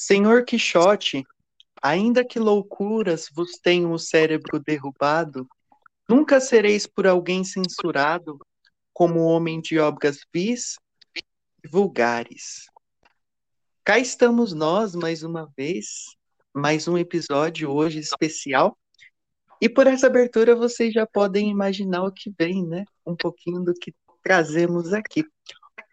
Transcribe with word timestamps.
Senhor 0.00 0.46
Quixote, 0.46 1.26
ainda 1.82 2.24
que 2.24 2.38
loucuras 2.38 3.28
vos 3.34 3.58
tenham 3.62 3.92
o 3.92 3.98
cérebro 3.98 4.58
derrubado, 4.58 5.46
nunca 6.08 6.40
sereis 6.40 6.86
por 6.86 7.06
alguém 7.06 7.44
censurado 7.44 8.38
como 8.94 9.20
homem 9.20 9.60
de 9.60 9.78
obras 9.78 10.20
vis 10.32 10.76
e 11.14 11.68
vulgares. 11.68 12.64
Cá 13.84 13.98
estamos 13.98 14.54
nós 14.54 14.94
mais 14.94 15.22
uma 15.22 15.52
vez, 15.54 16.06
mais 16.54 16.88
um 16.88 16.96
episódio 16.96 17.70
hoje 17.70 17.98
especial. 17.98 18.78
E 19.60 19.68
por 19.68 19.86
essa 19.86 20.06
abertura 20.06 20.56
vocês 20.56 20.94
já 20.94 21.06
podem 21.06 21.50
imaginar 21.50 22.04
o 22.04 22.12
que 22.12 22.32
vem, 22.38 22.66
né? 22.66 22.86
Um 23.04 23.14
pouquinho 23.14 23.62
do 23.62 23.74
que 23.74 23.94
trazemos 24.22 24.94
aqui. 24.94 25.26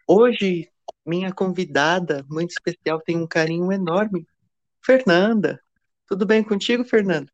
Hoje, 0.06 0.70
minha 1.06 1.32
convidada 1.32 2.24
muito 2.28 2.50
especial 2.50 3.00
tem 3.00 3.16
um 3.16 3.26
carinho 3.26 3.72
enorme, 3.72 4.26
Fernanda. 4.84 5.60
Tudo 6.06 6.26
bem 6.26 6.42
contigo, 6.42 6.84
Fernanda? 6.84 7.30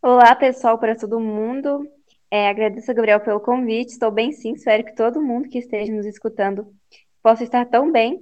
Olá, 0.00 0.34
pessoal, 0.34 0.78
para 0.78 0.96
todo 0.96 1.18
mundo. 1.18 1.88
É, 2.30 2.48
agradeço 2.48 2.94
Gabriel 2.94 3.20
pelo 3.20 3.40
convite. 3.40 3.90
Estou 3.90 4.10
bem, 4.10 4.32
sim. 4.32 4.52
Espero 4.52 4.84
que 4.84 4.94
todo 4.94 5.20
mundo 5.20 5.48
que 5.48 5.58
esteja 5.58 5.92
nos 5.92 6.06
escutando 6.06 6.72
possa 7.22 7.42
estar 7.42 7.66
tão 7.66 7.90
bem. 7.90 8.20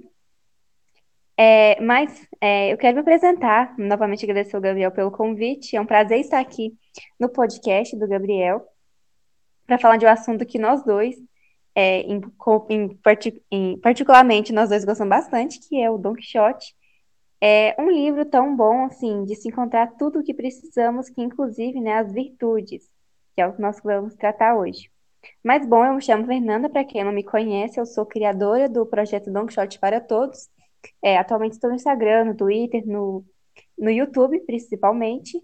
É, 1.37 1.79
mas 1.79 2.27
é, 2.41 2.73
eu 2.73 2.77
quero 2.77 2.95
me 2.95 3.01
apresentar. 3.01 3.77
Novamente 3.77 4.25
agradecer 4.25 4.55
ao 4.55 4.61
Gabriel 4.61 4.91
pelo 4.91 5.11
convite. 5.11 5.75
É 5.75 5.81
um 5.81 5.85
prazer 5.85 6.19
estar 6.19 6.39
aqui 6.39 6.75
no 7.19 7.29
podcast 7.29 7.95
do 7.95 8.07
Gabriel 8.07 8.65
para 9.67 9.77
falar 9.77 9.97
de 9.97 10.05
um 10.05 10.09
assunto 10.09 10.45
que 10.45 10.57
nós 10.57 10.83
dois, 10.83 11.15
é, 11.77 12.01
em, 12.01 12.19
em, 12.71 12.99
em, 13.51 13.79
particularmente 13.79 14.51
nós 14.51 14.69
dois 14.69 14.83
gostamos 14.83 15.11
bastante, 15.11 15.59
que 15.59 15.79
é 15.79 15.91
o 15.91 15.97
Don 15.99 16.15
Quixote. 16.15 16.75
É 17.39 17.75
um 17.79 17.91
livro 17.91 18.25
tão 18.25 18.55
bom 18.55 18.85
assim 18.85 19.23
de 19.25 19.35
se 19.35 19.47
encontrar 19.47 19.95
tudo 19.95 20.19
o 20.19 20.23
que 20.23 20.33
precisamos, 20.33 21.07
que 21.07 21.21
inclusive 21.21 21.79
né, 21.79 21.93
as 21.93 22.11
virtudes, 22.11 22.89
que 23.35 23.41
é 23.41 23.47
o 23.47 23.53
que 23.53 23.61
nós 23.61 23.79
vamos 23.83 24.15
tratar 24.15 24.57
hoje. 24.57 24.89
Mas 25.43 25.67
bom, 25.67 25.85
eu 25.85 25.93
me 25.93 26.01
chamo 26.01 26.25
Fernanda, 26.25 26.67
para 26.67 26.83
quem 26.83 27.03
não 27.03 27.11
me 27.11 27.23
conhece, 27.23 27.79
eu 27.79 27.85
sou 27.85 28.07
criadora 28.07 28.67
do 28.67 28.83
projeto 28.83 29.31
Don 29.31 29.45
Quixote 29.45 29.77
para 29.77 30.01
Todos. 30.01 30.49
É, 30.99 31.15
atualmente 31.15 31.53
estou 31.53 31.69
no 31.69 31.75
Instagram, 31.75 32.25
no 32.25 32.35
Twitter, 32.35 32.87
no, 32.87 33.23
no 33.77 33.91
YouTube, 33.91 34.39
principalmente. 34.47 35.39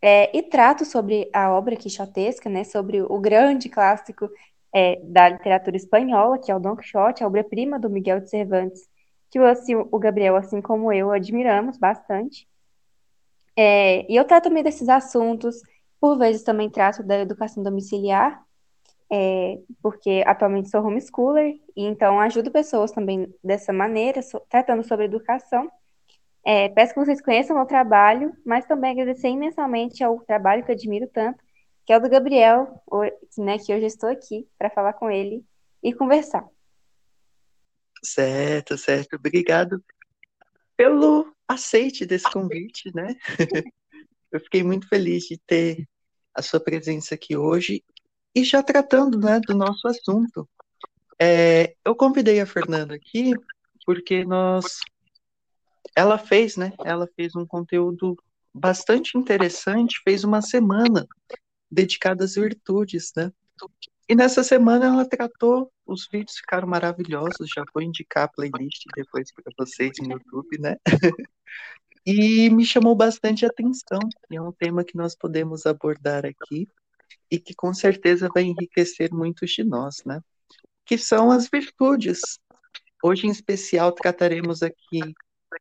É, 0.00 0.36
e 0.36 0.42
trato 0.44 0.84
sobre 0.84 1.28
a 1.32 1.52
obra 1.52 1.74
quixotesca, 1.74 2.48
né, 2.48 2.62
sobre 2.62 3.02
o 3.02 3.18
grande 3.18 3.68
clássico 3.68 4.28
é, 4.74 5.00
da 5.04 5.28
literatura 5.28 5.76
espanhola, 5.76 6.38
que 6.38 6.50
é 6.50 6.56
o 6.56 6.60
Don 6.60 6.76
Quixote, 6.76 7.22
a 7.22 7.26
obra-prima 7.26 7.78
do 7.78 7.90
Miguel 7.90 8.20
de 8.20 8.30
Cervantes, 8.30 8.88
que 9.30 9.38
assim, 9.38 9.74
o 9.74 9.98
Gabriel, 9.98 10.36
assim 10.36 10.60
como 10.60 10.92
eu, 10.92 11.10
admiramos 11.10 11.78
bastante. 11.78 12.46
É, 13.56 14.10
e 14.10 14.16
eu 14.16 14.24
trato 14.24 14.44
também 14.44 14.62
desses 14.62 14.88
assuntos, 14.88 15.60
por 16.00 16.18
vezes 16.18 16.42
também 16.42 16.70
trato 16.70 17.02
da 17.02 17.18
educação 17.18 17.62
domiciliar, 17.62 18.42
é, 19.10 19.58
porque 19.82 20.22
atualmente 20.26 20.70
sou 20.70 20.82
homeschooler, 20.82 21.60
e 21.76 21.84
então 21.84 22.18
ajudo 22.18 22.50
pessoas 22.50 22.90
também 22.92 23.32
dessa 23.44 23.72
maneira, 23.72 24.22
so, 24.22 24.40
tratando 24.48 24.82
sobre 24.82 25.04
educação. 25.04 25.70
É, 26.44 26.68
peço 26.70 26.94
que 26.94 27.00
vocês 27.00 27.20
conheçam 27.20 27.54
o 27.54 27.58
meu 27.58 27.68
trabalho, 27.68 28.34
mas 28.44 28.64
também 28.64 28.90
agradecer 28.90 29.28
imensamente 29.28 30.02
ao 30.02 30.18
trabalho 30.20 30.64
que 30.64 30.70
eu 30.70 30.74
admiro 30.74 31.06
tanto, 31.06 31.41
que 31.84 31.92
é 31.92 31.96
o 31.96 32.00
do 32.00 32.08
Gabriel, 32.08 32.82
né, 33.38 33.58
que 33.58 33.74
hoje 33.74 33.86
estou 33.86 34.08
aqui 34.08 34.48
para 34.58 34.70
falar 34.70 34.92
com 34.94 35.10
ele 35.10 35.44
e 35.82 35.92
conversar. 35.92 36.46
Certo, 38.04 38.76
certo. 38.76 39.16
Obrigado 39.16 39.82
pelo 40.76 41.32
aceite 41.46 42.04
desse 42.04 42.30
convite, 42.30 42.90
né? 42.94 43.14
Eu 44.30 44.40
fiquei 44.40 44.62
muito 44.62 44.88
feliz 44.88 45.24
de 45.24 45.38
ter 45.46 45.86
a 46.34 46.40
sua 46.40 46.58
presença 46.58 47.14
aqui 47.14 47.36
hoje 47.36 47.84
e 48.34 48.42
já 48.42 48.62
tratando, 48.62 49.18
né, 49.18 49.38
do 49.46 49.54
nosso 49.54 49.86
assunto. 49.86 50.48
É, 51.20 51.74
eu 51.84 51.94
convidei 51.94 52.40
a 52.40 52.46
Fernanda 52.46 52.94
aqui 52.94 53.34
porque 53.84 54.24
nós, 54.24 54.80
ela 55.94 56.16
fez, 56.16 56.56
né? 56.56 56.72
Ela 56.82 57.06
fez 57.14 57.36
um 57.36 57.44
conteúdo 57.44 58.16
bastante 58.54 59.18
interessante, 59.18 60.00
fez 60.02 60.24
uma 60.24 60.40
semana 60.40 61.06
dedicada 61.72 62.24
às 62.24 62.34
virtudes, 62.34 63.12
né? 63.16 63.32
E 64.08 64.14
nessa 64.14 64.44
semana 64.44 64.86
ela 64.86 65.08
tratou, 65.08 65.72
os 65.86 66.06
vídeos 66.12 66.36
ficaram 66.36 66.68
maravilhosos, 66.68 67.48
já 67.48 67.64
vou 67.72 67.82
indicar 67.82 68.24
a 68.24 68.28
playlist 68.28 68.84
depois 68.94 69.32
para 69.32 69.50
vocês 69.58 69.92
no 70.00 70.12
YouTube, 70.12 70.58
né? 70.60 70.76
e 72.04 72.50
me 72.50 72.66
chamou 72.66 72.94
bastante 72.94 73.46
atenção, 73.46 74.00
é 74.30 74.40
um 74.40 74.52
tema 74.52 74.84
que 74.84 74.96
nós 74.96 75.16
podemos 75.16 75.64
abordar 75.64 76.26
aqui 76.26 76.68
e 77.30 77.38
que 77.38 77.54
com 77.54 77.72
certeza 77.72 78.28
vai 78.34 78.42
enriquecer 78.42 79.10
muitos 79.12 79.50
de 79.50 79.64
nós, 79.64 80.02
né? 80.04 80.20
Que 80.84 80.98
são 80.98 81.30
as 81.30 81.48
virtudes. 81.48 82.20
Hoje, 83.02 83.26
em 83.26 83.30
especial, 83.30 83.92
trataremos 83.92 84.62
aqui 84.62 85.00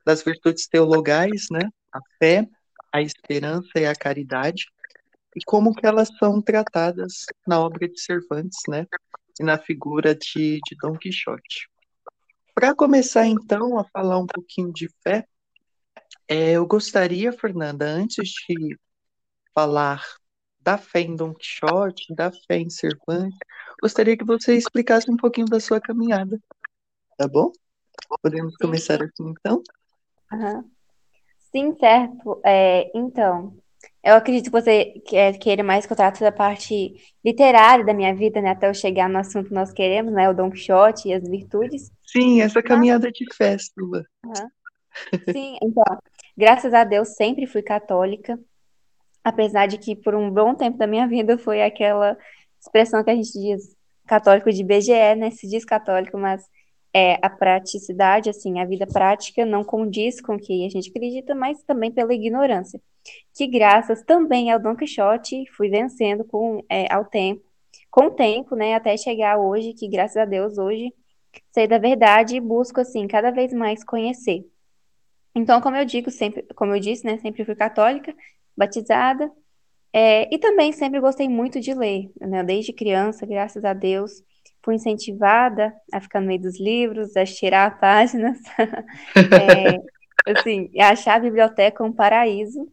das 0.05 0.23
virtudes 0.23 0.67
teologais, 0.67 1.45
né? 1.49 1.69
A 1.93 1.99
fé, 2.19 2.45
a 2.91 3.01
esperança 3.01 3.71
e 3.77 3.85
a 3.85 3.95
caridade 3.95 4.65
e 5.35 5.39
como 5.45 5.73
que 5.73 5.85
elas 5.85 6.09
são 6.19 6.41
tratadas 6.41 7.25
na 7.47 7.59
obra 7.59 7.87
de 7.87 7.99
Cervantes, 7.99 8.59
né? 8.67 8.85
E 9.39 9.43
na 9.43 9.57
figura 9.57 10.13
de, 10.13 10.59
de 10.65 10.75
Dom 10.81 10.97
Quixote. 10.97 11.69
Para 12.53 12.75
começar, 12.75 13.25
então, 13.25 13.79
a 13.79 13.85
falar 13.85 14.19
um 14.19 14.27
pouquinho 14.27 14.71
de 14.73 14.89
fé, 15.01 15.25
é, 16.27 16.51
eu 16.51 16.65
gostaria, 16.65 17.31
Fernanda, 17.31 17.85
antes 17.85 18.29
de 18.47 18.77
falar 19.53 20.05
da 20.59 20.77
fé 20.77 21.01
em 21.01 21.15
Dom 21.15 21.33
Quixote, 21.33 22.13
da 22.13 22.31
fé 22.31 22.57
em 22.57 22.69
Cervantes, 22.69 23.37
gostaria 23.81 24.17
que 24.17 24.25
você 24.25 24.55
explicasse 24.55 25.09
um 25.09 25.17
pouquinho 25.17 25.47
da 25.47 25.59
sua 25.59 25.81
caminhada, 25.81 26.39
tá 27.17 27.27
bom? 27.27 27.51
Podemos 28.21 28.55
começar 28.57 29.01
assim, 29.01 29.29
então? 29.29 29.63
Uhum. 30.31 30.69
Sim, 31.51 31.75
certo. 31.77 32.39
É, 32.45 32.91
então, 32.97 33.53
eu 34.03 34.15
acredito 34.15 34.45
que 34.45 34.51
você 34.51 34.93
queira 35.39 35.63
mais 35.63 35.85
que 35.85 35.93
eu 35.93 35.97
trate 35.97 36.21
da 36.21 36.31
parte 36.31 36.93
literária 37.23 37.85
da 37.85 37.93
minha 37.93 38.15
vida, 38.15 38.41
né? 38.41 38.49
Até 38.49 38.67
eu 38.67 38.73
chegar 38.73 39.07
no 39.07 39.19
assunto 39.19 39.49
que 39.49 39.53
nós 39.53 39.71
queremos, 39.71 40.11
né? 40.11 40.27
O 40.29 40.33
Dom 40.33 40.49
Quixote 40.49 41.09
e 41.09 41.13
as 41.13 41.27
virtudes. 41.27 41.91
Sim, 42.03 42.41
essa 42.41 42.63
caminhada 42.63 43.07
Mas... 43.07 43.13
de 43.13 43.33
festa. 43.33 43.81
Uhum. 43.81 44.01
Sim, 45.31 45.57
então, 45.61 45.83
graças 46.35 46.73
a 46.73 46.83
Deus 46.83 47.09
sempre 47.09 47.45
fui 47.45 47.61
católica, 47.61 48.39
apesar 49.23 49.67
de 49.67 49.77
que 49.77 49.95
por 49.95 50.15
um 50.15 50.31
bom 50.31 50.55
tempo 50.55 50.77
da 50.77 50.87
minha 50.87 51.07
vida 51.07 51.37
foi 51.37 51.61
aquela 51.61 52.17
expressão 52.59 53.03
que 53.03 53.11
a 53.11 53.15
gente 53.15 53.31
diz 53.33 53.75
católico 54.07 54.51
de 54.51 54.63
BGE, 54.63 55.15
né? 55.15 55.29
Se 55.29 55.47
diz 55.47 55.63
católico, 55.63 56.17
mas 56.17 56.43
é, 56.91 57.19
a 57.21 57.29
praticidade, 57.29 58.31
assim, 58.31 58.59
a 58.59 58.65
vida 58.65 58.87
prática 58.87 59.45
não 59.45 59.63
condiz 59.63 60.19
com 60.19 60.35
o 60.35 60.39
que 60.39 60.65
a 60.65 60.69
gente 60.69 60.89
acredita, 60.89 61.35
mas 61.35 61.63
também 61.63 61.91
pela 61.91 62.13
ignorância. 62.13 62.81
Que 63.33 63.47
graças 63.47 64.03
também 64.03 64.51
ao 64.51 64.59
Don 64.59 64.75
Quixote 64.75 65.45
fui 65.55 65.69
vencendo 65.69 66.23
com 66.25 66.63
é, 66.69 66.91
ao 66.93 67.05
tempo, 67.05 67.43
com 67.89 68.05
o 68.05 68.11
tempo, 68.11 68.55
né, 68.55 68.75
até 68.75 68.95
chegar 68.97 69.37
hoje, 69.37 69.73
que 69.73 69.87
graças 69.87 70.17
a 70.17 70.25
Deus 70.25 70.57
hoje 70.57 70.93
sei 71.51 71.67
da 71.67 71.77
verdade 71.77 72.35
e 72.35 72.41
busco 72.41 72.81
assim 72.81 73.07
cada 73.07 73.31
vez 73.31 73.53
mais 73.53 73.83
conhecer. 73.83 74.45
Então, 75.33 75.61
como 75.61 75.77
eu 75.77 75.85
digo 75.85 76.11
sempre, 76.11 76.43
como 76.55 76.75
eu 76.75 76.79
disse, 76.79 77.05
né, 77.05 77.17
sempre 77.19 77.45
fui 77.45 77.55
católica, 77.55 78.13
batizada, 78.55 79.31
é, 79.93 80.33
e 80.33 80.37
também 80.37 80.71
sempre 80.73 80.99
gostei 80.99 81.29
muito 81.29 81.59
de 81.59 81.73
ler, 81.73 82.11
né, 82.19 82.43
desde 82.43 82.73
criança, 82.73 83.25
graças 83.25 83.63
a 83.63 83.73
Deus 83.73 84.23
fui 84.63 84.75
incentivada 84.75 85.73
a 85.91 85.99
ficar 85.99 86.21
no 86.21 86.27
meio 86.27 86.41
dos 86.41 86.59
livros, 86.59 87.15
a 87.17 87.25
tirar 87.25 87.77
páginas, 87.79 88.37
é, 89.17 90.31
assim, 90.31 90.69
a 90.79 90.89
achar 90.89 91.15
a 91.15 91.19
biblioteca 91.19 91.83
um 91.83 91.93
paraíso. 91.93 92.71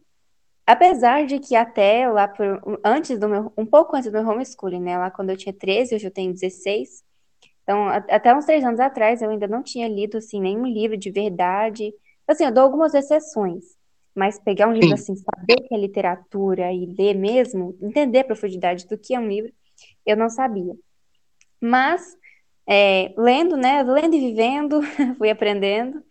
Apesar 0.71 1.25
de 1.25 1.39
que 1.39 1.55
até 1.55 2.07
lá 2.07 2.27
por, 2.27 2.79
antes 2.85 3.17
do 3.17 3.27
meu, 3.27 3.51
um 3.57 3.65
pouco 3.65 3.95
antes 3.95 4.11
do 4.11 4.21
meu 4.21 4.29
homeschooling, 4.29 4.79
né, 4.79 4.99
lá 4.99 5.09
quando 5.09 5.31
eu 5.31 5.35
tinha 5.35 5.51
13, 5.51 5.95
hoje 5.95 6.05
eu 6.05 6.11
tenho 6.11 6.31
16, 6.31 7.03
então 7.63 7.87
até 7.87 8.35
uns 8.35 8.45
três 8.45 8.63
anos 8.63 8.79
atrás 8.79 9.19
eu 9.23 9.31
ainda 9.31 9.47
não 9.47 9.63
tinha 9.63 9.87
lido, 9.87 10.19
assim, 10.19 10.39
nenhum 10.39 10.67
livro 10.67 10.95
de 10.95 11.09
verdade, 11.09 11.91
assim, 12.27 12.45
eu 12.45 12.51
dou 12.53 12.63
algumas 12.63 12.93
exceções, 12.93 13.63
mas 14.13 14.37
pegar 14.37 14.67
um 14.67 14.73
livro, 14.73 14.93
assim, 14.93 15.15
saber 15.15 15.55
que 15.67 15.73
é 15.73 15.77
literatura 15.77 16.71
e 16.71 16.85
ler 16.85 17.15
mesmo, 17.15 17.75
entender 17.81 18.19
a 18.19 18.25
profundidade 18.25 18.87
do 18.87 18.95
que 18.95 19.15
é 19.15 19.19
um 19.19 19.27
livro, 19.27 19.51
eu 20.05 20.15
não 20.15 20.29
sabia. 20.29 20.75
Mas, 21.59 22.15
é, 22.67 23.11
lendo, 23.17 23.57
né? 23.57 23.81
Lendo 23.81 24.15
e 24.15 24.19
vivendo, 24.19 24.81
fui 25.17 25.31
aprendendo. 25.31 26.03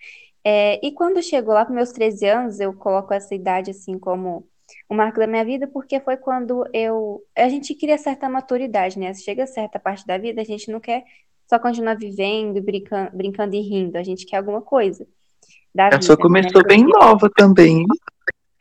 É, 0.51 0.81
e 0.83 0.93
quando 0.93 1.23
chegou 1.23 1.53
lá 1.53 1.63
para 1.63 1.75
meus 1.75 1.93
13 1.93 2.27
anos, 2.27 2.59
eu 2.59 2.73
coloco 2.73 3.13
essa 3.13 3.35
idade 3.35 3.71
assim 3.71 3.99
como 3.99 4.49
o 4.89 4.95
marco 4.95 5.19
da 5.19 5.27
minha 5.27 5.45
vida, 5.45 5.67
porque 5.67 6.01
foi 6.01 6.17
quando 6.17 6.65
eu. 6.73 7.23
A 7.37 7.51
gente 7.51 7.75
cria 7.75 7.99
certa 7.99 8.31
maturidade, 8.31 8.99
né? 8.99 9.13
Chega 9.13 9.45
a 9.45 9.47
certa 9.47 9.79
parte 9.79 10.07
da 10.07 10.17
vida, 10.17 10.41
a 10.41 10.45
gente 10.45 10.73
não 10.73 10.81
quer 10.81 11.05
só 11.47 11.59
continuar 11.59 11.99
vivendo, 11.99 12.63
brincando, 12.63 13.11
brincando 13.15 13.57
e 13.57 13.61
rindo, 13.61 13.99
a 13.99 14.03
gente 14.03 14.25
quer 14.25 14.39
alguma 14.39 14.63
coisa. 14.63 15.07
da 15.75 15.89
A 15.89 16.01
sua 16.01 16.17
vida. 16.17 16.17
né? 16.17 16.23
começou 16.23 16.67
bem 16.67 16.83
nova 16.83 17.29
também. 17.37 17.85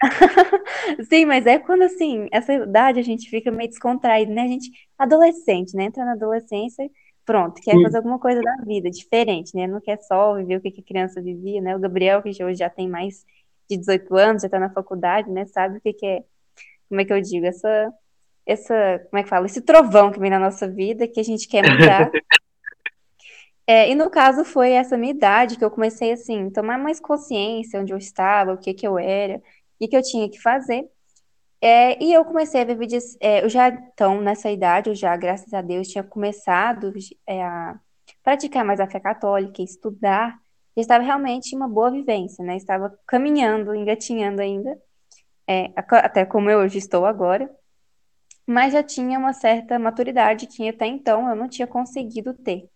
Sim, 1.07 1.23
mas 1.23 1.45
é 1.45 1.57
quando 1.57 1.83
assim, 1.83 2.27
essa 2.33 2.53
idade 2.53 2.99
a 2.99 3.03
gente 3.03 3.29
fica 3.29 3.49
meio 3.49 3.69
descontraído, 3.69 4.33
né? 4.33 4.41
A 4.41 4.47
gente, 4.47 4.69
adolescente, 4.97 5.73
né? 5.73 5.85
Entra 5.85 6.03
na 6.03 6.11
adolescência, 6.11 6.89
pronto, 7.27 7.61
quer 7.61 7.75
Sim. 7.75 7.83
fazer 7.83 7.97
alguma 7.97 8.17
coisa 8.17 8.41
da 8.41 8.55
vida 8.65 8.89
diferente, 8.89 9.53
né? 9.53 9.67
Não 9.67 9.81
quer 9.81 9.99
só 10.01 10.33
viver 10.35 10.55
o 10.55 10.61
que 10.61 10.73
a 10.79 10.81
criança 10.83 11.21
vivia, 11.21 11.61
né? 11.61 11.75
O 11.75 11.79
Gabriel, 11.79 12.23
que 12.23 12.29
hoje 12.41 12.59
já 12.59 12.69
tem 12.69 12.87
mais 12.87 13.25
de 13.69 13.75
18 13.75 14.15
anos, 14.15 14.41
já 14.43 14.49
tá 14.49 14.57
na 14.57 14.69
faculdade, 14.69 15.29
né? 15.29 15.45
Sabe 15.45 15.77
o 15.77 15.81
que 15.81 15.91
que 15.91 16.05
é, 16.05 16.23
como 16.87 17.01
é 17.01 17.05
que 17.05 17.11
eu 17.11 17.21
digo, 17.21 17.45
essa, 17.45 17.93
essa, 18.45 19.05
como 19.09 19.19
é 19.19 19.23
que 19.23 19.29
fala? 19.29 19.45
Esse 19.45 19.61
trovão 19.61 20.09
que 20.09 20.21
vem 20.21 20.29
na 20.29 20.39
nossa 20.39 20.69
vida, 20.69 21.05
que 21.05 21.19
a 21.19 21.23
gente 21.23 21.47
quer 21.49 21.69
mudar. 21.69 22.09
É, 23.69 23.91
e 23.91 23.95
no 23.95 24.09
caso 24.09 24.45
foi 24.45 24.71
essa 24.71 24.97
minha 24.97 25.11
idade 25.11 25.57
que 25.57 25.65
eu 25.65 25.69
comecei 25.69 26.13
assim, 26.13 26.49
tomar 26.49 26.77
mais 26.77 27.01
consciência 27.01 27.81
onde 27.81 27.91
eu 27.91 27.97
estava, 27.97 28.53
o 28.53 28.57
que 28.57 28.73
que 28.73 28.87
eu 28.87 28.97
era, 28.97 29.39
o 29.39 29.41
que 29.77 29.89
que 29.89 29.97
eu 29.97 30.01
tinha 30.01 30.29
que 30.29 30.39
fazer. 30.41 30.89
É, 31.61 32.01
e 32.03 32.13
eu 32.13 32.23
comecei 32.23 32.61
a 32.61 32.65
ver 32.65 32.77
vídeos. 32.77 33.17
é, 33.19 33.43
eu 33.43 33.49
já, 33.49 33.69
então, 33.69 34.21
nessa 34.21 34.49
idade, 34.51 34.89
eu 34.89 34.95
já, 34.95 35.15
graças 35.17 35.53
a 35.53 35.61
Deus, 35.61 35.87
tinha 35.87 36.03
começado 36.03 36.93
é, 37.25 37.43
a 37.43 37.79
praticar 38.23 38.63
mais 38.65 38.79
a 38.79 38.87
fé 38.87 38.99
católica, 38.99 39.61
estudar. 39.61 40.39
E 40.75 40.81
estava 40.81 41.03
realmente 41.03 41.53
em 41.53 41.57
uma 41.57 41.67
boa 41.67 41.89
vivência, 41.91 42.45
né? 42.45 42.55
Estava 42.55 42.97
caminhando, 43.07 43.73
engatinhando 43.73 44.41
ainda, 44.41 44.79
é, 45.47 45.71
até 45.75 46.25
como 46.25 46.49
eu 46.49 46.59
hoje 46.59 46.77
estou 46.77 47.05
agora. 47.05 47.49
Mas 48.45 48.73
já 48.73 48.83
tinha 48.83 49.19
uma 49.19 49.33
certa 49.33 49.79
maturidade 49.79 50.47
que 50.47 50.69
até 50.69 50.85
então 50.85 51.29
eu 51.29 51.35
não 51.35 51.49
tinha 51.49 51.67
conseguido 51.67 52.33
ter. 52.33 52.69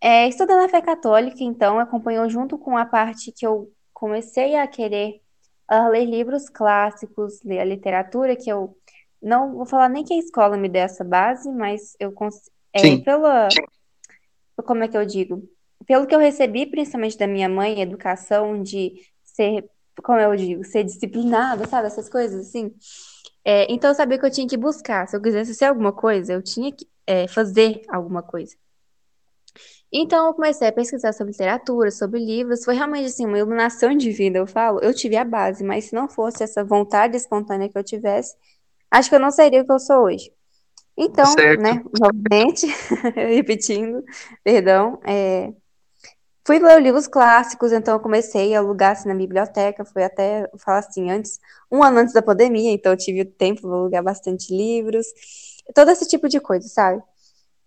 É, 0.00 0.28
estudando 0.28 0.64
a 0.64 0.68
fé 0.68 0.80
católica, 0.82 1.42
então, 1.42 1.78
acompanhou 1.78 2.28
junto 2.28 2.58
com 2.58 2.76
a 2.76 2.84
parte 2.84 3.32
que 3.32 3.46
eu 3.46 3.72
comecei 3.92 4.56
a 4.56 4.66
querer 4.66 5.22
ah, 5.68 5.88
ler 5.88 6.04
livros 6.04 6.48
clássicos, 6.48 7.42
ler 7.42 7.60
a 7.60 7.64
literatura, 7.64 8.36
que 8.36 8.50
eu 8.50 8.76
não 9.20 9.54
vou 9.54 9.66
falar 9.66 9.88
nem 9.88 10.04
que 10.04 10.14
a 10.14 10.18
escola 10.18 10.56
me 10.56 10.68
deu 10.68 10.82
essa 10.82 11.02
base, 11.02 11.50
mas 11.50 11.96
eu, 11.98 12.14
é, 12.72 12.80
Sim. 12.80 13.02
pela, 13.02 13.48
como 14.64 14.84
é 14.84 14.88
que 14.88 14.96
eu 14.96 15.04
digo? 15.04 15.42
Pelo 15.86 16.06
que 16.06 16.14
eu 16.14 16.18
recebi, 16.18 16.66
principalmente 16.66 17.18
da 17.18 17.26
minha 17.26 17.48
mãe, 17.48 17.80
educação 17.80 18.62
de 18.62 18.94
ser, 19.24 19.68
como 20.02 20.18
eu 20.18 20.34
digo, 20.36 20.64
ser 20.64 20.84
disciplinada, 20.84 21.66
sabe? 21.66 21.86
Essas 21.86 22.08
coisas 22.08 22.46
assim. 22.46 22.72
É, 23.44 23.72
então 23.72 23.90
eu 23.90 23.94
sabia 23.94 24.18
que 24.18 24.26
eu 24.26 24.30
tinha 24.30 24.46
que 24.46 24.56
buscar. 24.56 25.06
Se 25.06 25.16
eu 25.16 25.22
quisesse 25.22 25.54
ser 25.54 25.66
alguma 25.66 25.92
coisa, 25.92 26.32
eu 26.32 26.42
tinha 26.42 26.72
que 26.72 26.86
é, 27.06 27.28
fazer 27.28 27.82
alguma 27.88 28.22
coisa. 28.22 28.56
Então 29.98 30.26
eu 30.26 30.34
comecei 30.34 30.68
a 30.68 30.72
pesquisar 30.72 31.14
sobre 31.14 31.32
literatura, 31.32 31.90
sobre 31.90 32.20
livros. 32.20 32.62
Foi 32.66 32.74
realmente 32.74 33.06
assim, 33.06 33.24
uma 33.24 33.38
iluminação 33.38 33.96
divina, 33.96 34.36
eu 34.36 34.46
falo. 34.46 34.78
Eu 34.80 34.92
tive 34.94 35.16
a 35.16 35.24
base, 35.24 35.64
mas 35.64 35.86
se 35.86 35.94
não 35.94 36.06
fosse 36.06 36.42
essa 36.42 36.62
vontade 36.62 37.16
espontânea 37.16 37.66
que 37.66 37.78
eu 37.78 37.82
tivesse, 37.82 38.36
acho 38.90 39.08
que 39.08 39.14
eu 39.14 39.20
não 39.20 39.30
seria 39.30 39.62
o 39.62 39.64
que 39.64 39.72
eu 39.72 39.78
sou 39.78 40.04
hoje. 40.04 40.30
Então, 40.98 41.24
Certo. 41.24 41.62
né, 41.62 41.82
novamente, 41.98 42.66
repetindo, 43.16 44.04
perdão, 44.44 45.00
é, 45.02 45.50
fui 46.46 46.58
ler 46.58 46.82
livros 46.82 47.06
clássicos, 47.06 47.72
então 47.72 47.94
eu 47.94 48.00
comecei 48.00 48.54
a 48.54 48.58
alugar 48.58 48.92
assim, 48.92 49.08
na 49.08 49.14
biblioteca, 49.14 49.82
foi 49.84 50.04
até, 50.04 50.42
eu 50.52 50.58
falo 50.58 50.78
assim, 50.78 51.10
antes, 51.10 51.40
um 51.72 51.82
ano 51.82 52.00
antes 52.00 52.12
da 52.12 52.20
pandemia, 52.20 52.70
então 52.70 52.92
eu 52.92 52.98
tive 52.98 53.22
o 53.22 53.30
tempo 53.30 53.62
de 53.62 53.66
alugar 53.66 54.02
bastante 54.02 54.54
livros, 54.54 55.06
todo 55.74 55.90
esse 55.90 56.06
tipo 56.06 56.28
de 56.28 56.38
coisa, 56.38 56.68
sabe? 56.68 57.02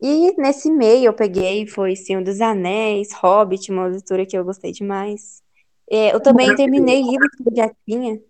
E 0.02 0.34
nesse 0.38 0.72
meio 0.72 1.06
eu 1.06 1.14
peguei, 1.14 1.68
foi 1.68 1.96
Senhor 1.96 2.24
dos 2.24 2.40
Anéis, 2.42 3.14
Hobbit, 3.14 3.72
uma 3.72 3.88
leitura 3.88 4.26
que 4.26 4.38
eu 4.38 4.46
gostei 4.46 4.72
demais. 4.72 5.44
É, 5.90 6.14
eu 6.14 6.20
também 6.22 6.56
terminei 6.56 7.02
livros 7.02 7.30
que 7.36 7.50
eu 7.50 7.56
já 7.56 7.72
tinha, 7.86 8.22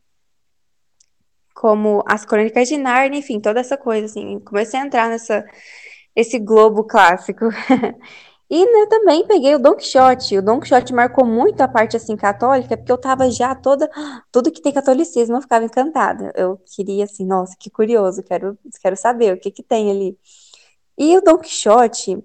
como 1.54 2.04
As 2.08 2.26
Crônicas 2.26 2.70
de 2.70 2.78
Nárnia, 2.78 3.20
enfim, 3.20 3.40
toda 3.40 3.60
essa 3.60 3.78
coisa, 3.78 4.06
assim. 4.06 4.40
Comecei 4.40 4.80
a 4.80 4.86
entrar 4.86 5.10
nessa, 5.10 5.46
esse 6.16 6.40
globo 6.40 6.84
clássico. 6.86 7.46
E 8.52 8.66
né, 8.66 8.88
também 8.90 9.28
peguei 9.28 9.54
o 9.54 9.60
Don 9.60 9.76
Quixote. 9.76 10.38
O 10.40 10.42
Don 10.42 10.60
Quixote 10.60 10.92
marcou 10.92 11.24
muito 11.24 11.62
a 11.62 11.68
parte 11.68 11.96
assim 11.96 12.16
católica, 12.18 12.76
porque 12.76 12.92
eu 12.92 12.98
tava 12.98 13.30
já 13.30 13.54
toda, 13.54 13.88
tudo 14.32 14.52
que 14.52 14.60
tem 14.62 14.74
catolicismo, 14.74 15.36
eu 15.36 15.42
ficava 15.42 15.66
encantada. 15.66 16.34
Eu 16.36 16.60
queria 16.76 17.04
assim, 17.04 17.26
nossa, 17.26 17.56
que 17.60 17.70
curioso, 17.70 18.24
quero, 18.24 18.58
quero 18.82 18.98
saber 18.98 19.34
o 19.36 19.40
que 19.40 19.52
que 19.52 19.62
tem 19.62 19.92
ali. 19.92 20.18
E 21.00 21.18
o 21.18 21.22
Don 21.22 21.38
Quixote, 21.38 22.22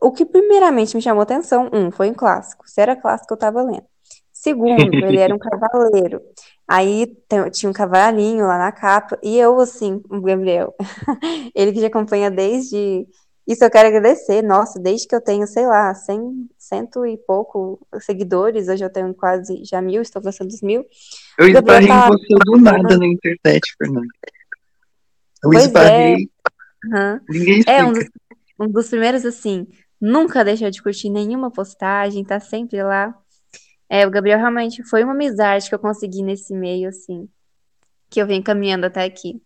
o 0.00 0.12
que 0.12 0.26
primeiramente 0.26 0.94
me 0.94 1.00
chamou 1.00 1.22
atenção, 1.22 1.70
um, 1.72 1.90
foi 1.90 2.10
um 2.10 2.14
clássico. 2.14 2.68
Se 2.68 2.78
era 2.78 2.94
clássico, 2.94 3.32
eu 3.32 3.38
tava 3.38 3.62
lendo. 3.62 3.86
Segundo, 4.30 4.68
ele 5.02 5.18
era 5.18 5.34
um 5.34 5.38
cavaleiro. 5.38 6.20
Aí 6.68 7.16
tinha 7.50 7.70
um 7.70 7.72
cavalinho 7.72 8.46
lá 8.46 8.58
na 8.58 8.70
capa, 8.70 9.18
e 9.22 9.38
eu, 9.38 9.58
assim, 9.58 10.02
o 10.10 10.20
Gabriel, 10.20 10.74
ele 11.54 11.72
que 11.72 11.80
já 11.80 11.86
acompanha 11.86 12.30
desde. 12.30 13.06
Isso 13.46 13.64
eu 13.64 13.70
quero 13.70 13.88
agradecer, 13.88 14.42
nossa, 14.42 14.78
desde 14.78 15.08
que 15.08 15.14
eu 15.14 15.22
tenho, 15.22 15.46
sei 15.46 15.66
lá, 15.66 15.94
cem, 15.94 16.46
cento 16.58 17.06
e 17.06 17.16
pouco 17.16 17.80
seguidores, 17.98 18.68
hoje 18.68 18.84
eu 18.84 18.92
tenho 18.92 19.14
quase 19.14 19.64
já 19.64 19.80
mil, 19.80 20.02
estou 20.02 20.20
passando 20.20 20.48
dos 20.48 20.60
mil. 20.60 20.84
Eu 21.38 21.48
esbarrei 21.48 21.86
em 21.86 21.88
tá- 21.88 22.08
você 22.08 22.34
do 22.44 22.58
nada 22.58 22.98
na 22.98 23.06
internet, 23.06 23.74
Fernanda. 23.78 24.06
Eu 25.42 25.50
Pois 25.50 25.74
é. 25.74 26.16
Ninguém 27.28 27.62
É, 27.66 27.84
um 27.84 27.92
dos, 27.92 28.04
um 28.60 28.68
dos 28.68 28.88
primeiros, 28.88 29.24
assim, 29.24 29.66
nunca 30.00 30.44
deixou 30.44 30.70
de 30.70 30.82
curtir 30.82 31.10
nenhuma 31.10 31.50
postagem, 31.50 32.24
tá 32.24 32.40
sempre 32.40 32.82
lá. 32.82 33.14
É, 33.88 34.06
o 34.06 34.10
Gabriel 34.10 34.38
realmente 34.38 34.82
foi 34.82 35.02
uma 35.02 35.14
amizade 35.14 35.68
que 35.68 35.74
eu 35.74 35.78
consegui 35.78 36.22
nesse 36.22 36.54
meio, 36.54 36.88
assim, 36.88 37.28
que 38.10 38.20
eu 38.20 38.26
venho 38.26 38.42
caminhando 38.42 38.86
até 38.86 39.04
aqui. 39.04 39.40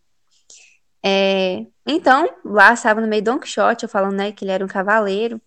É, 1.05 1.67
então, 1.87 2.29
lá 2.45 2.73
estava 2.73 3.01
no 3.01 3.09
meio 3.09 3.23
do 3.23 3.33
Don 3.33 3.39
Quixote, 3.39 3.85
eu 3.85 3.89
falando, 3.89 4.17
né, 4.17 4.33
que 4.33 4.45
ele 4.45 4.53
era 4.53 4.65
um 4.65 4.69
cavaleiro. 4.69 5.41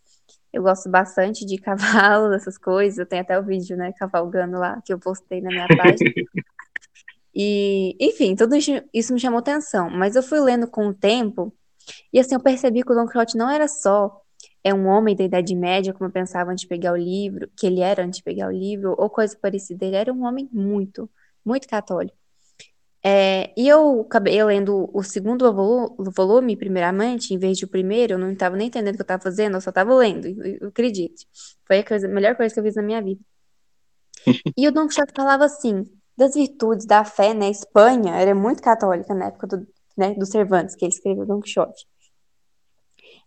Eu 0.52 0.64
gosto 0.64 0.90
bastante 0.90 1.46
de 1.46 1.58
cavalos, 1.60 2.36
essas 2.36 2.58
coisas. 2.58 2.98
Eu 2.98 3.06
tenho 3.06 3.22
até 3.22 3.40
o 3.40 3.44
vídeo, 3.44 3.78
né, 3.78 3.94
cavalgando 3.98 4.58
lá, 4.58 4.82
que 4.86 4.94
eu 4.94 5.00
postei 5.00 5.42
na 5.42 5.50
minha 5.50 5.68
página. 5.68 6.12
E, 7.38 7.98
enfim, 8.00 8.34
tudo 8.34 8.56
isso 8.94 9.14
me 9.14 9.20
chamou 9.20 9.40
atenção. 9.40 9.90
Mas 9.90 10.16
eu 10.16 10.24
fui 10.24 10.40
lendo 10.40 10.70
com 10.70 10.88
o 10.88 10.94
tempo, 10.94 11.54
e 12.14 12.20
assim, 12.20 12.36
eu 12.36 12.42
percebi 12.42 12.84
que 12.84 12.92
o 12.92 12.96
Don 12.96 13.06
Quixote 13.08 13.38
não 13.38 13.50
era 13.50 13.68
só 13.68 14.22
é 14.64 14.74
um 14.74 14.88
homem 14.88 15.16
da 15.16 15.24
Idade 15.24 15.56
Média, 15.56 15.94
como 15.94 16.08
eu 16.10 16.14
pensava 16.14 16.52
antes 16.52 16.64
de 16.64 16.68
pegar 16.68 16.94
o 16.94 16.98
livro, 16.98 17.48
que 17.58 17.68
ele 17.68 17.82
era 17.82 18.04
antes 18.04 18.18
de 18.20 18.24
pegar 18.24 18.48
o 18.48 18.52
livro, 18.52 18.96
ou 18.98 19.10
coisa 19.10 19.38
parecida. 19.40 19.86
Ele 19.86 19.96
era 19.96 20.12
um 20.14 20.24
homem 20.26 20.50
muito, 20.52 21.10
muito 21.46 21.68
católico. 21.68 22.18
É, 23.04 23.54
e 23.56 23.68
eu 23.68 24.02
acabei 24.02 24.44
lendo 24.44 24.90
o 24.94 25.04
segundo 25.04 25.54
volu- 25.54 25.96
volume, 26.16 26.58
primeiramente, 26.58 27.34
em 27.34 27.38
vez 27.38 27.58
de 27.58 27.66
o 27.66 27.68
primeiro, 27.68 28.14
eu 28.14 28.18
não 28.20 28.32
estava 28.34 28.56
nem 28.58 28.68
entendendo 28.68 28.96
o 28.96 28.98
que 28.98 29.02
eu 29.02 29.04
estava 29.04 29.22
fazendo, 29.24 29.56
eu 29.58 29.62
só 29.62 29.70
estava 29.70 29.94
lendo, 29.96 30.28
acredite. 30.68 31.28
Foi 31.68 31.80
a, 31.80 31.86
coisa- 31.86 32.08
a 32.08 32.10
melhor 32.12 32.36
coisa 32.36 32.54
que 32.54 32.60
eu 32.60 32.64
fiz 32.64 32.76
na 32.76 32.82
minha 32.82 33.02
vida. 33.04 33.22
E 34.58 34.68
o 34.68 34.72
Don 34.72 34.88
Quixote 34.88 35.14
falava 35.16 35.46
assim, 35.46 35.84
das 36.18 36.34
virtudes 36.36 36.86
da 36.86 37.04
fé, 37.06 37.34
né? 37.34 37.50
Espanha 37.50 38.16
era 38.16 38.34
muito 38.36 38.62
católica 38.62 39.14
na 39.14 39.26
época 39.28 39.48
do, 39.48 39.68
né, 39.98 40.14
do 40.14 40.26
Cervantes, 40.26 40.76
que 40.76 40.86
ele 40.86 40.94
escreveu 40.94 41.26
Don 41.26 41.40
Quixote. 41.40 41.86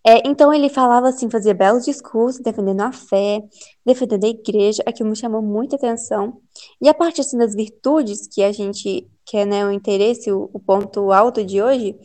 É, 0.07 0.27
então 0.27 0.53
ele 0.55 0.69
falava 0.69 1.09
assim, 1.09 1.29
fazia 1.29 1.53
belos 1.53 1.85
discursos, 1.85 2.41
defendendo 2.41 2.81
a 2.81 2.93
fé, 2.93 3.43
defendendo 3.85 4.25
a 4.25 4.29
igreja, 4.29 4.83
aquilo 4.87 5.11
me 5.11 5.17
chamou 5.17 5.43
muita 5.43 5.77
atenção. 5.77 6.41
E 6.81 6.89
a 6.89 6.95
parte 6.95 7.21
assim 7.21 7.37
das 7.37 7.55
virtudes 7.55 8.27
que 8.29 8.43
a 8.43 8.53
gente 8.53 9.09
quer, 9.27 9.45
né, 9.45 9.67
o 9.67 9.73
interesse, 9.73 10.31
o, 10.31 10.49
o 10.53 10.61
ponto 10.61 11.13
alto 11.13 11.45
de 11.45 11.61
hoje, 11.61 11.97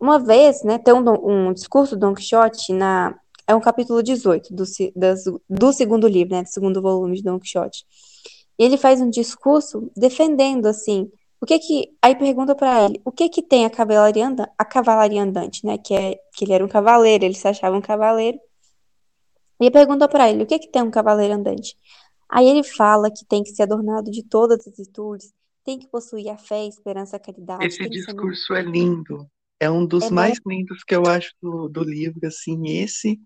uma 0.00 0.18
vez, 0.18 0.62
né, 0.62 0.78
tem 0.78 0.92
um, 0.94 1.48
um 1.48 1.52
discurso 1.52 1.96
do 1.96 2.00
Don 2.00 2.14
Quixote 2.14 2.72
na 2.72 3.14
é 3.46 3.54
um 3.54 3.60
capítulo 3.60 4.02
18 4.02 4.54
do, 4.54 4.64
das- 4.94 5.24
do 5.48 5.72
segundo 5.72 6.06
livro, 6.06 6.34
né, 6.34 6.42
do 6.42 6.48
segundo 6.50 6.82
volume 6.82 7.16
de 7.16 7.22
Don 7.22 7.40
Quixote. 7.40 7.82
E 8.58 8.64
ele 8.64 8.76
faz 8.76 9.00
um 9.00 9.08
discurso 9.08 9.90
defendendo 9.96 10.66
assim, 10.66 11.10
o 11.40 11.46
que 11.46 11.58
que 11.58 11.96
aí 12.02 12.16
pergunta 12.16 12.54
para 12.54 12.84
ele, 12.84 13.00
o 13.04 13.12
que 13.12 13.28
que 13.28 13.42
tem 13.42 13.64
a 13.64 13.70
cavalaria 13.70 14.26
andante, 14.26 14.52
a 14.58 14.64
cavalaria 14.64 15.22
andante, 15.22 15.64
né, 15.64 15.78
que 15.78 15.94
é 15.94 16.18
que 16.34 16.44
ele 16.44 16.52
era 16.52 16.64
um 16.64 16.68
cavaleiro, 16.68 17.24
ele 17.24 17.34
se 17.34 17.46
achava 17.46 17.76
um 17.76 17.80
cavaleiro. 17.80 18.38
E 19.60 19.70
pergunta 19.70 20.08
para 20.08 20.30
ele, 20.30 20.42
o 20.42 20.46
que 20.46 20.58
que 20.58 20.70
tem 20.70 20.82
um 20.82 20.90
cavaleiro 20.90 21.34
andante? 21.34 21.76
Aí 22.28 22.46
ele 22.46 22.62
fala 22.62 23.10
que 23.10 23.24
tem 23.24 23.42
que 23.42 23.50
ser 23.50 23.62
adornado 23.62 24.10
de 24.10 24.22
todas 24.22 24.66
as 24.66 24.76
virtudes, 24.76 25.32
tem 25.64 25.78
que 25.78 25.88
possuir 25.88 26.28
a 26.30 26.38
fé, 26.38 26.60
a 26.60 26.66
esperança, 26.66 27.16
a 27.16 27.20
caridade, 27.20 27.66
Esse 27.66 27.88
discurso 27.88 28.54
é 28.54 28.62
lindo. 28.62 29.28
É 29.60 29.70
um 29.70 29.84
dos 29.84 30.04
É 30.04 30.10
mais 30.10 30.38
lindos 30.46 30.84
que 30.84 30.94
eu 30.94 31.02
acho 31.06 31.32
do, 31.42 31.68
do 31.68 31.82
livro, 31.82 32.26
assim, 32.26 32.78
esse. 32.78 33.20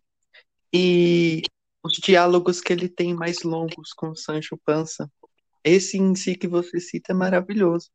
E 0.73 1.42
os 1.85 1.92
diálogos 1.95 2.61
que 2.61 2.73
ele 2.73 2.88
tem 2.88 3.14
mais 3.14 3.42
longos 3.42 3.92
com 3.92 4.11
o 4.11 4.16
Sancho 4.16 4.59
Panza. 4.64 5.11
Esse 5.64 5.99
em 5.99 6.14
si 6.14 6.35
que 6.35 6.49
você 6.49 6.81
cita 6.81 7.12
é 7.12 7.14
maravilhoso. 7.14 7.90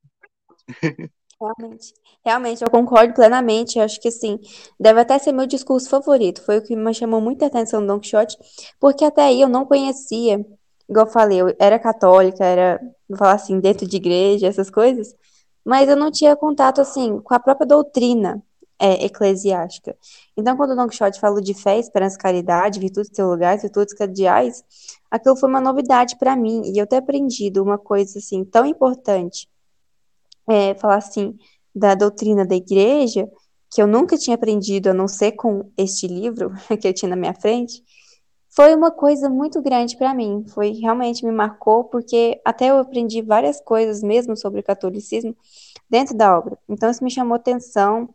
Realmente, 1.39 1.93
realmente, 2.25 2.63
eu 2.63 2.69
concordo 2.69 3.13
plenamente. 3.13 3.77
Eu 3.77 3.85
acho 3.85 4.01
que 4.01 4.09
sim, 4.09 4.39
deve 4.79 5.01
até 5.01 5.19
ser 5.19 5.31
meu 5.31 5.45
discurso 5.45 5.89
favorito. 5.89 6.41
Foi 6.41 6.57
o 6.57 6.63
que 6.63 6.75
me 6.75 6.93
chamou 6.93 7.21
muita 7.21 7.45
atenção 7.45 7.79
no 7.79 7.87
Don 7.87 7.99
Quixote, 7.99 8.37
porque 8.79 9.05
até 9.05 9.23
aí 9.23 9.41
eu 9.41 9.49
não 9.49 9.65
conhecia 9.65 10.43
igual 10.89 11.05
eu 11.05 11.11
falei, 11.11 11.41
eu 11.41 11.55
era 11.59 11.77
católica, 11.77 12.43
era, 12.45 12.79
vou 13.07 13.17
falar 13.17 13.33
assim, 13.33 13.59
dentro 13.59 13.87
de 13.87 13.97
igreja, 13.97 14.47
essas 14.47 14.69
coisas, 14.69 15.13
mas 15.65 15.89
eu 15.89 15.95
não 15.95 16.11
tinha 16.11 16.35
contato, 16.35 16.79
assim, 16.81 17.19
com 17.19 17.33
a 17.33 17.39
própria 17.39 17.67
doutrina 17.67 18.41
é, 18.79 19.05
eclesiástica. 19.05 19.97
Então, 20.35 20.55
quando 20.55 20.71
o 20.71 20.75
Don 20.75 20.87
Quixote 20.87 21.19
falou 21.19 21.41
de 21.41 21.53
fé, 21.53 21.77
esperança, 21.77 22.17
caridade, 22.17 22.79
virtudes 22.79 23.11
teologais, 23.11 23.61
virtudes 23.61 23.93
cardeais, 23.93 24.63
aquilo 25.09 25.35
foi 25.35 25.49
uma 25.49 25.61
novidade 25.61 26.17
para 26.17 26.35
mim, 26.35 26.61
e 26.65 26.77
eu 26.77 26.87
ter 26.87 26.97
aprendido 26.97 27.63
uma 27.63 27.77
coisa, 27.77 28.19
assim, 28.19 28.43
tão 28.43 28.65
importante, 28.65 29.47
é, 30.49 30.73
falar 30.75 30.97
assim, 30.97 31.37
da 31.75 31.95
doutrina 31.95 32.45
da 32.45 32.55
igreja, 32.55 33.29
que 33.71 33.81
eu 33.81 33.87
nunca 33.87 34.17
tinha 34.17 34.35
aprendido, 34.35 34.89
a 34.89 34.93
não 34.93 35.07
ser 35.07 35.33
com 35.33 35.71
este 35.77 36.07
livro 36.07 36.51
que 36.81 36.87
eu 36.87 36.93
tinha 36.93 37.09
na 37.09 37.15
minha 37.15 37.33
frente, 37.33 37.83
foi 38.49 38.73
uma 38.73 38.89
coisa 38.89 39.29
muito 39.29 39.61
grande 39.61 39.95
para 39.95 40.15
mim. 40.15 40.43
Foi 40.47 40.71
realmente 40.71 41.23
me 41.23 41.31
marcou 41.31 41.83
porque 41.83 42.41
até 42.43 42.71
eu 42.71 42.79
aprendi 42.79 43.21
várias 43.21 43.61
coisas 43.61 44.01
mesmo 44.01 44.35
sobre 44.35 44.61
o 44.61 44.63
catolicismo 44.63 45.37
dentro 45.87 46.17
da 46.17 46.35
obra. 46.35 46.57
Então 46.67 46.89
isso 46.89 47.03
me 47.03 47.11
chamou 47.11 47.35
atenção. 47.35 48.09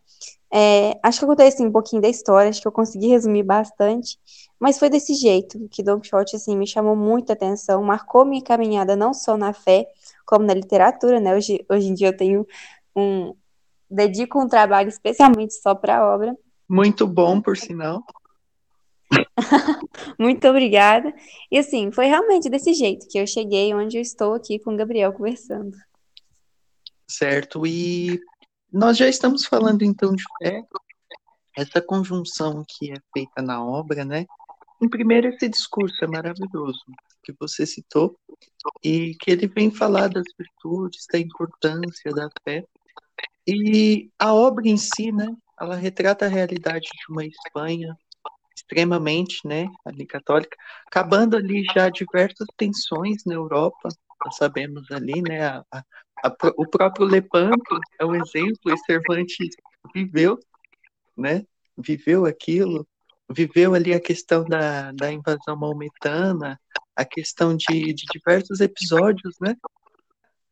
É, 0.54 0.98
acho 1.02 1.18
que 1.18 1.24
eu 1.24 1.28
contei 1.28 1.48
assim, 1.48 1.66
um 1.66 1.72
pouquinho 1.72 2.02
da 2.02 2.08
história, 2.08 2.50
acho 2.50 2.60
que 2.60 2.68
eu 2.68 2.72
consegui 2.72 3.08
resumir 3.08 3.42
bastante, 3.42 4.18
mas 4.60 4.78
foi 4.78 4.90
desse 4.90 5.14
jeito 5.14 5.66
que 5.70 5.82
Don 5.82 5.98
Quixote 5.98 6.36
assim 6.36 6.56
me 6.56 6.66
chamou 6.66 6.94
muita 6.94 7.32
atenção, 7.32 7.82
marcou 7.82 8.26
minha 8.26 8.42
caminhada 8.42 8.94
não 8.94 9.14
só 9.14 9.36
na 9.38 9.54
fé, 9.54 9.86
como 10.26 10.44
na 10.44 10.52
literatura, 10.52 11.20
né? 11.20 11.34
Hoje, 11.34 11.64
hoje 11.70 11.88
em 11.88 11.94
dia 11.94 12.08
eu 12.08 12.16
tenho 12.16 12.46
um 12.94 13.34
dedico 13.90 14.42
um 14.42 14.48
trabalho 14.48 14.88
especialmente 14.88 15.54
só 15.54 15.74
para 15.74 15.98
a 15.98 16.14
obra. 16.14 16.36
Muito 16.68 17.06
bom, 17.06 17.40
por 17.40 17.56
sinal. 17.56 18.02
Muito 20.18 20.46
obrigada. 20.48 21.14
E 21.50 21.58
assim, 21.58 21.90
foi 21.90 22.06
realmente 22.06 22.48
desse 22.48 22.72
jeito 22.74 23.06
que 23.08 23.18
eu 23.18 23.26
cheguei 23.26 23.74
onde 23.74 23.98
eu 23.98 24.02
estou 24.02 24.34
aqui 24.34 24.58
com 24.58 24.72
o 24.72 24.76
Gabriel 24.76 25.12
conversando. 25.12 25.76
Certo, 27.06 27.66
e 27.66 28.18
nós 28.72 28.96
já 28.96 29.08
estamos 29.08 29.44
falando 29.44 29.82
então 29.82 30.14
de 30.14 30.24
fé, 30.38 30.62
essa 31.56 31.82
conjunção 31.82 32.64
que 32.66 32.90
é 32.90 32.96
feita 33.12 33.42
na 33.42 33.62
obra, 33.62 34.04
né? 34.04 34.24
Em 34.80 34.88
primeiro, 34.88 35.28
esse 35.28 35.48
discurso 35.48 36.02
é 36.02 36.08
maravilhoso, 36.08 36.80
que 37.22 37.32
você 37.38 37.66
citou, 37.66 38.16
e 38.82 39.14
que 39.20 39.30
ele 39.30 39.46
vem 39.46 39.70
falar 39.70 40.08
das 40.08 40.24
virtudes, 40.38 41.06
da 41.12 41.18
importância 41.18 42.12
da 42.12 42.28
fé, 42.42 42.64
e 43.46 44.10
a 44.18 44.32
obra 44.32 44.66
em 44.66 44.76
si, 44.76 45.12
né? 45.12 45.28
Ela 45.60 45.76
retrata 45.76 46.24
a 46.24 46.28
realidade 46.28 46.88
de 46.88 47.12
uma 47.12 47.24
Espanha 47.24 47.96
extremamente, 48.62 49.46
né, 49.46 49.66
ali 49.84 50.06
católica, 50.06 50.56
acabando 50.86 51.36
ali 51.36 51.64
já 51.74 51.88
diversas 51.88 52.46
tensões 52.56 53.24
na 53.26 53.34
Europa, 53.34 53.88
nós 54.24 54.36
sabemos 54.36 54.90
ali, 54.90 55.20
né, 55.20 55.46
a, 55.46 55.64
a, 55.70 55.84
a, 56.24 56.36
o 56.56 56.66
próprio 56.66 57.06
Lepanto 57.06 57.80
é 58.00 58.06
um 58.06 58.14
exemplo, 58.14 58.72
e 58.72 58.78
Cervantes 58.86 59.48
viveu, 59.94 60.38
né, 61.16 61.44
viveu 61.76 62.24
aquilo, 62.24 62.86
viveu 63.28 63.74
ali 63.74 63.92
a 63.92 64.00
questão 64.00 64.44
da, 64.44 64.92
da 64.92 65.12
invasão 65.12 65.56
maometana, 65.56 66.58
a 66.94 67.04
questão 67.04 67.56
de, 67.56 67.92
de 67.92 68.04
diversos 68.12 68.60
episódios, 68.60 69.36
né, 69.40 69.56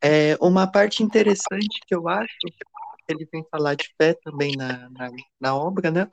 é, 0.02 0.36
uma 0.40 0.66
parte 0.66 1.02
interessante 1.02 1.80
que 1.86 1.94
eu 1.94 2.08
acho 2.08 2.36
ele 3.12 3.28
vem 3.30 3.44
falar 3.50 3.74
de 3.74 3.88
fé 3.96 4.14
também 4.14 4.56
na, 4.56 4.88
na, 4.90 5.10
na, 5.40 5.56
obra, 5.56 5.90
né? 5.90 6.08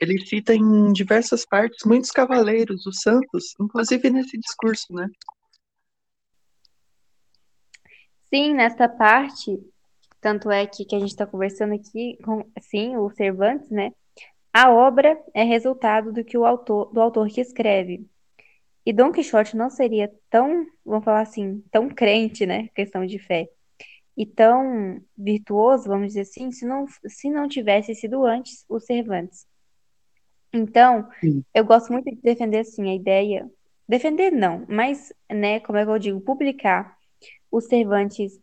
Ele 0.00 0.18
cita 0.26 0.54
em 0.54 0.92
diversas 0.92 1.46
partes 1.46 1.84
muitos 1.84 2.10
cavaleiros, 2.10 2.86
os 2.86 3.00
santos, 3.00 3.54
inclusive 3.60 4.10
nesse 4.10 4.38
discurso, 4.38 4.92
né? 4.92 5.08
Sim, 8.28 8.54
nessa 8.54 8.88
parte, 8.88 9.58
tanto 10.20 10.50
é 10.50 10.66
que, 10.66 10.84
que 10.84 10.94
a 10.96 10.98
gente 10.98 11.10
está 11.10 11.26
conversando 11.26 11.74
aqui 11.74 12.18
com, 12.24 12.44
sim, 12.60 12.96
o 12.96 13.08
Cervantes, 13.10 13.70
né? 13.70 13.92
A 14.52 14.70
obra 14.70 15.18
é 15.34 15.42
resultado 15.42 16.12
do 16.12 16.24
que 16.24 16.36
o 16.36 16.44
autor, 16.44 16.92
do 16.92 17.00
autor 17.00 17.28
que 17.28 17.40
escreve. 17.40 18.06
E 18.84 18.92
Dom 18.92 19.12
Quixote 19.12 19.56
não 19.56 19.68
seria 19.68 20.12
tão, 20.30 20.66
vamos 20.84 21.04
falar 21.04 21.20
assim, 21.20 21.62
tão 21.70 21.88
crente, 21.88 22.46
né? 22.46 22.68
Questão 22.74 23.04
de 23.04 23.18
fé 23.18 23.48
e 24.16 24.24
tão 24.24 25.00
virtuoso, 25.16 25.88
vamos 25.88 26.08
dizer 26.08 26.22
assim, 26.22 26.50
se 26.50 26.64
não, 26.64 26.86
se 27.06 27.28
não 27.28 27.46
tivesse 27.48 27.94
sido 27.94 28.24
antes 28.24 28.64
o 28.68 28.80
Cervantes. 28.80 29.46
Então, 30.52 31.08
Sim. 31.20 31.44
eu 31.54 31.64
gosto 31.64 31.92
muito 31.92 32.06
de 32.10 32.16
defender 32.22 32.60
assim 32.60 32.88
a 32.88 32.94
ideia, 32.94 33.50
defender 33.86 34.30
não, 34.30 34.64
mas, 34.68 35.12
né, 35.30 35.60
como 35.60 35.78
é 35.78 35.84
que 35.84 35.90
eu 35.90 35.98
digo, 35.98 36.20
publicar 36.20 36.96
o 37.50 37.60
Cervantes 37.60 38.40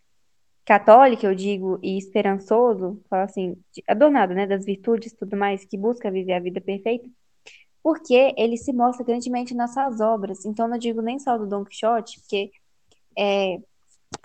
católico, 0.65 1.25
eu 1.25 1.35
digo, 1.35 1.79
e 1.81 1.97
esperançoso, 1.97 3.01
falo 3.09 3.23
assim, 3.23 3.57
adornado, 3.87 4.33
né, 4.33 4.45
das 4.45 4.63
virtudes 4.63 5.13
tudo 5.13 5.35
mais, 5.35 5.65
que 5.65 5.77
busca 5.77 6.11
viver 6.11 6.33
a 6.33 6.39
vida 6.39 6.61
perfeita, 6.61 7.09
porque 7.81 8.33
ele 8.37 8.57
se 8.57 8.71
mostra 8.71 9.03
grandemente 9.03 9.53
nas 9.53 9.73
suas 9.73 9.99
obras. 9.99 10.45
Então, 10.45 10.67
não 10.69 10.77
digo 10.77 11.01
nem 11.01 11.19
só 11.19 11.37
do 11.37 11.45
Dom 11.45 11.65
Quixote, 11.65 12.21
porque 12.21 12.51
é, 13.17 13.59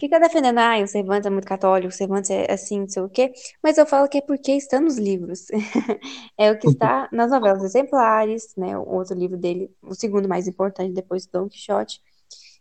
fica 0.00 0.18
defendendo, 0.21 0.59
ah, 0.59 0.78
o 0.83 0.87
Cervantes 0.87 1.26
é 1.26 1.30
muito 1.30 1.47
católico, 1.47 1.88
o 1.88 1.97
Cervantes 1.97 2.30
é 2.30 2.50
assim, 2.52 2.80
não 2.80 2.88
sei 2.88 3.02
o 3.02 3.09
quê, 3.09 3.33
mas 3.62 3.78
eu 3.78 3.87
falo 3.87 4.09
que 4.09 4.18
é 4.18 4.21
porque 4.21 4.52
está 4.52 4.80
nos 4.80 4.99
livros. 4.99 5.47
é 6.38 6.50
o 6.50 6.59
que 6.59 6.68
está 6.68 7.09
nas 7.12 7.30
novelas 7.30 7.62
exemplares, 7.62 8.54
né? 8.57 8.76
O 8.78 8.88
outro 8.88 9.14
livro 9.16 9.37
dele, 9.37 9.71
o 9.83 9.95
segundo 9.95 10.28
mais 10.28 10.47
importante 10.49 10.92
depois 10.92 11.26
do 11.26 11.33
Don 11.33 11.49
Quixote. 11.49 12.00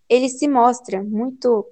Ele 0.10 0.30
se 0.30 0.48
mostra 0.48 1.04
muito 1.04 1.68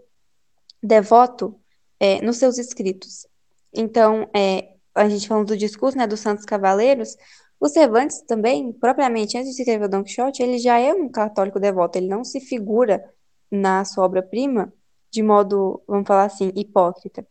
devoto 0.82 1.60
é, 2.00 2.22
nos 2.22 2.38
seus 2.38 2.58
escritos. 2.58 3.28
Então, 3.74 4.30
é, 4.36 4.76
a 4.94 5.10
gente 5.10 5.28
falando 5.28 5.48
do 5.48 5.58
discurso, 5.58 5.98
né, 5.98 6.08
dos 6.08 6.20
Santos 6.20 6.46
Cavaleiros, 6.46 7.16
o 7.60 7.68
Cervantes 7.68 8.22
também, 8.22 8.72
propriamente 8.72 9.38
antes 9.38 9.56
de 9.56 9.62
escrever 9.62 9.86
o 9.86 9.90
Don 9.90 10.04
Quixote, 10.04 10.44
ele 10.44 10.58
já 10.58 10.80
é 10.80 10.94
um 10.94 11.10
católico 11.10 11.60
devoto, 11.60 11.98
ele 11.98 12.08
não 12.08 12.24
se 12.24 12.40
figura 12.40 13.04
na 13.52 13.86
sua 13.86 14.06
obra-prima 14.06 14.74
de 15.16 15.24
modo, 15.24 15.82
vamos 15.88 16.06
falar 16.06 16.26
assim, 16.26 16.52
hipócrita. 16.56 17.26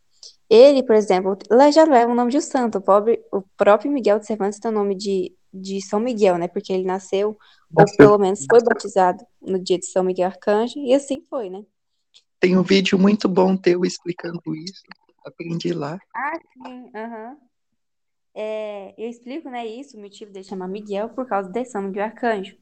Ele, 0.49 0.83
por 0.83 0.97
exemplo, 0.97 1.37
lá 1.51 1.71
já 1.71 1.85
leva 1.85 2.11
o 2.11 2.15
nome 2.15 2.31
de 2.31 2.39
um 2.39 2.41
santo. 2.41 2.79
O, 2.79 2.81
pobre, 2.81 3.23
o 3.31 3.43
próprio 3.59 3.93
Miguel 3.93 4.19
de 4.19 4.27
Cervantes 4.27 4.59
tem 4.59 4.71
o 4.71 4.75
nome 4.75 4.95
de, 4.95 5.37
de 5.53 5.83
São 5.83 6.01
Miguel, 6.01 6.39
né? 6.39 6.49
Porque 6.49 6.73
ele 6.73 6.85
nasceu, 6.85 7.37
ou 7.77 7.85
pelo 7.99 8.17
menos 8.17 8.47
foi 8.49 8.63
batizado 8.63 9.23
no 9.43 9.59
dia 9.59 9.79
de 9.79 9.85
São 9.85 10.03
Miguel 10.03 10.29
Arcanjo, 10.29 10.79
e 10.79 10.95
assim 10.95 11.23
foi, 11.29 11.51
né? 11.51 11.63
Tem 12.41 12.57
um 12.57 12.63
vídeo 12.63 12.99
muito 12.99 13.29
bom 13.29 13.55
teu 13.55 13.85
explicando 13.85 14.41
isso. 14.55 14.83
Aprendi 15.27 15.73
lá. 15.75 15.99
Ah, 16.15 16.39
sim, 16.53 16.91
aham. 16.95 17.31
Uhum. 17.31 17.37
É, 18.37 18.95
eu 18.99 19.09
explico, 19.09 19.49
né, 19.49 19.65
isso, 19.65 19.97
o 19.97 20.01
motivo 20.01 20.33
de 20.33 20.43
chamar 20.43 20.67
Miguel 20.67 21.11
por 21.11 21.25
causa 21.27 21.49
de 21.51 21.65
São 21.67 21.83
Miguel 21.83 22.05
Arcanjo. 22.05 22.57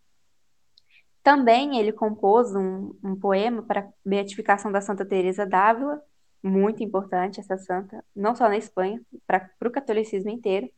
Também 1.23 1.79
ele 1.79 1.93
compôs 1.93 2.55
um, 2.55 2.95
um 3.03 3.17
poema 3.17 3.63
para 3.63 3.89
beatificação 4.05 4.73
da 4.73 4.81
Santa 4.81 5.05
Teresa 5.07 5.47
d'Ávila, 5.47 6.03
muito 6.43 6.83
importante 6.83 7.41
essa 7.41 7.57
santa, 7.57 8.05
não 8.15 8.35
só 8.35 8.49
na 8.49 8.57
Espanha, 8.57 9.01
para 9.27 9.49
o 9.65 9.71
catolicismo 9.71 10.31
inteiro. 10.31 10.69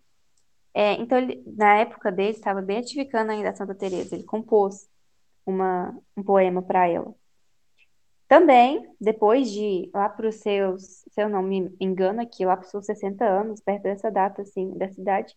É, 0.75 0.95
então, 0.95 1.19
ele, 1.19 1.43
na 1.57 1.77
época 1.77 2.13
dele, 2.13 2.33
estava 2.33 2.61
beatificando 2.61 3.33
ainda 3.33 3.51
a 3.51 3.55
Santa 3.55 3.75
Teresa. 3.75 4.15
Ele 4.15 4.25
compôs 4.25 4.89
uma, 5.47 5.97
um 6.17 6.23
poema 6.23 6.63
para 6.63 6.89
ela. 6.89 7.15
Também, 8.29 8.83
depois 9.01 9.51
de 9.51 9.91
lá 9.95 10.09
para 10.09 10.29
os 10.29 10.37
seus, 10.37 10.83
se 11.09 11.23
eu 11.23 11.29
não 11.29 11.43
me 11.43 11.75
engano 11.81 12.21
aqui, 12.21 12.45
lá 12.45 12.57
para 12.57 12.65
os 12.65 12.71
seus 12.71 12.87
60 12.87 13.25
anos, 13.25 13.61
perto 13.61 13.83
dessa 13.85 14.11
data, 14.11 14.43
assim, 14.43 14.77
da 14.77 14.89
cidade, 14.91 15.37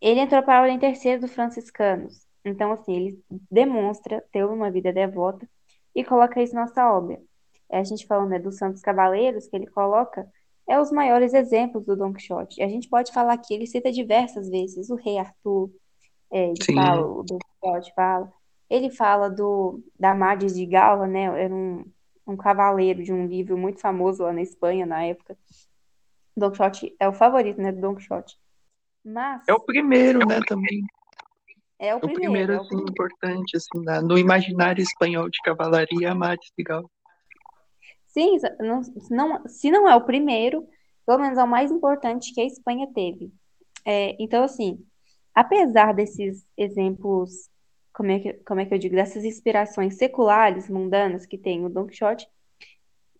ele 0.00 0.20
entrou 0.20 0.42
para 0.42 0.58
a 0.58 0.62
Ordem 0.62 0.78
Terceira 0.78 1.20
dos 1.20 1.32
Franciscanos. 1.32 2.26
Então, 2.44 2.72
assim, 2.72 2.94
ele 2.94 3.24
demonstra 3.50 4.24
ter 4.32 4.44
uma 4.44 4.70
vida 4.70 4.92
devota 4.92 5.48
e 5.94 6.04
coloca 6.04 6.42
isso 6.42 6.54
na 6.54 6.62
nossa 6.62 6.92
obra. 6.92 7.20
É, 7.70 7.78
a 7.78 7.84
gente 7.84 8.06
falando 8.06 8.30
né, 8.30 8.38
dos 8.38 8.58
Santos 8.58 8.82
Cavaleiros, 8.82 9.46
que 9.46 9.56
ele 9.56 9.66
coloca, 9.66 10.28
é 10.68 10.78
os 10.80 10.90
maiores 10.90 11.32
exemplos 11.34 11.84
do 11.84 11.96
Don 11.96 12.12
Quixote. 12.12 12.62
A 12.62 12.68
gente 12.68 12.88
pode 12.88 13.12
falar 13.12 13.36
que 13.38 13.54
ele 13.54 13.66
cita 13.66 13.90
diversas 13.90 14.48
vezes 14.48 14.90
o 14.90 14.94
rei 14.94 15.18
Arthur, 15.18 15.70
é, 16.30 16.48
ele 16.48 16.64
Sim. 16.64 16.74
fala, 16.74 17.06
o 17.06 17.22
Don 17.22 17.38
Quixote 17.38 17.94
fala. 17.94 18.32
Ele 18.68 18.90
fala 18.90 19.28
do 19.28 19.82
da 19.98 20.14
Madres 20.14 20.54
de 20.54 20.64
Galva, 20.64 21.06
né? 21.06 21.24
Era 21.44 21.54
um, 21.54 21.84
um 22.26 22.36
cavaleiro 22.36 23.02
de 23.02 23.12
um 23.12 23.26
livro 23.26 23.56
muito 23.56 23.80
famoso 23.80 24.22
lá 24.22 24.32
na 24.32 24.42
Espanha 24.42 24.86
na 24.86 25.04
época. 25.04 25.36
Don 26.36 26.50
Quixote 26.50 26.96
é 26.98 27.08
o 27.08 27.12
favorito, 27.12 27.60
né, 27.60 27.70
do 27.70 27.80
Don 27.80 27.94
Quixote. 27.94 28.38
Mas 29.04 29.46
é 29.48 29.52
o 29.52 29.60
primeiro, 29.60 30.26
né, 30.26 30.40
também. 30.46 30.84
É 31.82 31.92
o, 31.92 31.96
o 31.96 32.00
primeiro. 32.00 32.22
primeiro, 32.22 32.52
é 32.52 32.56
o 32.56 32.60
assim, 32.60 32.68
primeiro. 32.68 32.92
importante, 32.92 33.56
assim, 33.56 33.84
na, 33.84 34.00
no 34.00 34.16
imaginário 34.16 34.80
espanhol 34.80 35.28
de 35.28 35.38
cavalaria, 35.42 36.12
Amadis 36.12 36.52
de 36.56 36.62
Gal. 36.62 36.88
Sim, 38.06 38.38
não, 38.60 38.82
não, 39.10 39.48
se 39.48 39.68
não 39.68 39.88
é 39.88 39.96
o 39.96 40.04
primeiro, 40.04 40.64
pelo 41.04 41.18
menos 41.18 41.36
é 41.36 41.42
o 41.42 41.48
mais 41.48 41.72
importante 41.72 42.32
que 42.32 42.40
a 42.40 42.46
Espanha 42.46 42.86
teve. 42.94 43.32
É, 43.84 44.14
então, 44.22 44.44
assim, 44.44 44.78
apesar 45.34 45.92
desses 45.92 46.46
exemplos 46.56 47.50
como 47.92 48.12
é 48.12 48.20
que, 48.20 48.32
como 48.44 48.60
é 48.60 48.64
que 48.64 48.72
eu 48.72 48.78
digo, 48.78 48.94
dessas 48.94 49.24
inspirações 49.24 49.96
seculares, 49.96 50.68
mundanas 50.68 51.26
que 51.26 51.36
tem 51.36 51.64
o 51.64 51.68
Don 51.68 51.86
Quixote, 51.86 52.28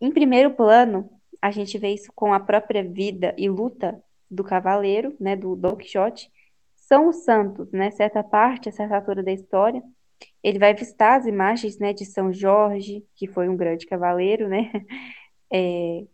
em 0.00 0.12
primeiro 0.12 0.52
plano, 0.52 1.11
a 1.40 1.50
gente 1.50 1.76
vê 1.78 1.95
isso 1.95 2.12
com 2.14 2.33
a 2.33 2.38
própria 2.38 2.85
vida 2.85 3.35
e 3.37 3.49
luta 3.49 4.00
do 4.31 4.45
cavaleiro, 4.45 5.16
né, 5.19 5.35
do 5.35 5.57
Don 5.57 5.75
Quixote, 5.75 6.31
são 6.83 7.09
os 7.09 7.25
santos, 7.25 7.71
né, 7.73 7.91
certa 7.91 8.23
parte, 8.25 8.69
a 8.69 8.73
certa 8.73 8.97
altura 8.97 9.23
da 9.23 9.33
história, 9.33 9.83
ele 10.43 10.59
vai 10.59 10.75
vistar 10.75 11.19
as 11.21 11.27
imagens, 11.27 11.79
né, 11.79 11.93
de 11.93 12.05
São 12.05 12.33
Jorge, 12.33 13.05
que 13.15 13.27
foi 13.27 13.49
um 13.49 13.57
grande 13.57 13.87
cavaleiro, 13.87 14.49
né, 14.49 14.71
é, 15.53 16.05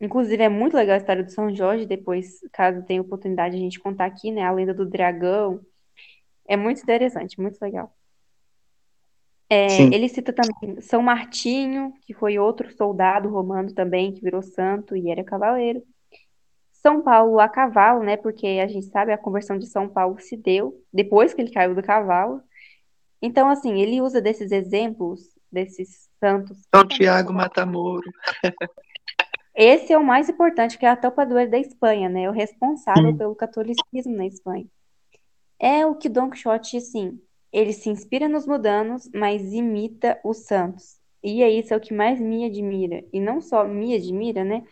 inclusive 0.00 0.42
é 0.42 0.48
muito 0.48 0.76
legal 0.76 0.94
a 0.94 0.98
história 0.98 1.24
do 1.24 1.30
São 1.30 1.54
Jorge, 1.54 1.86
depois, 1.86 2.40
caso 2.52 2.84
tenha 2.84 3.00
oportunidade, 3.00 3.56
a 3.56 3.60
gente 3.60 3.80
contar 3.80 4.06
aqui, 4.06 4.32
né, 4.32 4.42
a 4.42 4.52
lenda 4.52 4.74
do 4.74 4.86
dragão, 4.86 5.60
é 6.46 6.56
muito 6.56 6.82
interessante, 6.82 7.40
muito 7.40 7.60
legal. 7.60 7.94
É, 9.50 9.82
ele 9.94 10.08
cita 10.08 10.32
também 10.32 10.80
São 10.82 11.00
Martinho, 11.00 11.94
que 12.02 12.12
foi 12.12 12.38
outro 12.38 12.70
soldado 12.76 13.30
romano 13.30 13.72
também, 13.72 14.12
que 14.12 14.20
virou 14.20 14.42
santo 14.42 14.94
e 14.94 15.10
era 15.10 15.24
cavaleiro. 15.24 15.82
São 16.80 17.02
Paulo 17.02 17.40
a 17.40 17.48
cavalo, 17.48 18.02
né? 18.02 18.16
Porque 18.16 18.46
a 18.62 18.66
gente 18.66 18.86
sabe 18.86 19.12
a 19.12 19.18
conversão 19.18 19.58
de 19.58 19.66
São 19.66 19.88
Paulo 19.88 20.18
se 20.20 20.36
deu 20.36 20.80
depois 20.92 21.34
que 21.34 21.40
ele 21.40 21.52
caiu 21.52 21.74
do 21.74 21.82
cavalo. 21.82 22.40
Então, 23.20 23.48
assim, 23.48 23.80
ele 23.80 24.00
usa 24.00 24.20
desses 24.20 24.52
exemplos, 24.52 25.20
desses 25.50 26.08
santos. 26.20 26.58
São 26.74 26.86
Tiago 26.86 27.32
Matamoro. 27.32 28.10
Esse 29.54 29.92
é 29.92 29.98
o 29.98 30.04
mais 30.04 30.28
importante, 30.28 30.78
que 30.78 30.86
é 30.86 30.88
a 30.88 30.96
topadora 30.96 31.48
da 31.48 31.58
Espanha, 31.58 32.08
né? 32.08 32.28
O 32.30 32.32
responsável 32.32 33.16
pelo 33.16 33.34
catolicismo 33.34 34.16
na 34.16 34.26
Espanha. 34.26 34.66
É 35.58 35.84
o 35.84 35.96
que 35.96 36.08
Don 36.08 36.30
Quixote, 36.30 36.76
assim, 36.76 37.20
ele 37.52 37.72
se 37.72 37.90
inspira 37.90 38.28
nos 38.28 38.46
mudanos, 38.46 39.10
mas 39.12 39.52
imita 39.52 40.20
os 40.24 40.44
santos. 40.44 40.98
E 41.24 41.42
é 41.42 41.50
isso 41.50 41.74
é 41.74 41.76
o 41.76 41.80
que 41.80 41.92
mais 41.92 42.20
me 42.20 42.44
admira. 42.44 43.04
E 43.12 43.20
não 43.20 43.40
só 43.40 43.64
me 43.64 43.96
admira, 43.96 44.44
né? 44.44 44.62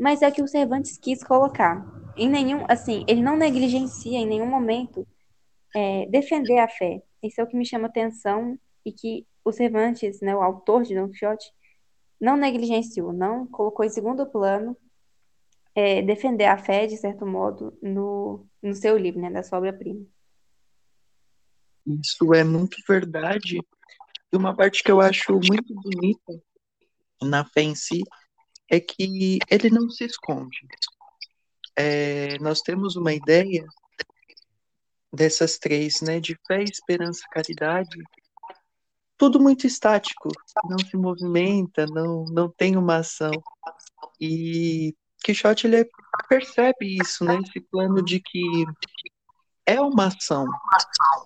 Mas 0.00 0.22
é 0.22 0.28
o 0.28 0.32
que 0.32 0.40
o 0.40 0.48
Cervantes 0.48 0.96
quis 0.96 1.22
colocar. 1.22 1.84
Em 2.16 2.26
nenhum, 2.26 2.64
assim, 2.70 3.04
ele 3.06 3.20
não 3.20 3.36
negligencia 3.36 4.18
em 4.18 4.26
nenhum 4.26 4.46
momento 4.46 5.06
é, 5.76 6.06
defender 6.06 6.58
a 6.58 6.66
fé. 6.66 7.02
Isso 7.22 7.38
é 7.38 7.44
o 7.44 7.46
que 7.46 7.54
me 7.54 7.66
chama 7.66 7.86
atenção 7.86 8.58
e 8.82 8.92
que 8.92 9.26
o 9.44 9.52
Cervantes, 9.52 10.22
né, 10.22 10.34
o 10.34 10.40
autor 10.40 10.84
de 10.84 10.94
Don 10.94 11.10
Quixote, 11.10 11.52
não 12.18 12.34
negligenciou, 12.34 13.12
não 13.12 13.46
colocou 13.46 13.84
em 13.84 13.90
segundo 13.90 14.24
plano 14.24 14.74
é, 15.74 16.00
defender 16.00 16.46
a 16.46 16.56
fé, 16.56 16.86
de 16.86 16.96
certo 16.96 17.26
modo, 17.26 17.76
no, 17.82 18.46
no 18.62 18.74
seu 18.74 18.96
livro, 18.96 19.20
né, 19.20 19.30
da 19.30 19.42
sua 19.42 19.58
obra-prima. 19.58 20.06
Isso 21.86 22.32
é 22.32 22.42
muito 22.42 22.78
verdade. 22.88 23.60
E 24.32 24.36
uma 24.36 24.56
parte 24.56 24.82
que 24.82 24.90
eu 24.90 24.98
acho 24.98 25.34
muito 25.34 25.74
bonita 25.74 26.42
na 27.20 27.44
fé 27.44 27.60
em 27.60 27.74
si 27.74 28.02
é 28.70 28.78
que 28.78 29.40
ele 29.50 29.68
não 29.68 29.90
se 29.90 30.04
esconde. 30.04 30.60
É, 31.76 32.38
nós 32.38 32.60
temos 32.60 32.94
uma 32.94 33.12
ideia 33.12 33.66
dessas 35.12 35.58
três, 35.58 36.00
né, 36.00 36.20
de 36.20 36.38
fé, 36.46 36.62
esperança, 36.62 37.22
caridade, 37.32 37.98
tudo 39.18 39.40
muito 39.40 39.66
estático, 39.66 40.30
não 40.64 40.78
se 40.78 40.96
movimenta, 40.96 41.84
não, 41.86 42.24
não 42.26 42.48
tem 42.48 42.76
uma 42.76 42.98
ação. 42.98 43.32
E 44.20 44.94
Quixote 45.22 45.66
ele 45.66 45.86
percebe 46.28 46.96
isso, 47.02 47.24
né, 47.24 47.38
esse 47.44 47.60
plano 47.60 48.02
de 48.02 48.20
que 48.20 48.40
é 49.66 49.80
uma 49.80 50.06
ação. 50.06 50.46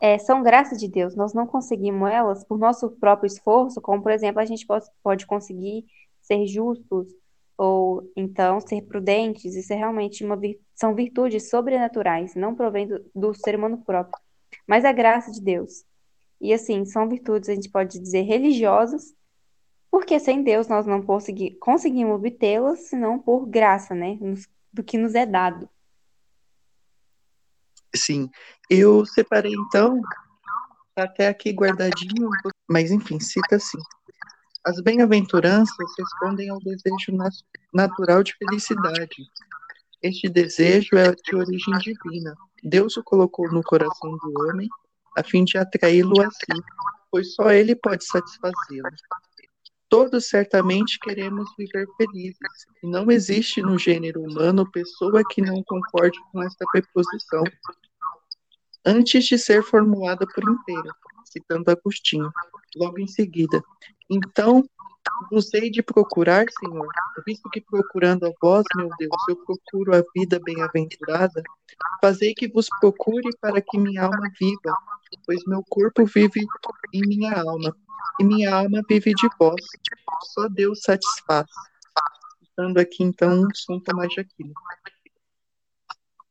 É, 0.01 0.19
são 0.19 0.43
graças 0.43 0.79
de 0.79 0.89
Deus. 0.89 1.15
Nós 1.15 1.35
não 1.35 1.47
conseguimos 1.47 2.11
elas 2.11 2.43
por 2.45 2.59
nosso 2.59 2.91
próprio 2.93 3.27
esforço, 3.27 3.81
como, 3.81 4.03
por 4.03 4.13
exemplo, 4.13 4.41
a 4.41 4.45
gente 4.45 4.67
pode, 4.67 4.87
pode 5.03 5.27
conseguir 5.27 5.85
ser 6.21 6.47
justos 6.47 7.07
ou 7.57 8.11
então 8.17 8.61
ser 8.61 8.83
prudentes. 8.83 9.55
Isso 9.55 9.73
é 9.73 9.77
realmente 9.77 10.25
uma 10.25 10.39
são 10.75 10.95
virtudes 10.95 11.49
sobrenaturais, 11.49 12.35
não 12.35 12.55
provém 12.55 12.87
do, 12.87 13.05
do 13.15 13.35
ser 13.35 13.57
humano 13.57 13.79
próprio, 13.79 14.21
mas 14.67 14.85
a 14.85 14.93
graça 14.93 15.31
de 15.31 15.41
Deus. 15.41 15.85
E 16.41 16.53
assim, 16.53 16.85
são 16.85 17.09
virtudes, 17.09 17.49
a 17.49 17.55
gente 17.55 17.71
pode 17.71 17.99
dizer, 17.99 18.23
religiosas, 18.23 19.15
porque 19.91 20.19
sem 20.19 20.43
Deus 20.43 20.67
nós 20.67 20.87
não 20.87 21.01
consegui, 21.01 21.53
conseguimos 21.53 22.17
obtê-las, 22.17 22.81
senão 22.89 23.19
por 23.19 23.47
graça, 23.47 23.95
né? 23.95 24.19
do 24.73 24.83
que 24.83 24.99
nos 24.99 25.15
é 25.15 25.25
dado. 25.25 25.69
Sim, 27.95 28.29
eu 28.69 29.07
separei 29.07 29.53
então, 29.53 30.01
até 30.97 31.29
aqui 31.29 31.53
guardadinho, 31.53 32.29
mas 32.69 32.91
enfim, 32.91 33.21
cita 33.21 33.55
assim. 33.55 33.79
As 34.67 34.81
bem-aventuranças 34.81 35.93
respondem 35.99 36.49
ao 36.49 36.59
desejo 36.59 37.13
natural 37.73 38.23
de 38.23 38.35
felicidade. 38.37 39.29
Este 40.03 40.27
desejo 40.27 40.97
é 40.97 41.15
de 41.15 41.37
origem 41.37 41.79
divina. 41.79 42.35
Deus 42.63 42.97
o 42.97 43.05
colocou 43.05 43.51
no 43.53 43.63
coração 43.63 44.17
do 44.17 44.33
homem 44.43 44.69
a 45.19 45.23
fim 45.23 45.45
de 45.45 45.59
atraí-lo 45.59 46.19
a 46.23 46.31
si, 46.31 46.63
pois 47.11 47.35
só 47.35 47.51
ele 47.51 47.77
pode 47.77 48.07
satisfazê-lo. 48.07 48.89
Todos 49.89 50.29
certamente 50.29 50.99
queremos 50.99 51.49
viver 51.59 51.87
felizes, 51.99 52.39
e 52.83 52.87
não 52.87 53.11
existe 53.11 53.61
no 53.61 53.79
gênero 53.79 54.23
humano 54.23 54.69
pessoa 54.71 55.23
que 55.29 55.43
não 55.43 55.63
concorde 55.63 56.19
com 56.33 56.43
esta 56.43 56.65
preposição, 56.73 57.45
antes 58.85 59.25
de 59.27 59.39
ser 59.39 59.63
formulada 59.63 60.27
por 60.27 60.43
inteira, 60.43 60.91
citando 61.25 61.71
Agostinho, 61.71 62.33
logo 62.77 62.99
em 62.99 63.07
seguida. 63.07 63.63
Então, 64.11 64.65
vos 65.31 65.53
hei 65.55 65.71
de 65.71 65.83
procurar, 65.83 66.45
Senhor, 66.61 66.89
visto 67.27 67.49
que 67.51 67.61
procurando 67.61 68.27
a 68.27 68.33
vós, 68.41 68.65
meu 68.77 68.89
Deus, 68.99 69.17
eu 69.29 69.37
procuro 69.37 69.97
a 69.97 70.05
vida 70.15 70.41
bem-aventurada, 70.45 71.43
fazei 72.01 72.35
que 72.35 72.49
vos 72.49 72.69
procure 72.81 73.31
para 73.41 73.61
que 73.61 73.79
minha 73.79 74.03
alma 74.03 74.31
viva, 74.39 74.75
pois 75.25 75.45
meu 75.47 75.63
corpo 75.69 76.05
vive 76.05 76.41
em 76.93 77.01
minha 77.07 77.33
alma, 77.33 77.77
e 78.21 78.25
minha 78.25 78.55
alma 78.55 78.83
vive 78.89 79.15
de 79.15 79.29
vós. 79.39 79.65
Só 80.35 80.49
Deus 80.49 80.83
satisfaz. 80.83 81.47
Citando 82.41 82.79
aqui, 82.79 83.03
então, 83.03 83.49
São 83.55 83.81
Tomás 83.81 84.09
de 84.11 84.21
Aquino. 84.21 84.55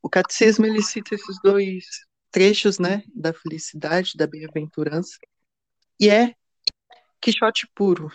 O 0.01 0.09
catecismo, 0.09 0.65
ele 0.65 0.81
cita 0.81 1.15
esses 1.15 1.39
dois 1.41 1.85
trechos, 2.31 2.79
né, 2.79 3.03
da 3.13 3.33
felicidade, 3.33 4.13
da 4.15 4.25
bem-aventurança, 4.25 5.17
e 5.99 6.09
é 6.09 6.35
Quixote 7.23 7.67
puro. 7.73 8.11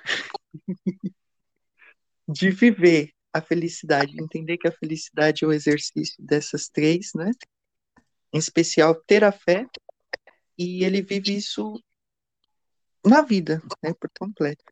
De 2.29 2.51
viver 2.51 3.11
a 3.33 3.41
felicidade, 3.41 4.21
entender 4.21 4.59
que 4.59 4.69
a 4.69 4.73
felicidade 4.73 5.45
é 5.45 5.49
o 5.49 5.53
exercício 5.53 6.23
dessas 6.23 6.69
três, 6.69 7.13
né, 7.15 7.31
em 8.33 8.39
especial 8.39 8.95
ter 8.95 9.25
a 9.25 9.33
fé, 9.33 9.67
e 10.59 10.85
ele 10.85 11.01
vive 11.01 11.35
isso 11.35 11.83
na 13.05 13.23
vida, 13.23 13.63
né, 13.83 13.95
por 13.99 14.11
completo. 14.19 14.63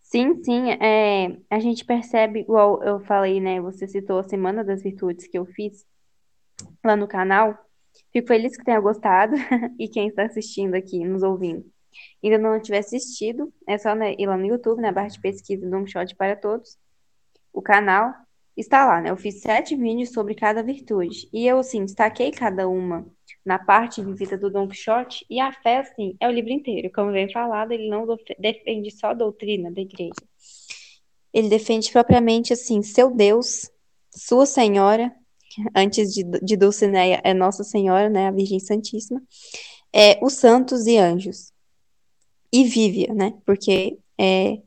Sim, 0.00 0.42
sim, 0.42 0.72
é, 0.72 1.40
a 1.48 1.58
gente 1.58 1.84
percebe, 1.84 2.40
igual 2.40 2.82
eu 2.82 3.00
falei, 3.00 3.40
né, 3.40 3.60
você 3.60 3.88
citou 3.88 4.18
a 4.18 4.24
Semana 4.28 4.62
das 4.62 4.82
Virtudes 4.82 5.26
que 5.26 5.38
eu 5.38 5.46
fiz, 5.46 5.86
lá 6.84 6.96
no 6.96 7.08
canal. 7.08 7.69
Fico 8.12 8.28
feliz 8.28 8.56
que 8.56 8.64
tenha 8.64 8.80
gostado 8.80 9.34
e 9.78 9.88
quem 9.88 10.08
está 10.08 10.24
assistindo 10.24 10.74
aqui, 10.74 11.04
nos 11.04 11.22
ouvindo, 11.22 11.64
ainda 12.22 12.38
não 12.38 12.60
tiver 12.60 12.78
assistido, 12.78 13.52
é 13.66 13.78
só 13.78 13.94
né, 13.94 14.14
ir 14.18 14.26
lá 14.26 14.36
no 14.36 14.46
YouTube, 14.46 14.80
na 14.80 14.92
barra 14.92 15.08
de 15.08 15.20
pesquisa 15.20 15.68
do 15.68 15.76
Um 15.76 15.86
Shot 15.86 16.14
para 16.16 16.36
Todos. 16.36 16.78
O 17.52 17.62
canal 17.62 18.12
está 18.56 18.86
lá, 18.86 19.00
né? 19.00 19.10
Eu 19.10 19.16
fiz 19.16 19.40
sete 19.40 19.74
vídeos 19.76 20.12
sobre 20.12 20.34
cada 20.34 20.62
virtude. 20.62 21.28
E 21.32 21.46
eu, 21.46 21.58
assim, 21.58 21.84
destaquei 21.84 22.30
cada 22.30 22.68
uma 22.68 23.06
na 23.44 23.58
parte 23.58 24.02
vida 24.02 24.36
do 24.36 24.50
Don 24.50 24.68
Quixote. 24.68 25.24
E 25.28 25.40
a 25.40 25.52
fé, 25.52 25.78
assim, 25.78 26.16
é 26.20 26.28
o 26.28 26.30
livro 26.30 26.50
inteiro. 26.50 26.90
Como 26.94 27.10
vem 27.10 27.30
falado, 27.32 27.72
ele 27.72 27.88
não 27.88 28.06
defende 28.38 28.90
só 28.90 29.08
a 29.08 29.14
doutrina 29.14 29.70
da 29.70 29.80
igreja. 29.80 30.12
Ele 31.32 31.48
defende 31.48 31.90
propriamente, 31.90 32.52
assim, 32.52 32.82
seu 32.82 33.10
Deus, 33.10 33.70
sua 34.10 34.46
Senhora 34.46 35.12
antes 35.74 36.12
de, 36.14 36.22
de 36.22 36.58
é 37.22 37.34
Nossa 37.34 37.64
Senhora, 37.64 38.08
né, 38.08 38.28
a 38.28 38.30
Virgem 38.30 38.60
Santíssima, 38.60 39.22
é 39.92 40.18
os 40.22 40.34
santos 40.34 40.86
e 40.86 40.96
anjos. 40.96 41.52
E 42.52 42.64
Vívia, 42.64 43.14
né, 43.14 43.34
porque, 43.46 43.98
é, 44.18 44.58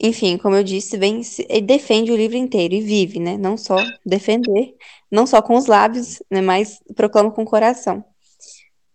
enfim, 0.00 0.38
como 0.38 0.54
eu 0.56 0.62
disse, 0.62 0.96
vem, 0.96 1.20
defende 1.64 2.12
o 2.12 2.16
livro 2.16 2.36
inteiro 2.36 2.74
e 2.74 2.80
vive, 2.80 3.18
né, 3.18 3.36
não 3.36 3.56
só 3.56 3.76
defender, 4.04 4.74
não 5.10 5.26
só 5.26 5.42
com 5.42 5.56
os 5.56 5.66
lábios, 5.66 6.22
né, 6.30 6.40
mas 6.40 6.80
proclama 6.94 7.30
com 7.30 7.42
o 7.42 7.46
coração. 7.46 8.04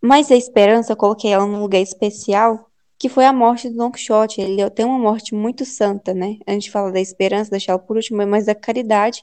Mas 0.00 0.30
a 0.30 0.36
esperança, 0.36 0.92
eu 0.92 0.96
coloquei 0.96 1.32
ela 1.32 1.46
num 1.46 1.60
lugar 1.60 1.80
especial, 1.80 2.68
que 2.98 3.08
foi 3.08 3.24
a 3.24 3.32
morte 3.32 3.68
do 3.68 3.76
Don 3.76 3.90
Quixote. 3.90 4.40
Ele 4.40 4.68
tem 4.70 4.84
uma 4.84 4.98
morte 4.98 5.34
muito 5.34 5.64
santa, 5.64 6.12
né? 6.12 6.38
A 6.46 6.52
gente 6.52 6.70
fala 6.70 6.90
da 6.90 7.00
esperança, 7.00 7.50
deixar 7.50 7.72
ela 7.72 7.78
por 7.78 7.96
último, 7.96 8.24
mas 8.26 8.46
da 8.46 8.54
caridade 8.54 9.22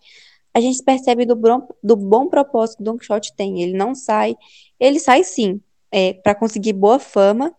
a 0.54 0.60
gente 0.60 0.84
percebe 0.84 1.26
do 1.26 1.36
bom, 1.36 1.68
do 1.84 1.96
bom 1.96 2.28
propósito 2.28 2.78
que 2.78 2.84
Don 2.84 2.98
Quixote 2.98 3.36
tem. 3.36 3.62
Ele 3.62 3.74
não 3.74 3.94
sai, 3.94 4.36
ele 4.80 5.00
sai 5.00 5.24
sim, 5.24 5.62
é, 5.92 6.14
para 6.14 6.36
conseguir 6.36 6.74
boa 6.74 7.00
fama, 7.00 7.54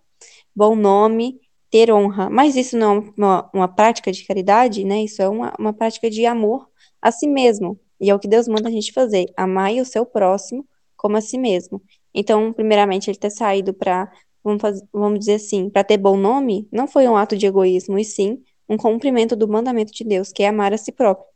bom 0.55 0.75
nome, 0.75 1.41
ter 1.71 1.93
honra. 1.93 2.29
Mas 2.29 2.57
isso 2.57 2.77
não 2.77 2.97
é 2.97 3.13
uma, 3.17 3.51
uma 3.55 3.69
prática 3.69 4.11
de 4.11 4.25
caridade, 4.25 4.85
né? 4.85 5.05
Isso 5.05 5.23
é 5.23 5.29
uma, 5.29 5.53
uma 5.59 5.73
prática 5.73 6.11
de 6.11 6.27
amor 6.27 6.69
a 7.01 7.13
si 7.13 7.27
mesmo. 7.27 7.79
E 8.01 8.11
é 8.11 8.15
o 8.15 8.19
que 8.19 8.29
Deus 8.29 8.49
manda 8.49 8.69
a 8.69 8.73
gente 8.73 8.93
fazer: 8.93 9.27
amar 9.37 9.73
o 9.75 9.85
seu 9.85 10.05
próximo 10.05 10.67
como 10.97 11.17
a 11.17 11.21
si 11.21 11.39
mesmo. 11.39 11.83
Então, 12.13 12.53
primeiramente, 12.53 13.09
ele 13.11 13.19
ter 13.19 13.31
saído 13.31 13.73
para, 13.73 14.11
vamos, 14.43 14.61
vamos 14.93 15.19
dizer 15.21 15.35
assim, 15.35 15.71
para 15.71 15.85
ter 15.85 15.97
bom 15.97 16.17
nome, 16.17 16.69
não 16.71 16.87
foi 16.87 17.09
um 17.09 17.17
ato 17.17 17.37
de 17.37 17.47
egoísmo, 17.47 17.99
e 17.99 18.05
sim 18.05 18.43
um 18.71 18.77
cumprimento 18.77 19.35
do 19.35 19.49
mandamento 19.49 19.93
de 19.93 20.05
Deus, 20.05 20.31
que 20.33 20.45
é 20.45 20.49
amar 20.49 20.73
a 20.73 20.79
si 20.79 20.93
próprio. 20.93 21.27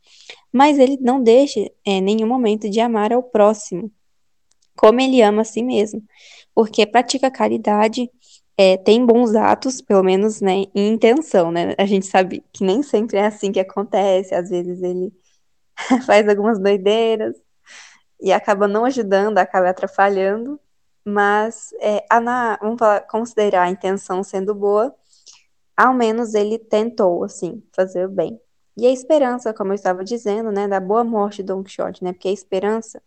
Mas 0.51 0.79
ele 0.79 0.97
não 1.01 1.21
deixa 1.21 1.59
em 1.59 1.97
é, 1.97 1.99
nenhum 1.99 2.27
momento 2.27 2.69
de 2.69 2.79
amar 2.79 3.11
ao 3.11 3.21
próximo, 3.21 3.91
como 4.77 5.01
ele 5.01 5.21
ama 5.21 5.41
a 5.41 5.45
si 5.45 5.61
mesmo, 5.61 6.01
porque 6.53 6.85
pratica 6.85 7.29
caridade, 7.29 8.09
é, 8.57 8.77
tem 8.77 9.05
bons 9.05 9.35
atos, 9.35 9.81
pelo 9.81 10.01
menos, 10.01 10.39
né, 10.39 10.63
em 10.73 10.93
intenção, 10.93 11.51
né? 11.51 11.75
A 11.77 11.85
gente 11.85 12.05
sabe 12.05 12.41
que 12.53 12.63
nem 12.63 12.81
sempre 12.81 13.17
é 13.17 13.25
assim 13.25 13.51
que 13.51 13.59
acontece, 13.59 14.33
às 14.33 14.49
vezes 14.49 14.81
ele 14.81 15.11
faz 16.05 16.27
algumas 16.29 16.57
doideiras 16.57 17.35
e 18.21 18.31
acaba 18.31 18.67
não 18.67 18.85
ajudando, 18.85 19.37
acaba 19.39 19.69
atrapalhando, 19.69 20.57
mas 21.03 21.73
é, 21.81 22.05
a, 22.09 22.57
vamos 22.61 22.79
falar, 22.79 23.01
considerar 23.01 23.63
a 23.63 23.69
intenção 23.69 24.23
sendo 24.23 24.55
boa, 24.55 24.95
ao 25.75 25.93
menos 25.93 26.33
ele 26.33 26.57
tentou, 26.57 27.23
assim, 27.23 27.63
fazer 27.73 28.05
o 28.07 28.09
bem. 28.09 28.39
E 28.77 28.85
a 28.85 28.91
esperança, 28.91 29.53
como 29.53 29.71
eu 29.71 29.75
estava 29.75 30.03
dizendo, 30.03 30.51
né, 30.51 30.67
da 30.67 30.79
boa 30.79 31.03
morte 31.03 31.37
de 31.37 31.43
Don 31.43 31.63
Quixote, 31.63 32.03
né, 32.03 32.13
porque 32.13 32.27
a 32.27 32.31
esperança 32.31 33.01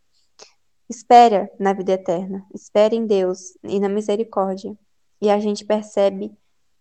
espera 0.89 1.51
na 1.59 1.73
vida 1.73 1.93
eterna, 1.93 2.45
espera 2.55 2.95
em 2.95 3.07
Deus 3.07 3.57
e 3.63 3.79
na 3.79 3.89
misericórdia. 3.89 4.77
E 5.21 5.31
a 5.31 5.39
gente 5.39 5.65
percebe 5.65 6.33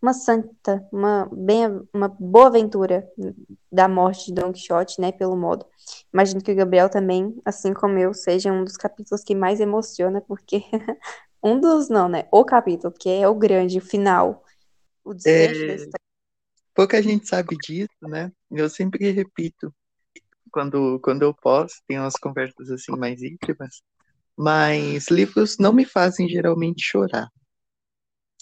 uma 0.02 0.14
santa, 0.14 0.88
uma, 0.92 1.28
bem, 1.32 1.82
uma 1.94 2.08
boa 2.08 2.48
aventura 2.48 3.08
da 3.72 3.88
morte 3.88 4.28
de 4.28 4.34
Don 4.34 4.54
Quixote, 4.54 5.02
né, 5.02 5.12
pelo 5.12 5.36
modo. 5.36 5.66
Imagino 6.14 6.42
que 6.42 6.52
o 6.52 6.56
Gabriel 6.56 6.90
também, 6.90 7.36
assim 7.44 7.74
como 7.74 7.98
eu, 7.98 8.14
seja 8.14 8.52
um 8.52 8.64
dos 8.64 8.78
capítulos 8.78 9.24
que 9.24 9.36
mais 9.36 9.60
emociona, 9.60 10.22
porque 10.22 10.64
um 11.44 11.60
dos, 11.60 11.90
não, 11.90 12.08
né, 12.08 12.28
o 12.32 12.46
capítulo, 12.46 12.94
que 12.94 13.10
é 13.10 13.28
o 13.28 13.36
grande, 13.36 13.80
o 13.80 13.82
final, 13.82 14.44
o 15.08 15.14
desfecho 15.14 15.64
é... 15.64 15.68
da 15.68 15.76
história. 15.76 16.08
Pouca 16.74 17.02
gente 17.02 17.28
sabe 17.28 17.58
disso, 17.58 17.98
né? 18.04 18.32
Eu 18.52 18.70
sempre 18.70 19.10
repito, 19.10 19.74
quando, 20.52 21.00
quando 21.00 21.24
eu 21.24 21.34
posso, 21.34 21.82
tem 21.88 22.00
umas 22.00 22.14
conversas 22.14 22.70
assim 22.70 22.92
mais 22.96 23.24
íntimas, 23.24 23.82
mas 24.38 25.08
livros 25.10 25.58
não 25.58 25.74
me 25.74 25.86
fazem 25.86 26.30
geralmente 26.30 26.84
chorar. 26.84 27.28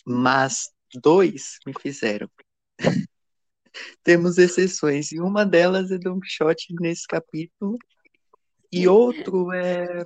Mas 0.06 0.70
dois 1.02 1.60
me 1.66 1.74
fizeram. 1.80 2.30
Temos 4.04 4.38
exceções, 4.38 5.12
e 5.12 5.20
uma 5.20 5.46
delas 5.46 5.92
é 5.92 5.98
Don 5.98 6.20
Quixote 6.20 6.74
nesse 6.80 7.08
capítulo, 7.08 7.78
e 8.72 8.88
outro 8.88 9.52
é 9.54 10.06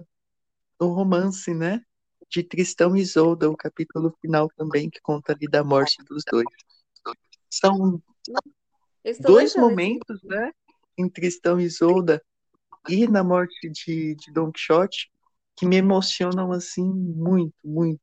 o 0.79 0.87
romance, 0.87 1.53
né? 1.53 1.81
De 2.29 2.43
Tristão 2.43 2.95
e 2.95 3.01
Isolda, 3.01 3.49
o 3.49 3.57
capítulo 3.57 4.15
final 4.21 4.49
também, 4.55 4.89
que 4.89 5.01
conta 5.01 5.33
ali 5.33 5.47
da 5.47 5.63
morte 5.63 5.97
dos 6.07 6.23
dois. 6.29 6.45
São 7.49 8.01
dois 9.19 9.55
momentos, 9.55 10.21
né? 10.23 10.51
Em 10.97 11.09
Tristão 11.09 11.59
e 11.59 11.63
Isolda 11.63 12.21
e 12.87 13.07
na 13.07 13.23
morte 13.23 13.69
de, 13.69 14.15
de 14.15 14.31
Don 14.31 14.51
Quixote 14.51 15.09
que 15.55 15.65
me 15.65 15.75
emocionam 15.75 16.53
assim 16.53 16.89
muito, 16.89 17.55
muito. 17.63 17.99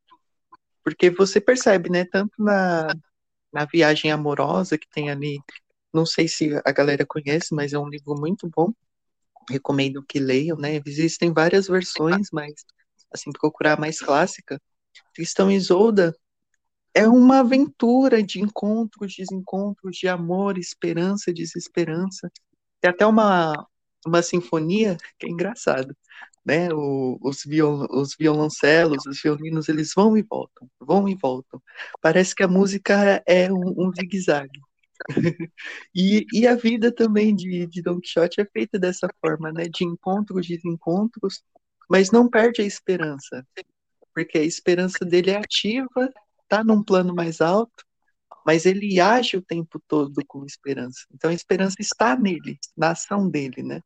Porque 0.84 1.10
você 1.10 1.40
percebe, 1.40 1.88
né? 1.88 2.04
Tanto 2.04 2.34
na, 2.38 2.94
na 3.50 3.64
viagem 3.64 4.12
amorosa 4.12 4.76
que 4.76 4.88
tem 4.90 5.10
ali. 5.10 5.38
Não 5.92 6.04
sei 6.04 6.28
se 6.28 6.50
a 6.64 6.72
galera 6.72 7.06
conhece, 7.06 7.54
mas 7.54 7.72
é 7.72 7.78
um 7.78 7.88
livro 7.88 8.14
muito 8.14 8.48
bom. 8.54 8.72
Recomendo 9.48 10.04
que 10.06 10.18
leiam, 10.18 10.58
né? 10.58 10.80
Existem 10.84 11.32
várias 11.32 11.66
versões, 11.66 12.28
mas 12.30 12.52
assim, 13.12 13.30
procurar 13.32 13.78
mais 13.78 14.00
clássica. 14.00 14.60
Tristão 15.14 15.50
e 15.50 15.54
Isolda 15.54 16.16
é 16.94 17.06
uma 17.08 17.40
aventura 17.40 18.22
de 18.22 18.40
encontros, 18.40 19.14
desencontros, 19.16 19.96
de 19.96 20.08
amor, 20.08 20.58
esperança, 20.58 21.32
desesperança. 21.32 22.30
Tem 22.80 22.90
até 22.90 23.06
uma, 23.06 23.66
uma 24.06 24.22
sinfonia 24.22 24.96
que 25.18 25.26
é 25.26 25.30
engraçado 25.30 25.94
né? 26.46 26.72
O, 26.72 27.18
os, 27.20 27.42
viol, 27.44 27.86
os 27.90 28.14
violoncelos, 28.16 29.04
os 29.04 29.20
violinos, 29.20 29.68
eles 29.68 29.92
vão 29.94 30.16
e 30.16 30.22
voltam, 30.22 30.70
vão 30.80 31.08
e 31.08 31.14
voltam. 31.16 31.60
Parece 32.00 32.34
que 32.34 32.44
a 32.44 32.48
música 32.48 33.20
é 33.26 33.52
um, 33.52 33.74
um 33.76 33.92
zigue-zague. 33.92 34.60
e, 35.94 36.24
e 36.32 36.46
a 36.46 36.54
vida 36.54 36.92
também 36.92 37.34
de, 37.34 37.66
de 37.66 37.82
Don 37.82 38.00
Quixote 38.00 38.40
é 38.40 38.46
feita 38.46 38.78
dessa 38.78 39.08
forma, 39.20 39.52
né? 39.52 39.64
De 39.64 39.84
encontros, 39.84 40.46
desencontros, 40.46 41.42
mas 41.88 42.10
não 42.10 42.28
perde 42.28 42.62
a 42.62 42.64
esperança, 42.64 43.46
porque 44.14 44.38
a 44.38 44.44
esperança 44.44 45.04
dele 45.04 45.30
é 45.30 45.36
ativa, 45.36 46.12
tá 46.48 46.64
num 46.64 46.82
plano 46.82 47.14
mais 47.14 47.40
alto, 47.40 47.84
mas 48.44 48.64
ele 48.64 49.00
age 49.00 49.36
o 49.36 49.42
tempo 49.42 49.80
todo 49.88 50.24
com 50.26 50.44
esperança. 50.44 51.00
Então 51.12 51.30
a 51.30 51.34
esperança 51.34 51.76
está 51.80 52.16
nele, 52.16 52.58
na 52.76 52.90
ação 52.90 53.28
dele, 53.28 53.62
né? 53.62 53.80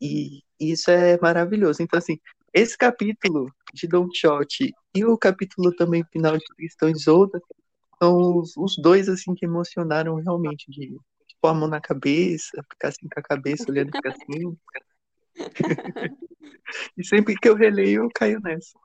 E 0.00 0.42
isso 0.60 0.90
é 0.90 1.18
maravilhoso. 1.20 1.82
Então, 1.82 1.98
assim, 1.98 2.18
esse 2.52 2.76
capítulo 2.76 3.50
de 3.72 3.86
Don 3.86 4.08
Quixote 4.08 4.72
e 4.94 5.04
o 5.04 5.16
capítulo 5.16 5.74
também 5.74 6.04
final 6.12 6.36
de 6.36 6.44
Tristão 6.56 6.88
Isolda 6.88 7.40
são 8.02 8.38
os, 8.38 8.56
os, 8.56 8.76
dois, 8.76 9.08
assim, 9.08 9.34
que 9.34 9.46
emocionaram 9.46 10.16
realmente, 10.16 10.70
de 10.70 10.98
pôr 11.40 11.48
a 11.48 11.54
mão 11.54 11.68
na 11.68 11.80
cabeça, 11.80 12.62
ficar 12.70 12.88
assim 12.88 13.08
com 13.08 13.20
a 13.20 13.22
cabeça, 13.22 13.70
olhando 13.70 13.90
para 13.90 14.14
cima. 14.14 14.54
E 16.96 17.04
sempre 17.04 17.34
que 17.36 17.48
eu 17.48 17.54
releio, 17.54 18.04
eu 18.04 18.10
caio 18.14 18.40
nessa. 18.40 18.78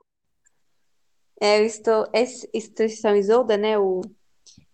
É, 1.40 1.60
eu 1.60 1.64
estou. 1.64 2.08
Esse, 2.12 2.48
Tristão 2.74 3.16
e 3.16 3.18
Isolda, 3.18 3.56
né? 3.56 3.78
O 3.78 4.02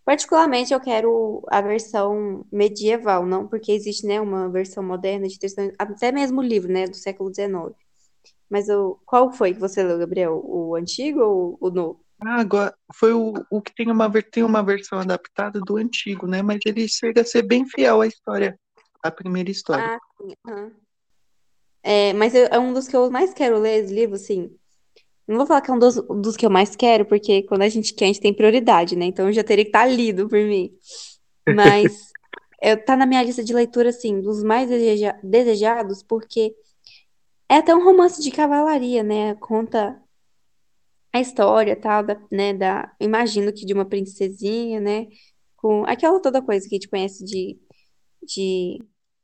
Particularmente, 0.09 0.73
eu 0.73 0.81
quero 0.81 1.45
a 1.51 1.61
versão 1.61 2.43
medieval, 2.51 3.27
não 3.27 3.47
porque 3.47 3.73
existe, 3.73 4.07
né, 4.07 4.19
uma 4.19 4.49
versão 4.49 4.83
moderna 4.83 5.29
de 5.29 5.39
texto, 5.39 5.59
até 5.79 6.11
mesmo 6.11 6.41
o 6.41 6.43
livro, 6.43 6.73
né, 6.73 6.87
do 6.87 6.97
século 6.97 7.31
XIX. 7.31 7.77
Mas 8.49 8.71
o, 8.71 8.99
qual 9.05 9.31
foi 9.31 9.53
que 9.53 9.61
você 9.61 9.83
leu, 9.83 9.99
Gabriel? 9.99 10.41
O 10.43 10.75
antigo 10.75 11.21
ou 11.21 11.59
o 11.61 11.69
novo? 11.69 12.03
Ah, 12.25 12.41
agora 12.41 12.75
foi 12.95 13.13
o, 13.13 13.35
o 13.51 13.61
que 13.61 13.75
tem 13.75 13.93
uma, 13.93 14.11
tem 14.23 14.43
uma 14.43 14.63
versão 14.63 14.99
adaptada 14.99 15.61
do 15.61 15.77
antigo, 15.77 16.27
né? 16.27 16.41
Mas 16.41 16.61
ele 16.65 16.89
chega 16.89 17.21
a 17.21 17.27
ser 17.27 17.43
bem 17.43 17.69
fiel 17.69 18.01
à 18.01 18.07
história, 18.07 18.59
à 19.03 19.11
primeira 19.11 19.51
história. 19.51 19.85
Ah, 19.85 19.99
sim. 20.17 20.35
Uhum. 20.47 20.73
É, 21.83 22.13
mas 22.13 22.35
eu, 22.35 22.47
é 22.47 22.59
um 22.59 22.73
dos 22.73 22.89
que 22.89 22.97
eu 22.97 23.11
mais 23.11 23.33
quero 23.33 23.59
ler 23.59 23.85
esse 23.85 23.95
livro, 23.95 24.17
sim. 24.17 24.51
Não 25.27 25.37
vou 25.37 25.47
falar 25.47 25.61
que 25.61 25.71
é 25.71 25.75
um 25.75 25.79
dos, 25.79 25.97
dos 25.97 26.37
que 26.37 26.47
eu 26.47 26.51
mais 26.51 26.75
quero, 26.75 27.05
porque 27.05 27.43
quando 27.43 27.63
a 27.63 27.69
gente 27.69 27.93
quer, 27.95 28.07
a 28.07 28.09
gente 28.09 28.21
tem 28.21 28.33
prioridade, 28.33 28.97
né? 28.97 29.05
Então 29.05 29.27
eu 29.27 29.33
já 29.33 29.45
teria 29.45 29.65
que 29.65 29.69
estar 29.69 29.85
lido 29.87 30.29
por 30.29 30.39
mim. 30.39 30.73
Mas 31.55 32.11
eu, 32.63 32.83
tá 32.83 32.97
na 32.97 33.07
minha 33.07 33.23
lista 33.23 33.45
de 33.45 33.53
leitura, 33.53 33.91
assim, 33.91 34.21
dos 34.21 34.43
mais 34.43 34.69
deseja, 34.69 35.19
desejados, 35.23 36.03
porque 36.03 36.55
é 37.49 37.57
até 37.57 37.75
um 37.75 37.85
romance 37.85 38.23
de 38.23 38.31
cavalaria, 38.31 39.03
né? 39.03 39.35
Conta 39.37 40.01
a 41.13 41.21
história, 41.21 41.77
tal, 41.77 42.03
da, 42.03 42.21
né? 42.31 42.55
Da, 42.55 42.95
imagino 43.01 43.53
que 43.53 43.67
de 43.67 43.75
uma 43.75 43.85
princesinha, 43.85 44.81
né? 44.81 45.09
Com 45.57 45.85
aquela 45.85 46.21
toda 46.21 46.43
coisa 46.43 46.69
que 46.69 46.75
a 46.75 46.79
gente 46.79 46.89
conhece 46.89 47.25
de. 47.25 47.59
de 48.23 48.79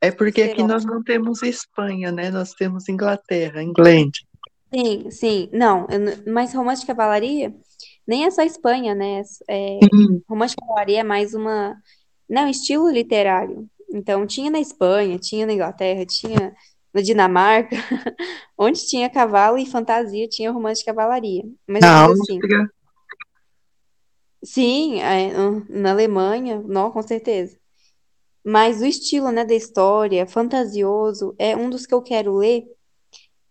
é 0.06 0.10
porque 0.10 0.42
aqui 0.42 0.62
nós 0.62 0.84
não 0.84 1.02
temos 1.02 1.42
Espanha, 1.42 2.12
né? 2.12 2.30
Nós 2.30 2.52
temos 2.52 2.88
Inglaterra, 2.88 3.62
England. 3.62 4.10
Sim, 4.72 5.10
sim. 5.10 5.48
Não, 5.52 5.86
eu 5.90 6.32
mas 6.32 6.54
romance 6.54 6.82
de 6.82 6.86
cavalaria 6.86 7.54
nem 8.06 8.24
é 8.24 8.30
só 8.30 8.42
Espanha, 8.42 8.94
né? 8.94 9.22
É, 9.48 9.78
romance 10.28 10.54
de 10.54 10.60
cavalaria 10.60 11.00
é 11.00 11.04
mais 11.04 11.34
uma, 11.34 11.76
não, 12.28 12.48
estilo 12.48 12.90
literário. 12.90 13.68
Então, 13.90 14.26
tinha 14.26 14.50
na 14.50 14.60
Espanha, 14.60 15.18
tinha 15.18 15.46
na 15.46 15.52
Inglaterra, 15.52 16.04
tinha 16.04 16.54
na 16.92 17.00
Dinamarca, 17.00 17.76
onde 18.58 18.86
tinha 18.86 19.08
cavalo 19.08 19.58
e 19.58 19.66
fantasia, 19.66 20.28
tinha 20.28 20.50
romance 20.50 20.80
de 20.80 20.86
cavalaria. 20.86 21.44
Mas 21.66 21.80
na 21.80 22.06
assim, 22.06 22.40
sim, 24.42 25.00
é, 25.00 25.32
na 25.68 25.92
Alemanha, 25.92 26.62
não, 26.66 26.90
com 26.90 27.02
certeza. 27.02 27.58
Mas 28.44 28.82
o 28.82 28.84
estilo, 28.84 29.30
né, 29.32 29.44
da 29.44 29.54
história, 29.54 30.26
fantasioso, 30.26 31.34
é 31.38 31.56
um 31.56 31.70
dos 31.70 31.86
que 31.86 31.94
eu 31.94 32.02
quero 32.02 32.34
ler 32.36 32.64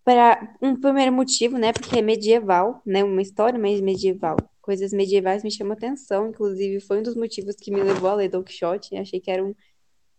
para 0.04 0.56
um 0.62 0.80
primeiro 0.80 1.12
motivo, 1.12 1.58
né? 1.58 1.74
Porque 1.74 1.98
é 1.98 2.02
medieval, 2.02 2.82
né? 2.86 3.04
Uma 3.04 3.22
história 3.22 3.60
mais 3.60 3.82
medieval. 3.82 4.38
Coisas 4.62 4.94
medievais 4.94 5.44
me 5.44 5.52
chamam 5.52 5.74
atenção, 5.74 6.30
inclusive 6.30 6.80
foi 6.82 7.00
um 7.00 7.04
dos 7.04 7.16
motivos 7.16 7.56
que 7.56 7.72
me 7.72 7.82
levou 7.82 8.10
a 8.10 8.16
ler 8.16 8.30
Don 8.30 8.44
Quixote. 8.44 8.96
Achei 8.98 9.20
que 9.20 9.32
era 9.32 9.44
um, 9.44 9.56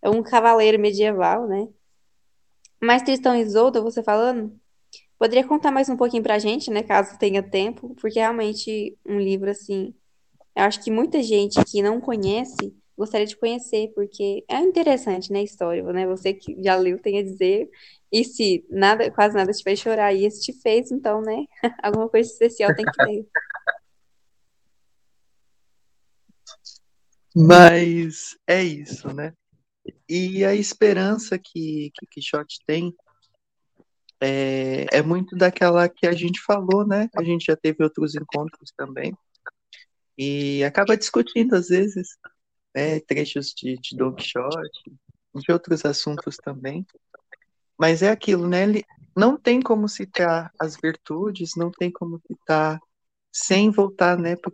é 0.02 0.10
um 0.10 0.22
cavaleiro 0.22 0.78
medieval, 0.78 1.46
né? 1.46 1.68
Mas 2.82 3.02
Tristão 3.02 3.34
e 3.36 3.40
Isolda, 3.40 3.80
você 3.80 4.02
falando, 4.02 4.58
poderia 5.18 5.46
contar 5.46 5.70
mais 5.70 5.88
um 5.88 5.96
pouquinho 5.96 6.22
pra 6.22 6.38
gente, 6.38 6.70
né, 6.70 6.82
caso 6.82 7.18
tenha 7.18 7.42
tempo, 7.42 7.94
porque 7.94 8.18
realmente 8.18 8.98
um 9.06 9.18
livro 9.18 9.50
assim, 9.50 9.94
eu 10.54 10.64
acho 10.64 10.82
que 10.82 10.90
muita 10.90 11.22
gente 11.22 11.62
que 11.64 11.82
não 11.82 12.00
conhece 12.00 12.74
gostaria 12.96 13.26
de 13.26 13.36
conhecer, 13.36 13.92
porque 13.94 14.44
é 14.48 14.58
interessante, 14.60 15.32
né, 15.32 15.40
a 15.40 15.42
história, 15.42 15.82
né? 15.92 16.06
Você 16.06 16.32
que 16.32 16.56
já 16.62 16.76
leu 16.76 16.98
tem 16.98 17.18
a 17.18 17.22
dizer, 17.22 17.68
e 18.12 18.24
se 18.24 18.64
nada, 18.70 19.10
quase 19.10 19.34
nada 19.34 19.52
te 19.52 19.62
fez 19.62 19.78
chorar 19.80 20.12
e 20.12 20.24
esse 20.24 20.42
te 20.42 20.52
fez, 20.60 20.90
então, 20.92 21.20
né, 21.20 21.44
alguma 21.82 22.08
coisa 22.08 22.30
especial 22.30 22.74
tem 22.74 22.84
que 22.84 23.04
ter. 23.04 23.26
Mas 27.36 28.36
é 28.46 28.62
isso, 28.62 29.12
né? 29.12 29.32
E 30.08 30.44
a 30.44 30.54
esperança 30.54 31.36
que, 31.36 31.90
que 31.94 32.06
Quixote 32.06 32.60
tem 32.64 32.94
é, 34.20 34.86
é 34.92 35.02
muito 35.02 35.36
daquela 35.36 35.88
que 35.88 36.06
a 36.06 36.12
gente 36.12 36.40
falou, 36.40 36.86
né? 36.86 37.08
A 37.16 37.24
gente 37.24 37.46
já 37.46 37.56
teve 37.56 37.82
outros 37.82 38.14
encontros 38.14 38.72
também. 38.76 39.12
E 40.16 40.62
acaba 40.62 40.96
discutindo, 40.96 41.54
às 41.54 41.68
vezes, 41.68 42.16
né, 42.74 43.00
trechos 43.00 43.54
de, 43.56 43.76
de 43.76 43.96
Don 43.96 44.12
Quixote, 44.14 44.92
de 45.34 45.52
outros 45.52 45.84
assuntos 45.84 46.36
também. 46.36 46.86
Mas 47.78 48.02
é 48.02 48.10
aquilo, 48.10 48.48
né? 48.48 48.62
Ele 48.62 48.84
não 49.16 49.36
tem 49.36 49.60
como 49.60 49.88
citar 49.88 50.50
as 50.58 50.76
virtudes, 50.76 51.52
não 51.56 51.70
tem 51.70 51.90
como 51.90 52.20
citar 52.26 52.80
sem 53.32 53.70
voltar, 53.70 54.16
né, 54.16 54.36
para 54.36 54.52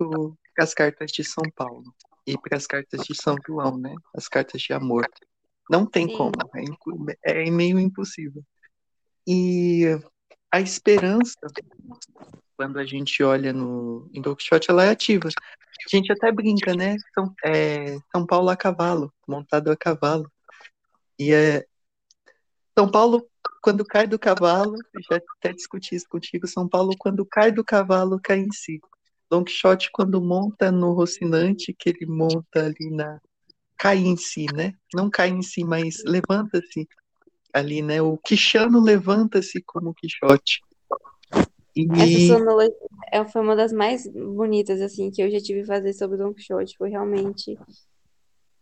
as 0.59 0.73
cartas 0.73 1.11
de 1.13 1.23
São 1.23 1.45
Paulo 1.55 1.95
e 2.27 2.37
para 2.39 2.57
as 2.57 2.67
cartas 2.67 3.03
de 3.03 3.15
São 3.15 3.37
João, 3.47 3.77
né? 3.77 3.95
As 4.15 4.29
cartas 4.29 4.61
de 4.63 4.73
amor. 4.73 5.07
Não 5.69 5.87
tem 5.87 6.09
Sim. 6.09 6.17
como, 6.17 6.33
é, 7.11 7.47
é 7.47 7.51
meio 7.51 7.79
impossível. 7.79 8.43
E 9.27 9.85
a 10.51 10.61
esperança, 10.61 11.39
quando 12.61 12.79
a 12.79 12.85
gente 12.85 13.23
olha 13.23 13.55
no 13.55 14.07
em 14.13 14.21
Quixote, 14.21 14.71
ela 14.71 14.85
é 14.85 14.91
ativa. 14.91 15.31
A 15.31 15.97
gente 15.97 16.13
até 16.13 16.31
brinca, 16.31 16.75
né? 16.75 16.95
São, 17.15 17.35
é, 17.43 17.97
São 18.15 18.27
Paulo 18.27 18.51
a 18.51 18.57
cavalo, 18.57 19.11
montado 19.27 19.71
a 19.71 19.77
cavalo. 19.77 20.31
E 21.19 21.33
é, 21.33 21.65
São 22.79 22.87
Paulo, 22.87 23.27
quando 23.63 23.83
cai 23.83 24.07
do 24.07 24.19
cavalo, 24.19 24.77
já 25.11 25.17
até 25.39 25.55
discuti 25.55 25.95
isso 25.95 26.05
contigo, 26.07 26.47
São 26.47 26.69
Paulo, 26.69 26.95
quando 26.99 27.25
cai 27.25 27.51
do 27.51 27.65
cavalo, 27.65 28.21
cai 28.23 28.41
em 28.41 28.53
si. 28.53 28.79
Don 29.31 29.43
Quixote, 29.43 29.89
quando 29.91 30.21
monta 30.21 30.71
no 30.71 30.93
Rocinante, 30.93 31.73
que 31.73 31.89
ele 31.89 32.05
monta 32.05 32.67
ali 32.67 32.91
na. 32.91 33.23
cai 33.79 33.97
em 34.01 34.19
si, 34.19 34.45
né? 34.53 34.75
Não 34.93 35.09
cai 35.09 35.31
em 35.31 35.41
si, 35.41 35.65
mas 35.65 36.03
levanta-se 36.05 36.87
ali, 37.55 37.81
né? 37.81 38.03
O 38.03 38.19
Quixano 38.19 38.83
levanta-se 38.83 39.63
como 39.63 39.95
Quixote. 39.95 40.61
E... 41.75 41.87
Essa 41.93 42.39
sonora 42.39 42.69
é, 43.13 43.25
foi 43.25 43.43
uma 43.43 43.55
das 43.55 43.73
mais 43.73 44.07
bonitas, 44.07 44.81
assim, 44.81 45.11
que 45.11 45.23
eu 45.23 45.31
já 45.31 45.41
tive 45.41 45.65
fazer 45.65 45.93
sobre 45.93 46.17
Don 46.17 46.35
Quixote. 46.35 46.77
Foi 46.77 46.91
realmente. 46.91 47.59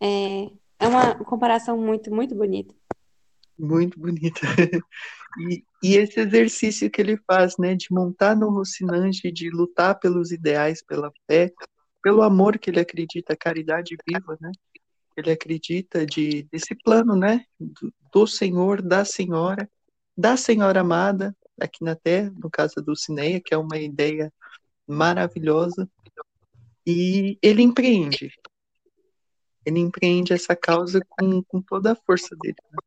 É, 0.01 0.44
é 0.79 0.88
uma 0.88 1.14
comparação 1.25 1.77
muito, 1.79 2.14
muito 2.14 2.35
bonita. 2.35 2.75
Muito 3.59 3.99
bonita. 3.99 4.40
E, 5.38 5.62
e, 5.83 5.97
esse 5.97 6.18
exercício 6.18 6.90
que 6.90 7.01
ele 7.01 7.16
faz, 7.18 7.59
né, 7.59 7.75
de 7.75 7.88
montar 7.90 8.35
no 8.35 8.49
Rocinante, 8.49 9.31
de 9.31 9.51
lutar 9.51 9.97
pelos 10.01 10.33
ideais, 10.33 10.83
pela 10.83 11.12
fé, 11.31 11.53
pelo 12.03 12.23
amor 12.23 12.59
que 12.59 12.71
ele 12.71 12.81
acredita, 12.81 13.37
caridade 13.37 13.94
viva, 14.09 14.38
né? 14.40 14.51
Ele 15.16 15.31
acredita 15.31 16.07
de 16.07 16.44
desse 16.51 16.75
plano, 16.75 17.14
né, 17.14 17.44
do, 17.61 17.92
do 18.12 18.27
Senhor, 18.27 18.81
da 18.81 19.05
Senhora, 19.05 19.71
da 20.16 20.37
Senhora 20.37 20.81
amada 20.81 21.37
aqui 21.61 21.85
na 21.85 21.94
Terra, 21.94 22.33
no 22.38 22.51
caso 22.51 22.77
do 22.77 22.97
Cineia, 22.97 23.40
que 23.40 23.55
é 23.55 23.59
uma 23.59 23.79
ideia 23.79 24.33
maravilhosa. 24.87 25.88
E 26.87 27.38
ele 27.42 27.62
empreende. 27.62 28.33
Ele 29.64 29.81
empreende 29.81 30.33
essa 30.33 30.57
causa 30.57 31.01
com, 31.09 31.42
com 31.42 31.61
toda 31.61 31.92
a 31.92 31.97
força 31.97 32.35
dele. 32.40 32.57
Né? 32.73 32.79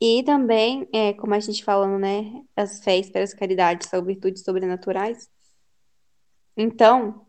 E 0.00 0.22
também, 0.22 0.88
é, 0.92 1.12
como 1.12 1.34
a 1.34 1.40
gente 1.40 1.64
falando, 1.64 1.98
né, 1.98 2.44
as 2.54 2.80
para 2.80 3.22
as 3.22 3.34
caridades 3.34 3.88
são 3.88 4.04
virtudes 4.04 4.44
sobrenaturais. 4.44 5.28
Então, 6.56 7.26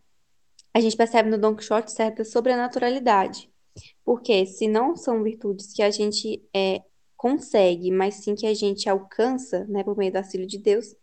a 0.74 0.80
gente 0.80 0.96
percebe 0.96 1.30
no 1.30 1.38
Don 1.38 1.56
Quixote 1.56 1.92
certa 1.92 2.24
sobrenaturalidade. 2.24 3.50
Porque 4.04 4.46
se 4.46 4.68
não 4.68 4.96
são 4.96 5.24
virtudes 5.24 5.74
que 5.74 5.82
a 5.82 5.90
gente 5.90 6.44
é, 6.54 6.82
consegue, 7.20 7.92
mas 7.92 8.16
sim 8.16 8.34
que 8.34 8.48
a 8.48 8.54
gente 8.54 8.90
alcança, 8.90 9.66
né, 9.66 9.84
por 9.84 9.98
meio 9.98 10.10
do 10.10 10.16
auxílio 10.20 10.48
de 10.48 10.58
Deus, 10.58 10.96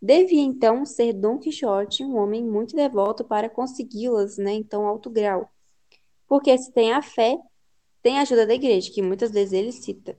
devia 0.00 0.42
então 0.42 0.84
ser 0.84 1.14
Don 1.14 1.38
Quixote 1.38 2.04
um 2.04 2.18
homem 2.18 2.44
muito 2.44 2.76
devoto 2.76 3.24
para 3.24 3.48
consegui-las, 3.48 4.36
né, 4.36 4.52
em 4.52 4.62
tão 4.62 4.86
alto 4.86 5.08
grau. 5.08 5.50
Porque 6.28 6.56
se 6.58 6.70
tem 6.70 6.92
a 6.92 7.00
fé, 7.00 7.38
tem 8.02 8.18
a 8.18 8.22
ajuda 8.22 8.46
da 8.46 8.54
igreja, 8.54 8.92
que 8.92 9.00
muitas 9.00 9.30
vezes 9.30 9.54
ele 9.54 9.72
cita. 9.72 10.18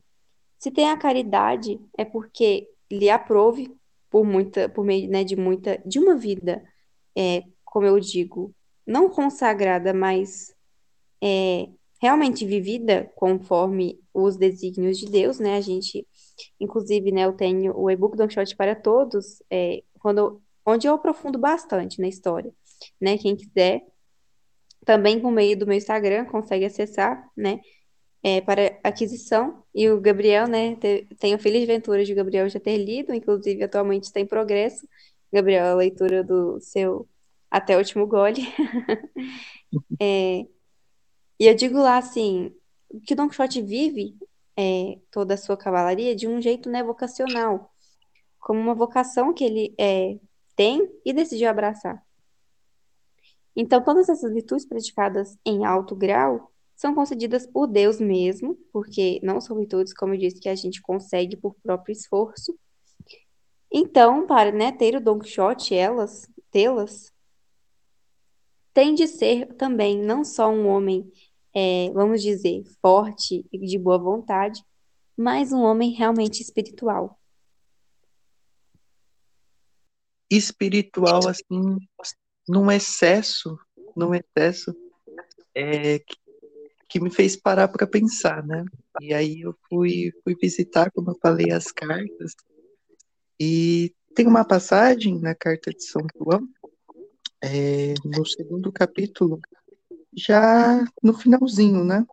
Se 0.58 0.72
tem 0.72 0.90
a 0.90 0.98
caridade, 0.98 1.80
é 1.96 2.04
porque 2.04 2.68
lhe 2.92 3.08
aprove 3.08 3.72
por 4.10 4.26
muita, 4.26 4.68
por 4.68 4.84
meio, 4.84 5.08
né, 5.12 5.24
de 5.24 5.36
muita, 5.36 5.80
de 5.86 6.00
uma 6.00 6.16
vida, 6.16 6.64
é, 7.16 7.44
como 7.64 7.86
eu 7.86 8.00
digo, 8.00 8.52
não 8.84 9.10
consagrada, 9.12 9.94
mas 9.94 10.56
é, 11.22 11.70
realmente 12.06 12.46
vivida 12.46 13.12
conforme 13.16 14.00
os 14.14 14.38
desígnios 14.38 14.98
de 14.98 15.08
Deus, 15.08 15.40
né? 15.40 15.58
A 15.58 15.62
gente, 15.62 16.08
inclusive, 16.60 17.12
né, 17.12 17.26
eu 17.26 17.34
tenho 17.34 17.78
o 17.78 17.90
e-book 17.90 18.16
Don 18.16 18.28
Quixote 18.28 18.56
para 18.56 18.76
Todos, 18.76 19.42
é, 19.50 19.84
quando, 20.00 20.42
onde 20.66 20.88
eu 20.88 20.94
aprofundo 20.94 21.40
bastante 21.40 22.00
na 22.00 22.08
história, 22.08 22.54
né? 23.02 23.18
Quem 23.18 23.36
quiser, 23.36 23.82
também 24.86 25.20
por 25.20 25.32
meio 25.32 25.58
do 25.58 25.66
meu 25.68 25.78
Instagram, 25.78 26.26
consegue 26.26 26.66
acessar, 26.66 27.28
né? 27.36 27.60
é, 28.26 28.42
para 28.42 28.80
aquisição. 28.84 29.64
E 29.74 29.88
o 29.88 30.02
Gabriel, 30.02 30.48
né, 30.48 30.76
tenho 31.20 31.36
a 31.36 31.40
feliz 31.40 31.68
ventura 31.68 32.04
de 32.04 32.16
Gabriel 32.16 32.50
já 32.50 32.60
ter 32.60 32.78
lido, 32.78 33.14
inclusive 33.14 33.64
atualmente 33.64 34.06
está 34.06 34.20
em 34.20 34.26
progresso. 34.26 34.88
Gabriel, 35.32 35.66
a 35.68 35.76
leitura 35.76 36.24
do 36.24 36.60
seu 36.60 37.08
Até 37.52 37.76
o 37.76 37.80
Último 37.80 38.08
Gole. 38.08 38.42
é, 40.02 40.48
e 41.40 41.48
eu 41.48 41.56
digo 41.56 41.78
lá 41.78 41.98
assim, 41.98 42.56
que 43.06 43.16
Don 43.16 43.28
Quixote 43.28 43.62
vive 43.62 44.18
é, 44.58 45.00
toda 45.12 45.34
a 45.34 45.38
sua 45.38 45.58
cavalaria 45.58 46.16
de 46.16 46.28
um 46.28 46.42
jeito 46.42 46.70
né, 46.70 46.84
vocacional, 46.84 47.74
como 48.40 48.60
uma 48.60 48.76
vocação 48.76 49.34
que 49.34 49.44
ele 49.44 49.76
é, 49.78 50.18
tem 50.56 50.90
e 51.04 51.12
decidiu 51.14 51.50
abraçar. 51.50 52.04
Então, 53.56 53.84
todas 53.84 54.10
essas 54.10 54.34
virtudes 54.34 54.66
praticadas 54.66 55.38
em 55.46 55.66
alto 55.66 55.96
grau 55.96 56.52
são 56.76 56.94
concedidas 56.94 57.48
por 57.48 57.68
Deus 57.68 58.00
mesmo, 58.00 58.58
porque 58.72 59.20
não 59.24 59.40
são 59.40 59.56
virtudes, 59.56 59.94
como 59.94 60.14
eu 60.14 60.18
disse, 60.18 60.42
que 60.42 60.50
a 60.50 60.56
gente 60.56 60.82
consegue 60.82 61.38
por 61.38 61.56
próprio 61.64 61.94
esforço. 61.94 62.58
Então, 63.72 64.28
para 64.28 64.52
né, 64.52 64.72
ter 64.72 64.96
o 64.96 65.02
Don 65.02 65.20
Quixote, 65.20 65.74
elas, 65.74 66.30
tê-las, 66.52 67.14
tem 68.74 68.94
de 68.94 69.08
ser 69.08 69.54
também 69.54 69.98
não 69.98 70.26
só 70.26 70.50
um 70.50 70.68
homem, 70.68 71.10
é, 71.56 71.90
vamos 71.94 72.22
dizer, 72.22 72.64
forte 72.82 73.46
e 73.50 73.58
de 73.58 73.80
boa 73.80 73.98
vontade, 73.98 74.62
mas 75.16 75.54
um 75.54 75.62
homem 75.62 75.92
realmente 75.92 76.42
espiritual. 76.42 77.18
Espiritual, 80.30 81.30
assim, 81.30 81.78
num 82.48 82.70
excesso, 82.70 83.58
num 83.96 84.14
excesso, 84.14 84.76
é, 85.56 86.02
que 86.90 87.00
me 87.00 87.10
fez 87.10 87.38
parar 87.38 87.70
para 87.70 87.88
pensar, 87.88 88.46
né? 88.46 88.66
E 89.02 89.14
aí 89.14 89.42
eu 89.42 89.56
fui, 89.70 90.12
fui 90.24 90.36
visitar, 90.36 90.92
como 90.92 91.12
eu 91.12 91.18
falei, 91.22 91.52
as 91.52 91.72
cartas. 91.72 92.36
E 93.40 93.94
tem 94.14 94.28
uma 94.28 94.44
passagem 94.44 95.20
na 95.20 95.34
carta 95.34 95.72
de 95.72 95.84
São 95.84 96.02
João, 96.18 96.48
é, 97.42 97.94
no 98.04 98.26
segundo 98.26 98.72
capítulo, 98.72 99.40
já 100.16 100.84
no 101.04 101.14
finalzinho, 101.14 101.84
né? 101.84 102.06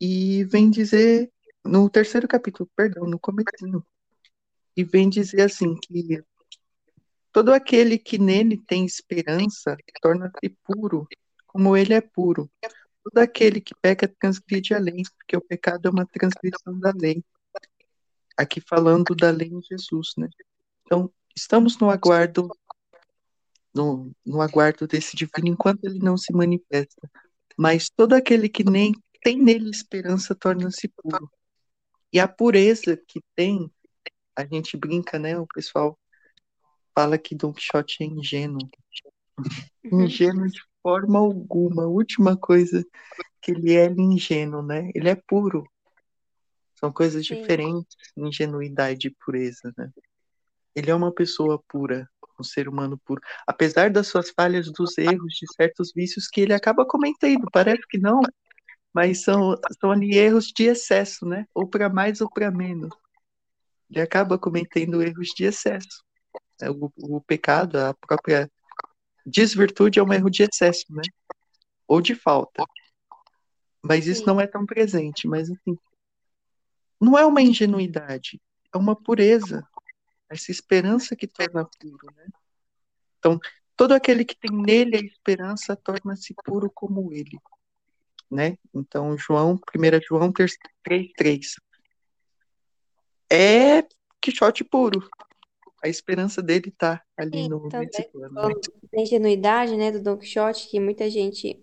E 0.00 0.44
vem 0.44 0.70
dizer, 0.70 1.32
no 1.64 1.88
terceiro 1.88 2.28
capítulo, 2.28 2.70
perdão, 2.76 3.06
no 3.06 3.18
comecinho, 3.18 3.84
e 4.76 4.84
vem 4.84 5.08
dizer 5.08 5.42
assim 5.42 5.74
que 5.74 6.22
todo 7.32 7.52
aquele 7.52 7.98
que 7.98 8.18
nele 8.18 8.58
tem 8.58 8.84
esperança 8.84 9.76
torna-se 10.02 10.50
puro, 10.64 11.08
como 11.46 11.76
ele 11.76 11.94
é 11.94 12.00
puro. 12.00 12.50
Todo 13.02 13.18
aquele 13.18 13.60
que 13.60 13.74
peca 13.74 14.06
transgride 14.18 14.74
a 14.74 14.78
lei, 14.78 15.02
porque 15.16 15.36
o 15.36 15.40
pecado 15.40 15.86
é 15.86 15.90
uma 15.90 16.06
transgressão 16.06 16.78
da 16.78 16.92
lei. 16.94 17.24
Aqui 18.36 18.60
falando 18.60 19.14
da 19.14 19.30
lei 19.30 19.48
em 19.48 19.62
Jesus, 19.62 20.12
né? 20.18 20.28
Então, 20.82 21.10
estamos 21.34 21.78
no 21.78 21.88
aguardo 21.88 22.50
no, 23.76 24.10
no 24.24 24.40
aguardo 24.40 24.86
desse 24.86 25.14
divino 25.14 25.48
enquanto 25.48 25.84
ele 25.84 25.98
não 25.98 26.16
se 26.16 26.32
manifesta. 26.32 27.10
Mas 27.56 27.90
todo 27.90 28.14
aquele 28.14 28.48
que 28.48 28.64
nem 28.64 28.92
tem 29.22 29.38
nele 29.38 29.70
esperança 29.70 30.34
torna-se 30.34 30.88
puro. 30.88 31.30
E 32.12 32.18
a 32.18 32.26
pureza 32.26 32.96
que 32.96 33.20
tem, 33.34 33.70
a 34.34 34.44
gente 34.46 34.76
brinca, 34.76 35.18
né? 35.18 35.38
O 35.38 35.46
pessoal 35.46 35.98
fala 36.94 37.18
que 37.18 37.34
Don 37.34 37.52
Quixote 37.52 38.02
é 38.02 38.06
ingênuo. 38.06 38.68
Ingênuo 39.84 40.46
de 40.48 40.60
forma 40.82 41.18
alguma. 41.18 41.84
A 41.84 41.88
última 41.88 42.36
coisa 42.36 42.84
que 43.42 43.50
ele 43.50 43.74
é, 43.74 43.84
ele 43.86 44.00
é 44.00 44.04
ingênuo, 44.04 44.62
né? 44.62 44.90
Ele 44.94 45.08
é 45.08 45.14
puro. 45.14 45.64
São 46.74 46.92
coisas 46.92 47.26
Sim. 47.26 47.34
diferentes, 47.34 47.96
ingenuidade 48.16 49.08
e 49.08 49.16
pureza, 49.24 49.72
né? 49.76 49.90
Ele 50.74 50.90
é 50.90 50.94
uma 50.94 51.12
pessoa 51.12 51.62
pura, 51.68 52.08
um 52.38 52.44
ser 52.44 52.68
humano 52.68 52.98
puro. 53.04 53.20
Apesar 53.46 53.90
das 53.90 54.08
suas 54.08 54.30
falhas, 54.30 54.70
dos 54.70 54.96
erros, 54.98 55.34
de 55.34 55.46
certos 55.54 55.92
vícios 55.94 56.28
que 56.28 56.40
ele 56.40 56.52
acaba 56.52 56.86
cometendo, 56.86 57.46
parece 57.52 57.86
que 57.88 57.98
não, 57.98 58.20
mas 58.92 59.22
são, 59.22 59.54
são 59.80 59.90
ali 59.90 60.16
erros 60.16 60.46
de 60.46 60.64
excesso, 60.64 61.26
né? 61.26 61.46
Ou 61.54 61.68
para 61.68 61.88
mais 61.88 62.20
ou 62.20 62.30
para 62.30 62.50
menos. 62.50 62.90
Ele 63.90 64.00
acaba 64.00 64.38
cometendo 64.38 65.02
erros 65.02 65.28
de 65.28 65.44
excesso. 65.44 66.02
É, 66.60 66.70
o, 66.70 66.90
o 66.96 67.20
pecado, 67.20 67.76
a 67.76 67.94
própria 67.94 68.50
desvirtude 69.24 69.98
é 69.98 70.02
um 70.02 70.12
erro 70.12 70.30
de 70.30 70.42
excesso, 70.42 70.84
né? 70.90 71.02
Ou 71.86 72.00
de 72.00 72.14
falta. 72.14 72.64
Mas 73.82 74.06
isso 74.06 74.20
Sim. 74.20 74.26
não 74.26 74.40
é 74.40 74.46
tão 74.46 74.64
presente, 74.66 75.28
mas 75.28 75.50
assim, 75.50 75.78
não 77.00 77.16
é 77.16 77.24
uma 77.24 77.42
ingenuidade, 77.42 78.40
é 78.74 78.78
uma 78.78 78.96
pureza, 78.96 79.66
essa 80.28 80.50
esperança 80.50 81.14
que 81.14 81.26
torna 81.26 81.64
puro, 81.64 82.06
né? 82.16 82.26
Então, 83.18 83.38
todo 83.76 83.92
aquele 83.92 84.24
que 84.24 84.36
tem 84.36 84.50
nele 84.50 84.96
a 84.96 85.00
esperança 85.00 85.76
torna-se 85.76 86.34
puro 86.44 86.70
como 86.70 87.12
ele, 87.12 87.38
né? 88.30 88.56
Então, 88.74 89.16
João, 89.16 89.58
1 89.74 90.00
João 90.06 90.32
3:3 90.32 91.56
é 93.30 93.82
Quixote 94.20 94.64
puro. 94.64 95.08
A 95.84 95.88
esperança 95.88 96.42
dele 96.42 96.70
tá 96.70 97.02
ali 97.16 97.44
Sim, 97.44 97.48
no 97.48 97.68
plano. 97.68 98.32
Né? 98.32 98.54
A 98.96 99.00
ingenuidade, 99.00 99.76
né, 99.76 99.92
do 99.92 100.02
Don 100.02 100.16
Quixote, 100.16 100.68
que 100.68 100.80
muita 100.80 101.08
gente 101.08 101.62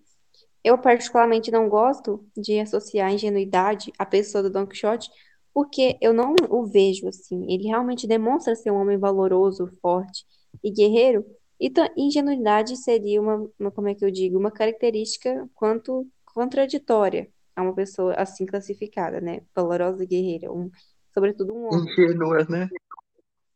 eu, 0.64 0.78
particularmente, 0.78 1.52
não 1.52 1.68
gosto 1.68 2.26
de 2.38 2.58
associar 2.60 3.12
ingenuidade 3.12 3.92
à 4.00 4.06
pessoa 4.06 4.42
do 4.42 4.50
Don 4.50 4.66
Quixote, 4.66 5.10
porque 5.54 5.98
eu 6.02 6.14
não 6.14 6.34
o 6.50 6.66
vejo 6.66 7.08
assim. 7.08 7.46
Ele 7.52 7.68
realmente 7.68 8.08
demonstra 8.08 8.56
ser 8.56 8.72
um 8.72 8.82
homem 8.82 8.98
valoroso, 8.98 9.70
forte 9.82 10.26
e 10.64 10.72
guerreiro, 10.72 11.26
e 11.60 11.72
ingenuidade 11.96 12.76
seria 12.76 13.22
uma, 13.22 13.50
uma, 13.60 13.72
como 13.72 13.88
é 13.88 13.96
que 13.96 14.04
eu 14.04 14.12
digo, 14.12 14.38
uma 14.38 14.52
característica 14.52 15.48
quanto 15.54 16.08
contraditória 16.26 17.30
a 17.56 17.62
uma 17.62 17.74
pessoa 17.74 18.14
assim 18.16 18.46
classificada, 18.46 19.22
né? 19.22 19.42
Valorosa 19.56 20.04
e 20.04 20.08
guerreira, 20.08 20.52
um, 20.52 20.70
sobretudo 21.14 21.54
um 21.54 21.68
homem. 21.68 21.86
Ingênua, 21.86 22.46
né? 22.50 22.70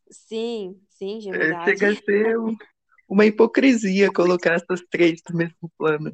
Sim, 0.10 0.79
sim, 0.89 1.15
é, 1.15 1.17
ingenuidade. 1.17 1.71
É, 1.71 1.75
chega 1.75 1.91
a 1.91 1.95
ser 1.95 2.39
um, 2.39 2.55
uma 3.10 3.25
hipocrisia 3.25 4.12
colocar 4.13 4.53
essas 4.53 4.81
três 4.89 5.19
no 5.29 5.38
mesmo 5.38 5.71
plano. 5.77 6.12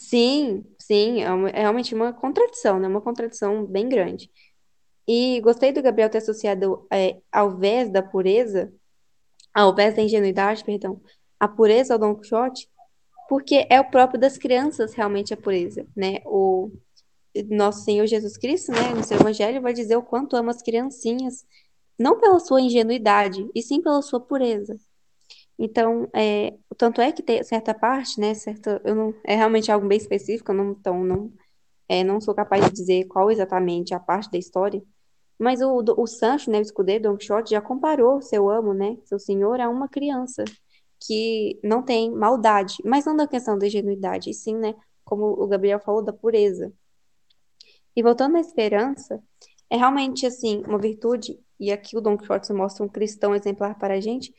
Sim, 0.00 0.64
sim, 0.78 1.20
é, 1.22 1.30
uma- 1.30 1.50
é 1.50 1.60
realmente 1.60 1.94
uma 1.94 2.10
contradição, 2.12 2.78
né? 2.80 2.88
Uma 2.88 3.02
contradição 3.02 3.66
bem 3.66 3.86
grande. 3.88 4.30
E 5.08 5.40
gostei 5.42 5.72
do 5.72 5.82
Gabriel 5.82 6.10
ter 6.10 6.18
associado, 6.18 6.86
é, 6.92 7.20
ao 7.32 7.56
vez 7.58 7.90
da 7.90 8.02
pureza, 8.02 8.72
ao 9.54 9.74
vez 9.74 9.96
da 9.96 10.02
ingenuidade, 10.02 10.64
perdão, 10.64 11.00
a 11.40 11.48
pureza 11.48 11.94
ao 11.94 12.00
Don 12.00 12.16
Quixote, 12.16 12.68
porque 13.28 13.66
é 13.70 13.80
o 13.80 13.90
próprio 13.90 14.20
das 14.20 14.38
crianças 14.38 14.94
realmente 14.94 15.34
a 15.34 15.38
pureza, 15.38 15.86
né? 15.96 16.20
O 16.26 16.70
nosso 17.50 17.84
Senhor 17.84 18.06
Jesus 18.06 18.36
Cristo, 18.38 18.72
né, 18.72 18.94
no 18.94 19.04
seu 19.04 19.18
evangelho, 19.18 19.62
vai 19.62 19.72
dizer 19.74 19.96
o 19.96 20.02
quanto 20.02 20.36
ama 20.36 20.50
as 20.52 20.62
criancinhas, 20.62 21.44
não 21.98 22.20
pela 22.20 22.40
sua 22.40 22.60
ingenuidade, 22.62 23.48
e 23.54 23.62
sim 23.62 23.82
pela 23.82 24.02
sua 24.02 24.20
pureza. 24.20 24.76
Então, 25.62 26.08
é, 26.14 26.56
tanto 26.78 27.02
é 27.02 27.12
que 27.12 27.22
tem 27.22 27.44
certa 27.44 27.74
parte, 27.74 28.18
né, 28.18 28.32
certa, 28.32 28.80
eu 28.82 28.94
não, 28.94 29.14
é 29.22 29.36
realmente 29.36 29.70
algo 29.70 29.86
bem 29.86 29.98
específico, 29.98 30.50
eu 30.52 30.56
não, 30.56 30.70
então 30.70 31.04
não, 31.04 31.30
é, 31.86 32.02
não 32.02 32.18
sou 32.18 32.34
capaz 32.34 32.64
de 32.64 32.72
dizer 32.72 33.04
qual 33.08 33.30
exatamente 33.30 33.92
a 33.92 34.00
parte 34.00 34.30
da 34.30 34.38
história, 34.38 34.82
mas 35.38 35.60
o, 35.60 35.84
o 35.98 36.06
Sancho, 36.06 36.50
né, 36.50 36.58
o 36.58 36.62
escudeiro 36.62 37.04
Don 37.04 37.16
Quixote, 37.18 37.50
já 37.50 37.60
comparou 37.60 38.22
seu 38.22 38.48
amo, 38.48 38.72
né, 38.72 38.96
seu 39.04 39.18
senhor, 39.18 39.60
a 39.60 39.68
uma 39.68 39.86
criança 39.86 40.44
que 40.98 41.60
não 41.62 41.82
tem 41.82 42.10
maldade, 42.10 42.76
mas 42.82 43.04
não 43.04 43.14
da 43.14 43.28
questão 43.28 43.58
da 43.58 43.66
ingenuidade, 43.66 44.30
e 44.30 44.34
sim, 44.34 44.56
né, 44.56 44.74
como 45.04 45.26
o 45.26 45.46
Gabriel 45.46 45.78
falou, 45.78 46.02
da 46.02 46.12
pureza. 46.12 46.72
E 47.94 48.02
voltando 48.02 48.38
à 48.38 48.40
esperança, 48.40 49.22
é 49.68 49.76
realmente, 49.76 50.24
assim, 50.24 50.62
uma 50.66 50.78
virtude, 50.78 51.38
e 51.58 51.70
aqui 51.70 51.98
o 51.98 52.00
Don 52.00 52.16
Quixote 52.16 52.50
mostra 52.54 52.82
um 52.82 52.88
cristão 52.88 53.34
exemplar 53.34 53.78
para 53.78 53.94
a 53.94 54.00
gente, 54.00 54.32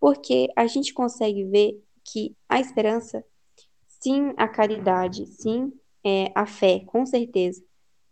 porque 0.00 0.48
a 0.56 0.66
gente 0.66 0.92
consegue 0.92 1.44
ver 1.44 1.82
que 2.04 2.36
a 2.48 2.60
esperança, 2.60 3.24
sim, 4.00 4.32
a 4.36 4.46
caridade, 4.46 5.26
sim, 5.26 5.72
é, 6.04 6.30
a 6.34 6.46
fé, 6.46 6.80
com 6.86 7.04
certeza. 7.04 7.62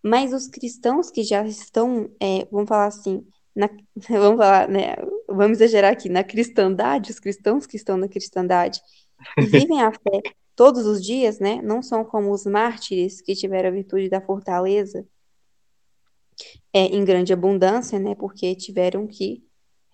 Mas 0.03 0.33
os 0.33 0.49
cristãos 0.49 1.11
que 1.11 1.23
já 1.23 1.47
estão, 1.47 2.11
é, 2.21 2.45
vamos 2.51 2.69
falar 2.69 2.87
assim, 2.87 3.27
na, 3.55 3.69
vamos 4.09 4.39
falar, 4.39 4.69
né, 4.69 4.97
vamos 5.29 5.61
exagerar 5.61 5.93
aqui, 5.93 6.09
na 6.09 6.25
cristandade, 6.25 7.11
os 7.11 7.21
cristãos 7.21 7.67
que 7.67 7.77
estão 7.77 7.97
na 7.97 8.09
cristandade 8.09 8.81
e 9.39 9.43
vivem 9.47 9.81
a 9.81 9.93
fé 9.93 10.23
todos 10.57 10.87
os 10.87 11.05
dias, 11.05 11.39
né, 11.39 11.61
não 11.63 11.83
são 11.83 12.05
como 12.05 12.33
os 12.33 12.45
mártires 12.47 13.21
que 13.21 13.35
tiveram 13.35 13.69
a 13.69 13.73
virtude 13.73 14.09
da 14.09 14.21
fortaleza 14.21 15.07
é, 16.73 16.87
em 16.87 17.05
grande 17.05 17.33
abundância, 17.33 17.99
né, 17.99 18.15
porque 18.15 18.55
tiveram 18.55 19.07
que 19.07 19.45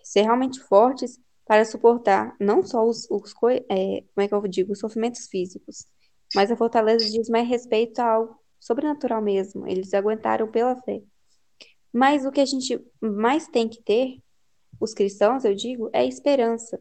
ser 0.02 0.22
realmente 0.22 0.60
fortes 0.60 1.18
para 1.50 1.64
suportar 1.64 2.36
não 2.38 2.62
só 2.64 2.86
os, 2.86 3.10
os 3.10 3.34
é, 3.68 4.04
como 4.14 4.24
é 4.24 4.28
que 4.28 4.32
eu 4.32 4.46
digo, 4.46 4.72
os 4.72 4.78
sofrimentos 4.78 5.26
físicos, 5.26 5.84
mas 6.32 6.48
a 6.48 6.56
fortaleza 6.56 7.04
diz 7.10 7.28
mais 7.28 7.48
respeito 7.48 7.98
ao 7.98 8.40
sobrenatural 8.60 9.20
mesmo. 9.20 9.66
Eles 9.66 9.92
aguentaram 9.92 10.48
pela 10.48 10.76
fé. 10.76 11.02
Mas 11.92 12.24
o 12.24 12.30
que 12.30 12.40
a 12.40 12.44
gente 12.44 12.80
mais 13.00 13.48
tem 13.48 13.68
que 13.68 13.82
ter, 13.82 14.22
os 14.78 14.94
cristãos, 14.94 15.44
eu 15.44 15.52
digo, 15.52 15.90
é 15.92 16.06
esperança. 16.06 16.80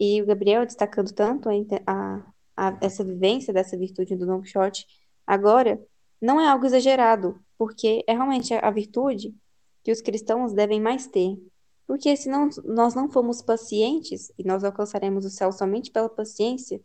E 0.00 0.22
o 0.22 0.24
Gabriel 0.24 0.64
destacando 0.64 1.12
tanto 1.12 1.50
a, 1.50 1.52
a, 1.86 2.32
a, 2.56 2.78
essa 2.80 3.04
vivência 3.04 3.52
dessa 3.52 3.76
virtude 3.76 4.16
do 4.16 4.24
Don 4.24 4.40
Quixote, 4.40 4.86
agora 5.26 5.78
não 6.18 6.40
é 6.40 6.48
algo 6.48 6.64
exagerado, 6.64 7.38
porque 7.58 8.02
é 8.06 8.14
realmente 8.14 8.54
a 8.54 8.70
virtude 8.70 9.34
que 9.84 9.92
os 9.92 10.00
cristãos 10.00 10.54
devem 10.54 10.80
mais 10.80 11.06
ter. 11.06 11.36
Porque 11.90 12.16
se 12.16 12.28
não, 12.28 12.48
nós 12.66 12.94
não 12.94 13.10
formos 13.10 13.42
pacientes, 13.42 14.30
e 14.38 14.44
nós 14.44 14.62
alcançaremos 14.62 15.24
o 15.24 15.28
céu 15.28 15.50
somente 15.50 15.90
pela 15.90 16.08
paciência, 16.08 16.80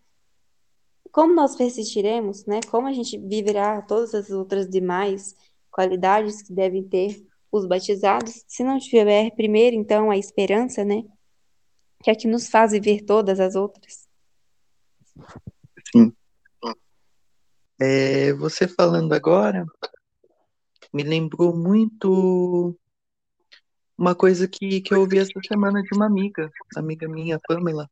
como 1.12 1.32
nós 1.32 1.56
persistiremos, 1.56 2.44
né? 2.48 2.60
Como 2.72 2.88
a 2.88 2.92
gente 2.92 3.16
viverá 3.16 3.84
todas 3.84 4.16
as 4.16 4.32
outras 4.32 4.68
demais 4.68 5.36
qualidades 5.70 6.42
que 6.42 6.52
devem 6.52 6.84
ter 6.84 7.24
os 7.52 7.68
batizados, 7.68 8.44
se 8.48 8.64
não 8.64 8.80
tiver 8.80 9.30
primeiro, 9.36 9.76
então, 9.76 10.10
a 10.10 10.18
esperança, 10.18 10.84
né? 10.84 11.04
Que 12.02 12.10
é 12.10 12.16
que 12.16 12.28
nos 12.28 12.50
faz 12.50 12.72
viver 12.72 13.06
todas 13.06 13.40
as 13.40 13.54
outras. 13.54 14.08
Sim. 15.92 16.12
É, 17.80 18.34
você 18.34 18.68
falando 18.68 19.14
agora 19.14 19.68
me 20.92 21.04
lembrou 21.04 21.56
muito 21.56 22.76
uma 23.98 24.14
coisa 24.14 24.48
que, 24.48 24.82
que 24.82 24.94
eu 24.94 25.02
ouvi 25.02 25.20
essa 25.20 25.40
semana 25.48 25.82
de 25.82 25.90
uma 25.96 26.06
amiga, 26.06 26.52
amiga 26.76 27.08
minha, 27.08 27.40
Pamela. 27.48 27.90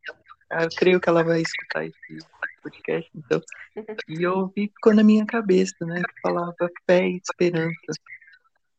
Eu 0.52 0.70
creio 0.78 1.00
que 1.00 1.10
ela 1.10 1.24
vai 1.24 1.42
escutar 1.42 1.86
esse 1.86 2.20
podcast, 2.62 3.10
então. 3.16 3.42
E 4.08 4.22
eu 4.22 4.34
ouvi, 4.34 4.68
ficou 4.68 4.94
na 4.94 5.04
minha 5.04 5.26
cabeça, 5.26 5.74
né? 5.82 6.04
Que 6.04 6.22
falava 6.22 6.70
fé 6.86 7.08
e 7.08 7.18
esperança. 7.18 7.94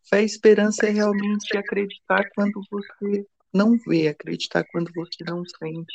Fé 0.08 0.22
e 0.22 0.26
esperança 0.26 0.87
é 0.87 0.90
realmente 0.90 1.56
acreditar 1.56 2.28
quando 2.34 2.60
você 2.70 3.26
não 3.53 3.76
vê, 3.78 4.09
acreditar 4.09 4.64
quando 4.70 4.92
você 4.94 5.24
não 5.26 5.42
sente. 5.44 5.94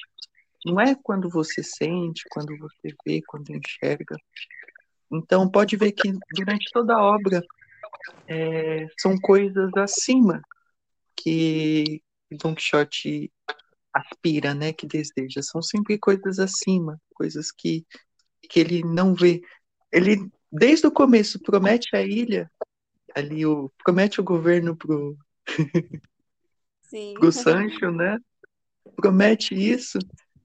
Não 0.66 0.82
é 0.82 0.96
quando 0.96 1.30
você 1.30 1.64
sente, 1.64 2.24
quando 2.30 2.58
você 2.58 2.94
vê, 3.06 3.22
quando 3.26 3.52
enxerga. 3.52 4.18
Então, 5.12 5.50
pode 5.50 5.78
ver 5.78 5.94
que 5.94 6.12
durante 6.36 6.70
toda 6.74 6.96
a 6.96 7.02
obra 7.02 7.42
é, 8.28 8.88
são 8.98 9.18
coisas 9.18 9.72
acima 9.78 10.42
que 11.22 12.02
Don 12.32 12.56
Quixote 12.56 13.32
aspira, 13.94 14.54
né, 14.54 14.72
que 14.72 14.88
deseja. 14.88 15.42
São 15.42 15.62
sempre 15.62 15.98
coisas 15.98 16.40
acima, 16.40 17.00
coisas 17.14 17.52
que, 17.52 17.86
que 18.50 18.60
ele 18.60 18.84
não 18.84 19.14
vê. 19.14 19.42
Ele, 19.92 20.30
desde 20.52 20.88
o 20.88 20.92
começo, 20.92 21.40
promete 21.40 21.96
a 21.96 22.02
ilha, 22.02 22.50
ali, 23.16 23.46
o, 23.46 23.72
promete 23.84 24.22
o 24.22 24.24
governo 24.24 24.76
pro, 24.76 25.18
Sim. 26.84 27.16
pro 27.16 27.32
Sancho, 27.32 27.92
né? 27.92 28.18
Promete 28.96 29.56
isso, 29.56 29.98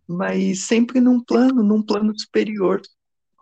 mas 0.08 0.64
sempre 0.66 1.00
num 1.00 1.22
plano, 1.22 1.62
num 1.62 1.82
plano 1.82 2.18
superior. 2.18 2.80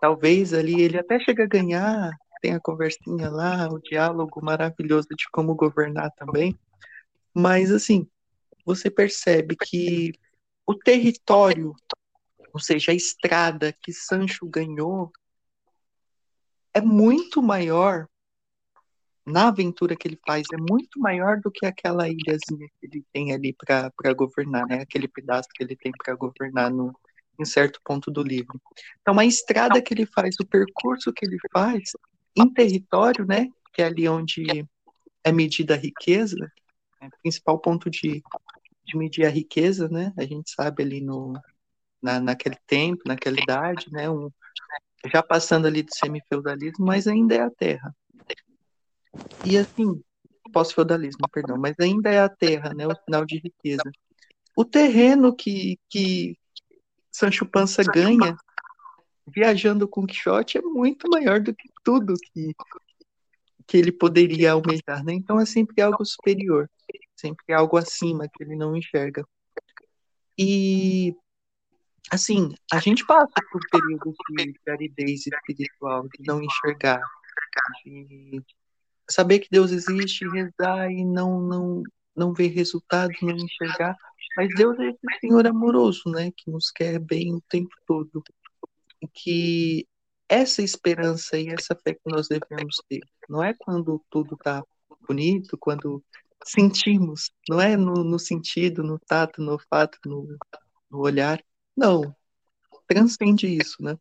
Talvez 0.01 0.53
ali 0.53 0.81
ele 0.81 0.99
até 0.99 1.19
chega 1.19 1.43
a 1.43 1.47
ganhar 1.47 2.11
tem 2.43 2.53
a 2.53 2.59
conversinha 2.59 3.29
lá, 3.29 3.69
o 3.69 3.79
diálogo 3.79 4.43
maravilhoso 4.43 5.07
de 5.17 5.29
como 5.31 5.55
governar 5.55 6.11
também. 6.17 6.53
Mas, 7.33 7.71
assim, 7.71 8.07
você 8.65 8.89
percebe 8.89 9.55
que 9.55 10.13
o 10.65 10.75
território, 10.75 11.73
ou 12.53 12.59
seja, 12.59 12.91
a 12.91 12.95
estrada 12.95 13.73
que 13.81 13.91
Sancho 13.91 14.45
ganhou, 14.47 15.11
é 16.73 16.81
muito 16.81 17.41
maior 17.41 18.07
na 19.25 19.47
aventura 19.47 19.95
que 19.95 20.07
ele 20.07 20.19
faz 20.25 20.45
é 20.51 20.57
muito 20.57 20.99
maior 20.99 21.39
do 21.39 21.49
que 21.49 21.65
aquela 21.65 22.09
ilhazinha 22.09 22.67
que 22.79 22.85
ele 22.85 23.05
tem 23.13 23.31
ali 23.31 23.53
para 23.53 24.13
governar, 24.13 24.65
né? 24.67 24.81
Aquele 24.81 25.07
pedaço 25.07 25.47
que 25.53 25.63
ele 25.63 25.75
tem 25.75 25.91
para 25.91 26.13
governar 26.15 26.69
no, 26.69 26.93
em 27.39 27.45
certo 27.45 27.79
ponto 27.83 28.11
do 28.11 28.21
livro. 28.21 28.59
Então, 29.01 29.17
a 29.17 29.25
estrada 29.25 29.81
que 29.81 29.93
ele 29.93 30.05
faz, 30.05 30.35
o 30.41 30.45
percurso 30.45 31.13
que 31.13 31.25
ele 31.25 31.37
faz 31.51 31.91
em 32.35 32.51
território, 32.51 33.25
né? 33.25 33.47
Que 33.73 33.81
é 33.81 33.85
ali 33.85 34.07
onde 34.09 34.67
é 35.23 35.31
medida 35.31 35.75
a 35.75 35.77
riqueza, 35.77 36.51
é 37.05 37.09
principal 37.21 37.59
ponto 37.59 37.89
de, 37.89 38.23
de 38.85 38.97
medir 38.97 39.25
a 39.25 39.29
riqueza, 39.29 39.87
né? 39.89 40.13
A 40.17 40.23
gente 40.23 40.51
sabe 40.51 40.83
ali 40.83 41.01
no, 41.01 41.33
na, 42.01 42.19
naquele 42.19 42.57
tempo, 42.67 43.03
naquela 43.05 43.39
idade, 43.39 43.91
né? 43.91 44.09
Um, 44.09 44.29
já 45.11 45.21
passando 45.21 45.67
ali 45.67 45.83
do 45.83 45.93
semifeudalismo, 45.93 46.85
mas 46.85 47.07
ainda 47.07 47.35
é 47.35 47.41
a 47.41 47.49
terra. 47.49 47.95
E 49.45 49.57
assim, 49.57 50.01
pós-feudalismo, 50.51 51.27
perdão, 51.29 51.57
mas 51.57 51.75
ainda 51.79 52.09
é 52.09 52.19
a 52.19 52.29
terra, 52.29 52.73
né, 52.73 52.87
o 52.87 52.95
sinal 53.03 53.25
de 53.25 53.39
riqueza. 53.39 53.91
O 54.55 54.63
terreno 54.63 55.35
que, 55.35 55.79
que 55.89 56.37
Sancho 57.11 57.45
Panza 57.45 57.83
ganha 57.83 58.37
viajando 59.27 59.87
com 59.87 60.05
Quixote 60.05 60.57
é 60.57 60.61
muito 60.61 61.09
maior 61.09 61.39
do 61.39 61.53
que 61.53 61.69
tudo 61.83 62.13
que, 62.13 62.53
que 63.67 63.77
ele 63.77 63.91
poderia 63.91 64.51
almejar, 64.53 65.03
né? 65.03 65.13
Então 65.13 65.39
é 65.39 65.45
sempre 65.45 65.81
algo 65.81 66.05
superior, 66.05 66.69
sempre 67.15 67.53
algo 67.53 67.77
acima 67.77 68.27
que 68.27 68.43
ele 68.43 68.55
não 68.55 68.75
enxerga. 68.75 69.25
E 70.37 71.15
assim, 72.11 72.53
a 72.71 72.79
gente 72.79 73.05
passa 73.05 73.33
por 73.51 73.61
períodos 73.71 74.15
de 74.29 74.71
aridez 74.71 75.27
espiritual, 75.27 76.07
de 76.07 76.25
não 76.27 76.41
enxergar, 76.41 77.01
de 77.85 78.41
saber 79.09 79.39
que 79.39 79.49
Deus 79.49 79.71
existe, 79.71 80.27
rezar 80.27 80.91
e 80.91 81.05
não 81.05 81.41
não 81.41 81.83
não 82.15 82.33
ver 82.33 82.49
resultados, 82.49 83.17
não 83.21 83.35
enxergar. 83.35 83.95
Mas 84.37 84.49
Deus 84.55 84.77
é 84.79 84.89
esse 84.89 85.19
Senhor 85.19 85.45
amoroso, 85.47 86.09
né, 86.09 86.31
que 86.35 86.49
nos 86.49 86.71
quer 86.71 86.99
bem 86.99 87.35
o 87.35 87.41
tempo 87.49 87.75
todo. 87.85 88.23
Que 89.13 89.85
essa 90.33 90.63
esperança 90.63 91.37
e 91.37 91.49
essa 91.49 91.75
fé 91.75 91.93
que 91.93 92.01
nós 92.07 92.27
devemos 92.27 92.77
ter, 92.89 93.01
não 93.29 93.43
é 93.43 93.53
quando 93.53 94.03
tudo 94.09 94.33
está 94.33 94.63
bonito, 95.07 95.55
quando 95.59 96.03
sentimos, 96.43 97.31
não 97.47 97.61
é 97.61 97.77
no, 97.77 98.03
no, 98.03 98.17
sentido, 98.17 98.83
no 98.83 98.97
tato, 98.97 99.41
no 99.43 99.51
olfato, 99.51 99.99
no, 100.05 100.27
no 100.89 100.99
olhar. 100.99 101.39
Não, 101.77 102.15
transcende 102.87 103.45
isso, 103.47 103.81
né? 103.83 103.95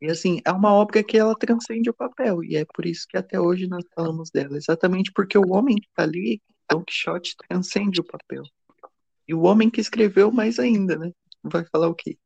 E 0.00 0.08
assim, 0.08 0.40
é 0.44 0.52
uma 0.52 0.72
obra 0.72 1.02
que 1.02 1.18
ela 1.18 1.36
transcende 1.36 1.90
o 1.90 1.94
papel, 1.94 2.44
e 2.44 2.56
é 2.56 2.64
por 2.64 2.86
isso 2.86 3.06
que 3.08 3.18
até 3.18 3.38
hoje 3.40 3.66
nós 3.66 3.84
falamos 3.94 4.30
dela, 4.30 4.56
exatamente 4.56 5.12
porque 5.12 5.36
o 5.36 5.52
homem 5.52 5.76
que 5.76 5.88
está 5.88 6.04
ali, 6.04 6.40
Don 6.70 6.84
Quixote, 6.84 7.36
transcende 7.48 8.00
o 8.00 8.04
papel. 8.04 8.44
E 9.26 9.34
o 9.34 9.42
homem 9.42 9.68
que 9.68 9.80
escreveu 9.80 10.30
mais 10.30 10.60
ainda, 10.60 10.96
né? 10.96 11.12
Vai 11.42 11.64
falar 11.64 11.88
o 11.88 11.94
quê? 11.94 12.16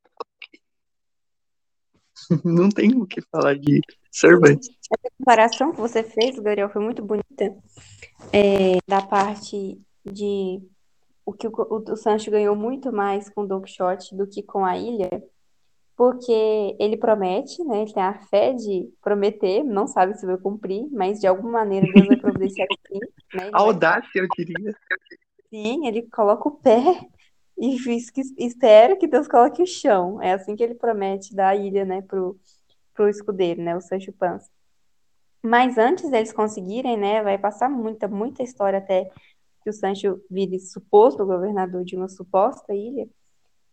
Não 2.44 2.68
tem 2.68 2.94
o 2.96 3.06
que 3.06 3.20
falar 3.22 3.56
de 3.56 3.80
Cervantes. 4.10 4.68
Essa 4.68 5.10
comparação 5.18 5.72
que 5.72 5.80
você 5.80 6.02
fez, 6.02 6.36
Gabriel, 6.36 6.70
foi 6.70 6.82
muito 6.82 7.02
bonita. 7.02 7.54
É, 8.32 8.78
da 8.86 9.02
parte 9.02 9.78
de 10.04 10.62
o 11.26 11.32
que 11.32 11.48
o, 11.48 11.52
o 11.52 11.96
Sancho 11.96 12.30
ganhou 12.30 12.54
muito 12.54 12.92
mais 12.92 13.28
com 13.28 13.46
Don 13.46 13.60
Quixote 13.60 14.14
do 14.14 14.26
que 14.26 14.42
com 14.42 14.64
a 14.64 14.76
ilha 14.76 15.22
porque 15.96 16.76
ele 16.78 16.96
promete, 16.96 17.62
né? 17.64 17.82
Ele 17.82 17.92
tem 17.92 18.02
a 18.02 18.14
fé 18.14 18.52
de 18.52 18.88
prometer, 19.00 19.62
não 19.62 19.86
sabe 19.86 20.14
se 20.18 20.26
vai 20.26 20.36
cumprir, 20.36 20.88
mas 20.90 21.20
de 21.20 21.26
alguma 21.26 21.52
maneira 21.52 21.86
Deus 21.92 22.06
vai 22.08 22.16
providenciar 22.16 22.66
que 22.68 22.76
sim. 22.88 23.00
Né? 23.34 23.50
Audácia, 23.52 24.20
eu 24.20 24.26
diria. 24.36 24.74
Sim, 25.50 25.86
ele 25.86 26.02
coloca 26.10 26.48
o 26.48 26.52
pé 26.52 27.08
e 27.56 27.76
espera 28.38 28.96
que 28.96 29.06
Deus 29.06 29.28
coloque 29.28 29.62
o 29.62 29.66
chão. 29.66 30.20
É 30.20 30.32
assim 30.32 30.56
que 30.56 30.62
ele 30.62 30.74
promete 30.74 31.34
dar 31.34 31.50
a 31.50 31.56
ilha, 31.56 31.84
né, 31.84 32.02
pro, 32.02 32.38
pro 32.92 33.08
escudeiro, 33.08 33.62
né, 33.62 33.76
o 33.76 33.80
Sancho 33.80 34.12
Panza. 34.12 34.48
Mas 35.42 35.78
antes 35.78 36.10
deles 36.10 36.32
conseguirem, 36.32 36.96
né, 36.96 37.22
vai 37.22 37.38
passar 37.38 37.68
muita, 37.68 38.08
muita 38.08 38.42
história 38.42 38.78
até 38.78 39.10
que 39.62 39.70
o 39.70 39.72
Sancho 39.72 40.20
vire 40.30 40.58
suposto 40.58 41.24
governador 41.24 41.84
de 41.84 41.96
uma 41.96 42.08
suposta 42.08 42.74
ilha. 42.74 43.08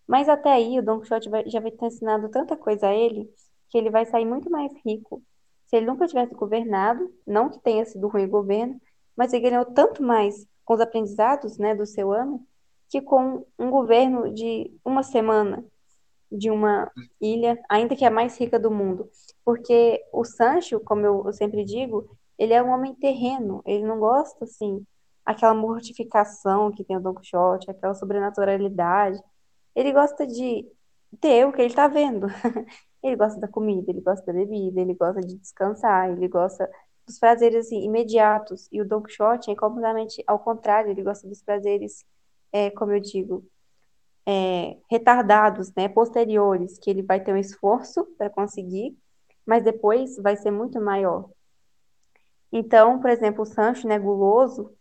Mas 0.08 0.30
até 0.30 0.52
aí 0.52 0.78
o 0.80 0.84
Don 0.84 1.00
Quixote 1.00 1.30
vai, 1.30 1.50
já 1.50 1.60
vai 1.60 1.72
ter 1.72 1.86
ensinado 1.86 2.30
tanta 2.30 2.56
coisa 2.58 2.88
a 2.88 2.94
ele 2.94 3.30
que 3.70 3.78
ele 3.78 3.90
vai 3.90 4.06
sair 4.06 4.26
muito 4.26 4.50
mais 4.50 4.72
rico. 4.86 5.24
Se 5.66 5.78
ele 5.78 5.86
nunca 5.86 6.08
tivesse 6.08 6.34
governado, 6.34 7.14
não 7.26 7.50
que 7.50 7.60
tenha 7.60 7.86
sido 7.86 8.10
ruim 8.10 8.26
o 8.26 8.30
governo, 8.30 8.80
mas 9.16 9.32
ele 9.32 9.50
ganhou 9.50 9.66
tanto 9.66 10.04
mais 10.04 10.46
com 10.66 10.74
os 10.74 10.82
aprendizados 10.82 11.58
né, 11.58 11.74
do 11.74 11.86
seu 11.86 12.12
ano 12.12 12.46
que 12.92 13.02
com 13.02 13.46
um 13.58 13.72
governo 13.72 14.34
de 14.34 14.72
uma 14.86 15.02
semana 15.02 15.66
de 16.32 16.52
uma 16.52 16.90
ilha, 17.20 17.60
ainda 17.70 17.96
que 17.96 18.06
a 18.06 18.12
mais 18.12 18.38
rica 18.38 18.60
do 18.60 18.72
mundo. 18.72 19.10
Porque 19.44 20.02
o 20.14 20.24
Sancho, 20.24 20.80
como 20.80 21.06
eu, 21.06 21.34
sempre 21.34 21.66
digo, 21.66 22.18
ele 22.38 22.54
é 22.54 22.64
um 22.64 22.70
homem 22.70 22.96
terreno, 22.96 23.62
ele 23.66 23.86
não 23.86 24.00
gosta, 24.00 24.46
assim, 24.46 24.86
aquela 25.26 25.54
mortificação 25.54 26.72
que 26.72 26.84
tem 26.84 26.98
o 26.98 27.02
Don 27.02 27.16
Quixote, 27.16 27.70
aquela 27.72 27.94
sobrenaturalidade. 27.94 29.22
Ele 29.76 29.92
gosta 29.94 30.28
de 30.28 30.66
ter 31.20 31.46
o 31.46 31.54
que 31.54 31.62
ele 31.62 31.70
está 31.70 31.88
vendo. 31.88 32.28
ele 33.04 33.16
gosta 33.16 33.40
da 33.40 33.48
comida, 33.48 33.92
ele 33.92 34.02
gosta 34.02 34.26
da 34.26 34.34
bebida, 34.34 34.82
ele 34.82 34.94
gosta 34.96 35.22
de 35.22 35.38
descansar, 35.38 36.12
ele 36.12 36.28
gosta 36.28 36.70
dos 37.06 37.20
prazeres 37.20 37.68
assim, 37.68 37.84
imediatos. 37.84 38.68
E 38.72 38.82
o 38.82 38.88
Don 38.88 39.02
Quixote 39.02 39.52
é 39.52 39.56
completamente 39.56 40.24
ao 40.28 40.40
contrário, 40.40 40.92
ele 40.92 41.04
gosta 41.04 41.28
dos 41.28 41.42
prazeres, 41.42 42.06
é, 42.52 42.70
como 42.72 42.92
eu 42.92 43.00
digo, 43.00 43.46
é, 44.26 44.78
retardados, 44.90 45.74
né, 45.76 45.88
posteriores, 45.88 46.78
que 46.78 46.90
ele 46.90 47.02
vai 47.02 47.20
ter 47.20 47.34
um 47.34 47.38
esforço 47.38 48.06
para 48.18 48.30
conseguir, 48.30 48.98
mas 49.46 49.64
depois 49.64 50.18
vai 50.18 50.36
ser 50.36 50.52
muito 50.52 50.80
maior. 50.80 51.30
Então, 52.52 53.00
por 53.00 53.10
exemplo, 53.10 53.44
o 53.44 53.46
Sancho, 53.46 53.88
né, 53.88 53.98
guloso, 53.98 54.74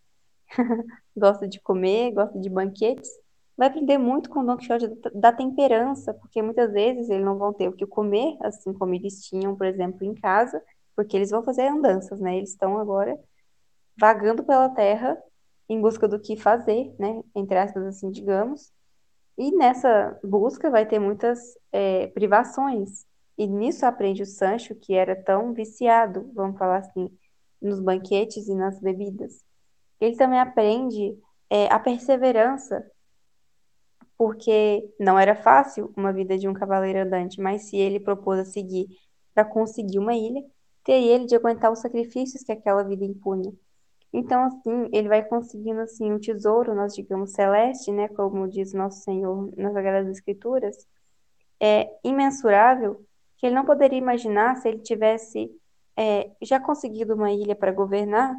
gosta 1.16 1.46
de 1.46 1.60
comer, 1.60 2.12
gosta 2.12 2.38
de 2.38 2.50
banquetes, 2.50 3.08
vai 3.56 3.68
aprender 3.68 3.98
muito 3.98 4.30
com 4.30 4.40
o 4.40 4.46
Don 4.46 4.56
Quixote 4.56 4.88
da 5.14 5.32
temperança, 5.32 6.14
porque 6.14 6.42
muitas 6.42 6.72
vezes 6.72 7.10
eles 7.10 7.24
não 7.24 7.38
vão 7.38 7.52
ter 7.52 7.68
o 7.68 7.72
que 7.72 7.86
comer, 7.86 8.36
assim 8.42 8.72
como 8.72 8.94
eles 8.94 9.24
tinham, 9.24 9.54
por 9.54 9.66
exemplo, 9.66 10.04
em 10.04 10.14
casa, 10.14 10.62
porque 10.96 11.16
eles 11.16 11.30
vão 11.30 11.42
fazer 11.42 11.68
andanças, 11.68 12.20
né? 12.20 12.36
Eles 12.36 12.50
estão 12.50 12.78
agora 12.78 13.18
vagando 13.98 14.42
pela 14.44 14.68
terra 14.70 15.22
em 15.70 15.80
busca 15.80 16.08
do 16.08 16.18
que 16.20 16.36
fazer, 16.36 16.92
né? 16.98 17.22
Entre 17.34 17.56
aspas, 17.56 17.84
assim, 17.86 18.10
digamos. 18.10 18.72
E 19.38 19.52
nessa 19.52 20.18
busca 20.24 20.68
vai 20.68 20.84
ter 20.84 20.98
muitas 20.98 21.38
é, 21.70 22.08
privações. 22.08 23.06
E 23.38 23.46
nisso 23.46 23.86
aprende 23.86 24.22
o 24.22 24.26
Sancho, 24.26 24.74
que 24.74 24.94
era 24.94 25.14
tão 25.14 25.54
viciado, 25.54 26.28
vamos 26.34 26.58
falar 26.58 26.78
assim, 26.78 27.08
nos 27.62 27.80
banquetes 27.80 28.48
e 28.48 28.54
nas 28.54 28.80
bebidas. 28.80 29.44
Ele 30.00 30.16
também 30.16 30.40
aprende 30.40 31.16
é, 31.48 31.66
a 31.72 31.78
perseverança 31.78 32.84
porque 34.18 34.92
não 34.98 35.18
era 35.18 35.34
fácil 35.34 35.94
uma 35.96 36.12
vida 36.12 36.36
de 36.36 36.48
um 36.48 36.52
cavaleiro 36.52 36.98
andante, 37.00 37.40
mas 37.40 37.70
se 37.70 37.76
ele 37.76 38.00
propôs 38.00 38.40
a 38.40 38.44
seguir 38.44 38.88
para 39.32 39.44
conseguir 39.44 39.98
uma 39.98 40.14
ilha, 40.14 40.44
teria 40.84 41.14
ele 41.14 41.26
de 41.26 41.36
aguentar 41.36 41.72
os 41.72 41.78
sacrifícios 41.78 42.42
que 42.42 42.52
aquela 42.52 42.82
vida 42.82 43.04
impunha. 43.04 43.52
Então, 44.12 44.44
assim, 44.44 44.88
ele 44.92 45.08
vai 45.08 45.24
conseguindo, 45.24 45.80
assim, 45.80 46.12
um 46.12 46.18
tesouro, 46.18 46.74
nós 46.74 46.94
digamos, 46.94 47.32
celeste, 47.32 47.92
né, 47.92 48.08
como 48.08 48.48
diz 48.48 48.72
nosso 48.72 49.02
Senhor 49.02 49.52
nas 49.56 49.72
Sagradas 49.72 50.08
Escrituras, 50.08 50.76
é 51.61 51.88
imensurável, 52.02 53.04
que 53.38 53.46
ele 53.46 53.54
não 53.54 53.64
poderia 53.64 53.98
imaginar 53.98 54.56
se 54.56 54.68
ele 54.68 54.80
tivesse 54.80 55.50
é, 55.96 56.30
já 56.42 56.58
conseguido 56.58 57.14
uma 57.14 57.30
ilha 57.30 57.54
para 57.54 57.72
governar 57.72 58.34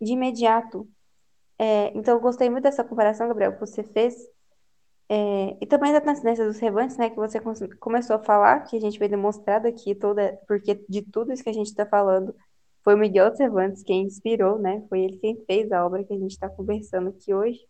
de 0.00 0.12
imediato. 0.12 0.88
É, 1.58 1.92
então, 1.96 2.14
eu 2.14 2.20
gostei 2.20 2.48
muito 2.48 2.64
dessa 2.64 2.82
comparação, 2.82 3.28
Gabriel, 3.28 3.52
que 3.52 3.60
você 3.60 3.82
fez, 3.82 4.14
é, 5.08 5.56
e 5.60 5.66
também 5.66 5.92
da 5.92 6.00
transcendência 6.00 6.46
dos 6.46 6.56
Cervantes, 6.56 6.96
né, 6.96 7.10
que 7.10 7.16
você 7.16 7.40
começou 7.78 8.16
a 8.16 8.24
falar, 8.24 8.60
que 8.60 8.76
a 8.76 8.80
gente 8.80 8.98
veio 8.98 9.10
demonstrado 9.10 9.66
aqui 9.68 9.94
toda, 9.94 10.40
porque 10.48 10.82
de 10.88 11.02
tudo 11.02 11.32
isso 11.32 11.42
que 11.42 11.50
a 11.50 11.52
gente 11.52 11.66
está 11.66 11.84
falando, 11.84 12.34
foi 12.82 12.96
Miguel 12.96 13.34
Cervantes 13.36 13.82
quem 13.82 14.04
inspirou, 14.04 14.58
né? 14.58 14.84
Foi 14.88 15.00
ele 15.00 15.18
quem 15.18 15.42
fez 15.46 15.70
a 15.72 15.84
obra 15.84 16.04
que 16.04 16.12
a 16.12 16.18
gente 16.18 16.32
está 16.32 16.48
conversando 16.48 17.10
aqui 17.10 17.34
hoje. 17.34 17.60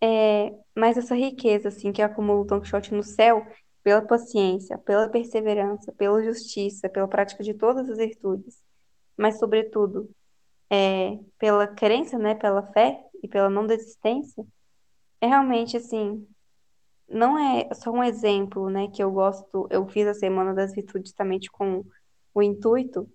É, 0.00 0.52
mas 0.76 0.96
essa 0.98 1.14
riqueza, 1.14 1.68
assim, 1.68 1.92
que 1.92 2.02
acumula 2.02 2.42
o 2.42 2.44
Don 2.44 2.60
Quixote 2.60 2.92
no 2.94 3.02
céu, 3.02 3.46
pela 3.82 4.02
paciência, 4.02 4.78
pela 4.78 5.08
perseverança, 5.08 5.92
pela 5.92 6.22
justiça, 6.22 6.88
pela 6.88 7.08
prática 7.08 7.42
de 7.42 7.54
todas 7.54 7.88
as 7.88 7.98
virtudes, 7.98 8.62
mas, 9.16 9.38
sobretudo, 9.38 10.10
é, 10.70 11.18
pela 11.38 11.66
crença, 11.66 12.18
né, 12.18 12.34
pela 12.34 12.62
fé 12.72 13.00
e 13.22 13.28
pela 13.28 13.50
não 13.50 13.66
desistência, 13.66 14.44
é 15.20 15.26
realmente 15.26 15.76
assim, 15.76 16.26
não 17.08 17.38
é 17.38 17.72
só 17.74 17.90
um 17.90 18.02
exemplo, 18.02 18.68
né, 18.70 18.88
que 18.88 19.02
eu 19.02 19.10
gosto, 19.10 19.66
eu 19.70 19.86
fiz 19.88 20.06
a 20.06 20.14
Semana 20.14 20.54
das 20.54 20.74
Virtudes 20.74 21.10
justamente 21.10 21.50
com 21.50 21.84
o 22.34 22.42
intuito 22.42 23.08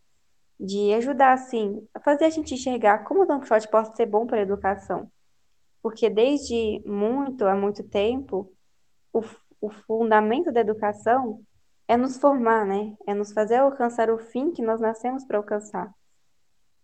de 0.59 0.93
ajudar, 0.93 1.33
assim, 1.33 1.87
a 1.93 1.99
fazer 1.99 2.25
a 2.25 2.29
gente 2.29 2.53
enxergar 2.53 3.05
como 3.05 3.23
o 3.23 3.25
Don 3.25 3.39
Quixote 3.39 3.69
pode 3.69 3.95
ser 3.95 4.05
bom 4.05 4.27
para 4.27 4.39
a 4.39 4.41
educação. 4.41 5.09
Porque 5.81 6.09
desde 6.09 6.81
muito, 6.85 7.45
há 7.45 7.55
muito 7.55 7.83
tempo, 7.83 8.51
o, 9.13 9.21
o 9.61 9.69
fundamento 9.69 10.51
da 10.51 10.59
educação 10.59 11.41
é 11.87 11.95
nos 11.95 12.17
formar, 12.17 12.65
né? 12.65 12.95
É 13.07 13.13
nos 13.13 13.31
fazer 13.31 13.55
alcançar 13.55 14.09
o 14.09 14.17
fim 14.17 14.51
que 14.51 14.61
nós 14.61 14.81
nascemos 14.81 15.23
para 15.25 15.37
alcançar. 15.37 15.93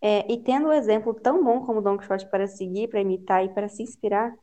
É, 0.01 0.32
e 0.32 0.41
tendo 0.41 0.67
um 0.69 0.73
exemplo 0.73 1.13
tão 1.13 1.43
bom 1.43 1.65
como 1.65 1.82
Don 1.82 1.97
Quixote 1.97 2.30
para 2.30 2.47
seguir, 2.47 2.88
para 2.88 3.01
imitar 3.01 3.43
e 3.43 3.49
para 3.49 3.67
se 3.67 3.84
inspirar, 3.84 4.34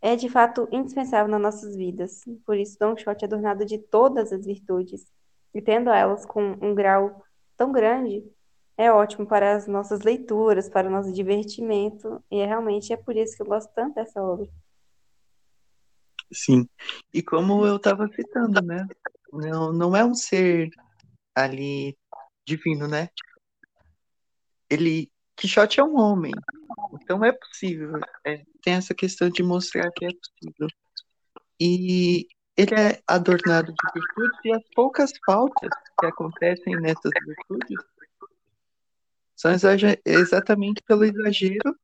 é 0.00 0.16
de 0.16 0.28
fato 0.28 0.68
indispensável 0.72 1.30
nas 1.30 1.40
nossas 1.40 1.76
vidas. 1.76 2.24
Por 2.44 2.56
isso, 2.56 2.78
Don 2.78 2.94
Quixote 2.94 3.24
é 3.24 3.26
adornado 3.26 3.64
de 3.64 3.78
todas 3.78 4.32
as 4.32 4.44
virtudes, 4.44 5.06
e 5.54 5.60
tendo 5.60 5.90
elas 5.90 6.24
com 6.26 6.56
um 6.62 6.74
grau 6.74 7.22
tão 7.56 7.72
grande, 7.72 8.24
é 8.80 8.90
ótimo 8.90 9.26
para 9.26 9.56
as 9.56 9.66
nossas 9.66 10.00
leituras, 10.00 10.66
para 10.66 10.88
o 10.88 10.90
nosso 10.90 11.12
divertimento, 11.12 12.24
e 12.30 12.38
é 12.38 12.46
realmente 12.46 12.94
é 12.94 12.96
por 12.96 13.14
isso 13.14 13.36
que 13.36 13.42
eu 13.42 13.46
gosto 13.46 13.70
tanto 13.74 13.96
dessa 13.96 14.22
obra. 14.22 14.48
Sim. 16.32 16.66
E 17.12 17.22
como 17.22 17.66
eu 17.66 17.76
estava 17.76 18.08
citando, 18.08 18.62
né? 18.62 18.86
Não, 19.30 19.70
não 19.70 19.94
é 19.94 20.02
um 20.02 20.14
ser 20.14 20.70
ali 21.34 21.94
divino, 22.46 22.88
né? 22.88 23.10
Ele, 24.70 25.12
Quixote 25.36 25.78
é 25.78 25.84
um 25.84 25.98
homem, 25.98 26.32
então 26.94 27.22
é 27.22 27.32
possível. 27.32 28.00
É, 28.24 28.42
tem 28.62 28.74
essa 28.74 28.94
questão 28.94 29.28
de 29.28 29.42
mostrar 29.42 29.90
que 29.92 30.06
é 30.06 30.08
possível. 30.08 30.68
E 31.60 32.26
ele 32.56 32.74
é 32.74 33.02
adornado 33.06 33.74
de 33.74 33.92
virtudes 33.92 34.40
e 34.42 34.52
as 34.54 34.62
poucas 34.74 35.12
faltas 35.26 35.70
que 35.98 36.06
acontecem 36.06 36.80
nessas 36.80 37.12
virtudes 37.26 37.78
são 39.40 39.50
exatamente 40.04 40.82
pelo 40.86 41.02
exagero 41.02 41.74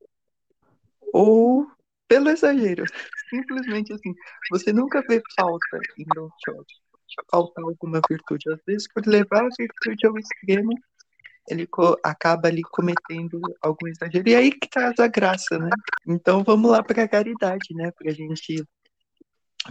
ou 1.12 1.66
pelo 2.06 2.28
exagero. 2.28 2.84
Simplesmente 3.30 3.94
assim. 3.94 4.14
Você 4.50 4.72
nunca 4.72 5.02
vê 5.08 5.22
falta 5.38 5.80
em 5.98 6.04
Don 6.14 6.28
Quixote. 6.44 6.74
Falta 7.30 7.62
alguma 7.62 8.02
virtude. 8.10 8.52
Às 8.52 8.60
vezes, 8.66 8.86
por 8.92 9.06
levar 9.06 9.46
a 9.46 9.48
virtude 9.58 10.06
ao 10.06 10.18
extremo, 10.18 10.72
ele 11.48 11.66
acaba 12.04 12.48
ali 12.48 12.62
cometendo 12.62 13.40
algum 13.62 13.86
exagero. 13.88 14.28
E 14.28 14.34
aí 14.34 14.50
que 14.50 14.68
traz 14.68 14.98
a 14.98 15.06
graça, 15.06 15.58
né? 15.58 15.70
Então 16.06 16.44
vamos 16.44 16.70
lá 16.70 16.82
para 16.82 17.04
a 17.04 17.08
caridade, 17.08 17.72
né? 17.74 17.90
Para 17.92 18.10
a 18.10 18.14
gente 18.14 18.62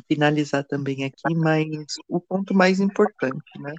finalizar 0.07 0.63
também 0.63 1.03
aqui, 1.05 1.35
mas 1.35 1.67
o 2.09 2.19
ponto 2.19 2.53
mais 2.53 2.79
importante, 2.79 3.59
né? 3.59 3.73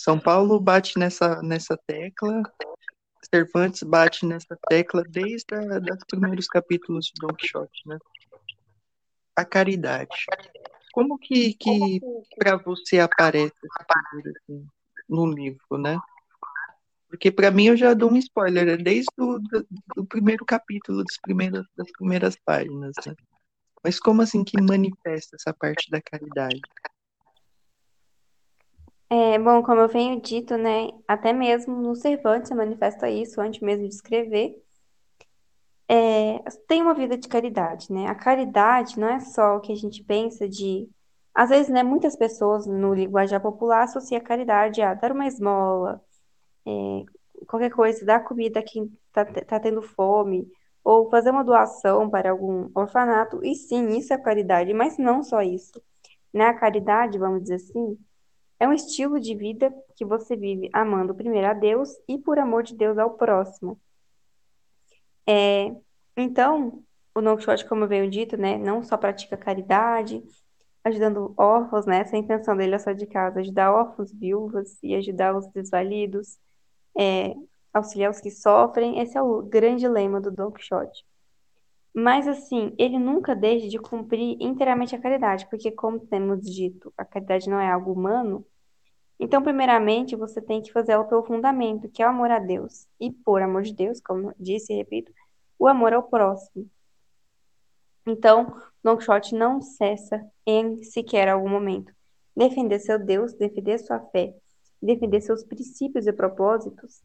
São 0.00 0.18
Paulo 0.18 0.58
bate 0.58 0.98
nessa, 0.98 1.42
nessa 1.42 1.76
tecla, 1.86 2.42
Cervantes 3.22 3.82
bate 3.82 4.24
nessa 4.24 4.56
tecla 4.66 5.02
desde 5.06 5.54
a, 5.54 5.78
dos 5.78 6.04
primeiros 6.08 6.46
capítulos 6.46 7.04
de 7.04 7.12
Don 7.20 7.34
Quixote, 7.34 7.82
né? 7.86 7.98
A 9.36 9.44
caridade. 9.44 10.24
Como 10.94 11.18
que, 11.18 11.52
que 11.52 12.00
para 12.38 12.56
você 12.56 12.98
aparece 12.98 13.52
essa 13.62 14.10
figura 14.10 14.32
assim, 14.40 14.66
no 15.06 15.26
livro, 15.26 15.76
né? 15.76 16.00
Porque 17.10 17.30
para 17.30 17.50
mim 17.50 17.66
eu 17.66 17.76
já 17.76 17.92
dou 17.92 18.10
um 18.10 18.16
spoiler, 18.16 18.68
é 18.68 18.76
desde 18.78 19.12
o 19.18 19.38
do, 19.38 19.66
do 19.96 20.06
primeiro 20.06 20.46
capítulo, 20.46 21.04
das 21.04 21.18
primeiras, 21.20 21.66
das 21.76 21.92
primeiras 21.92 22.36
páginas, 22.42 22.94
né? 23.06 23.14
Mas 23.84 24.00
como 24.00 24.22
assim 24.22 24.42
que 24.44 24.58
manifesta 24.62 25.36
essa 25.36 25.52
parte 25.52 25.90
da 25.90 26.00
caridade? 26.00 26.62
É, 29.12 29.38
bom, 29.38 29.62
como 29.62 29.80
eu 29.80 29.88
venho 29.88 30.20
dito, 30.20 30.56
né, 30.56 30.88
até 31.06 31.32
mesmo 31.32 31.76
no 31.80 31.96
Cervantes 31.96 32.50
manifesta 32.52 33.10
isso 33.10 33.40
antes 33.40 33.60
mesmo 33.60 33.88
de 33.88 33.94
escrever. 33.94 34.62
É, 35.88 36.38
tem 36.68 36.80
uma 36.82 36.94
vida 36.94 37.16
de 37.18 37.28
caridade, 37.28 37.92
né? 37.92 38.06
A 38.06 38.14
caridade 38.14 38.98
não 38.98 39.08
é 39.08 39.18
só 39.20 39.56
o 39.56 39.60
que 39.60 39.72
a 39.72 39.74
gente 39.76 40.04
pensa 40.04 40.48
de. 40.48 40.88
Às 41.34 41.50
vezes, 41.50 41.68
né, 41.70 41.82
muitas 41.82 42.16
pessoas 42.16 42.66
no 42.66 42.94
linguajar 42.94 43.40
popular 43.42 43.82
associam 43.84 44.18
a 44.20 44.24
caridade 44.24 44.80
a 44.82 44.94
dar 44.94 45.12
uma 45.12 45.26
esmola, 45.26 46.00
é, 46.66 47.04
qualquer 47.46 47.70
coisa, 47.70 48.04
dar 48.04 48.24
comida 48.24 48.60
a 48.60 48.62
quem 48.64 48.92
está 49.08 49.24
tá 49.44 49.60
tendo 49.60 49.82
fome, 49.82 50.48
ou 50.84 51.10
fazer 51.10 51.30
uma 51.30 51.44
doação 51.44 52.10
para 52.10 52.30
algum 52.30 52.70
orfanato. 52.74 53.44
E 53.44 53.54
sim, 53.56 53.88
isso 53.98 54.12
é 54.14 54.18
caridade, 54.18 54.72
mas 54.74 54.98
não 54.98 55.22
só 55.22 55.42
isso. 55.42 55.82
Né? 56.32 56.46
A 56.46 56.54
caridade, 56.58 57.18
vamos 57.18 57.42
dizer 57.42 57.56
assim, 57.56 57.98
é 58.60 58.68
um 58.68 58.72
estilo 58.74 59.18
de 59.18 59.34
vida 59.34 59.74
que 59.96 60.04
você 60.04 60.36
vive 60.36 60.68
amando 60.72 61.14
primeiro 61.14 61.48
a 61.48 61.54
Deus 61.54 61.88
e 62.06 62.18
por 62.18 62.38
amor 62.38 62.62
de 62.62 62.76
Deus 62.76 62.98
ao 62.98 63.14
próximo. 63.14 63.80
É, 65.26 65.74
então, 66.16 66.82
o 67.14 67.22
Don 67.22 67.36
Quixote, 67.36 67.66
como 67.66 67.84
eu 67.84 67.88
venho 67.88 68.10
dito, 68.10 68.36
né, 68.36 68.58
não 68.58 68.82
só 68.82 68.96
pratica 68.98 69.36
caridade, 69.36 70.22
ajudando 70.84 71.34
órfãos, 71.38 71.86
né, 71.86 72.00
essa 72.00 72.16
intenção 72.16 72.56
dele 72.56 72.74
é 72.74 72.78
só 72.78 72.92
de 72.92 73.06
casa, 73.06 73.40
ajudar 73.40 73.72
órfãos, 73.72 74.12
viúvas 74.12 74.78
e 74.82 74.94
ajudar 74.94 75.34
os 75.36 75.46
desvalidos, 75.48 76.38
é, 76.98 77.34
auxiliar 77.72 78.10
os 78.10 78.20
que 78.20 78.30
sofrem, 78.30 79.00
esse 79.00 79.16
é 79.16 79.22
o 79.22 79.42
grande 79.42 79.88
lema 79.88 80.20
do 80.20 80.30
Don 80.30 80.50
Quixote. 80.50 81.04
Mas 81.94 82.28
assim, 82.28 82.74
ele 82.78 82.98
nunca 82.98 83.34
deixa 83.34 83.68
de 83.68 83.78
cumprir 83.78 84.36
inteiramente 84.40 84.94
a 84.94 85.00
caridade, 85.00 85.48
porque 85.48 85.72
como 85.72 85.98
temos 86.00 86.42
dito, 86.42 86.92
a 86.96 87.04
caridade 87.04 87.48
não 87.50 87.58
é 87.58 87.70
algo 87.70 87.92
humano. 87.92 88.46
Então, 89.22 89.42
primeiramente, 89.42 90.16
você 90.16 90.40
tem 90.40 90.62
que 90.62 90.72
fazer 90.72 90.98
pelo 91.04 91.22
fundamento, 91.22 91.90
que 91.90 92.02
é 92.02 92.06
o 92.06 92.08
amor 92.08 92.30
a 92.30 92.38
Deus. 92.38 92.86
E 92.98 93.12
por 93.12 93.42
amor 93.42 93.62
de 93.62 93.74
Deus, 93.74 94.00
como 94.00 94.34
disse 94.38 94.72
e 94.72 94.76
repito, 94.76 95.12
o 95.58 95.68
amor 95.68 95.92
ao 95.92 96.02
próximo. 96.02 96.68
Então, 98.06 98.56
Don 98.82 98.96
Quixote 98.96 99.34
não 99.34 99.60
cessa 99.60 100.26
em 100.46 100.82
sequer 100.82 101.28
algum 101.28 101.50
momento 101.50 101.92
defender 102.34 102.78
seu 102.78 102.98
Deus, 102.98 103.34
defender 103.34 103.78
sua 103.78 104.00
fé, 104.00 104.34
defender 104.80 105.20
seus 105.20 105.44
princípios 105.44 106.06
e 106.06 106.12
propósitos 106.12 107.02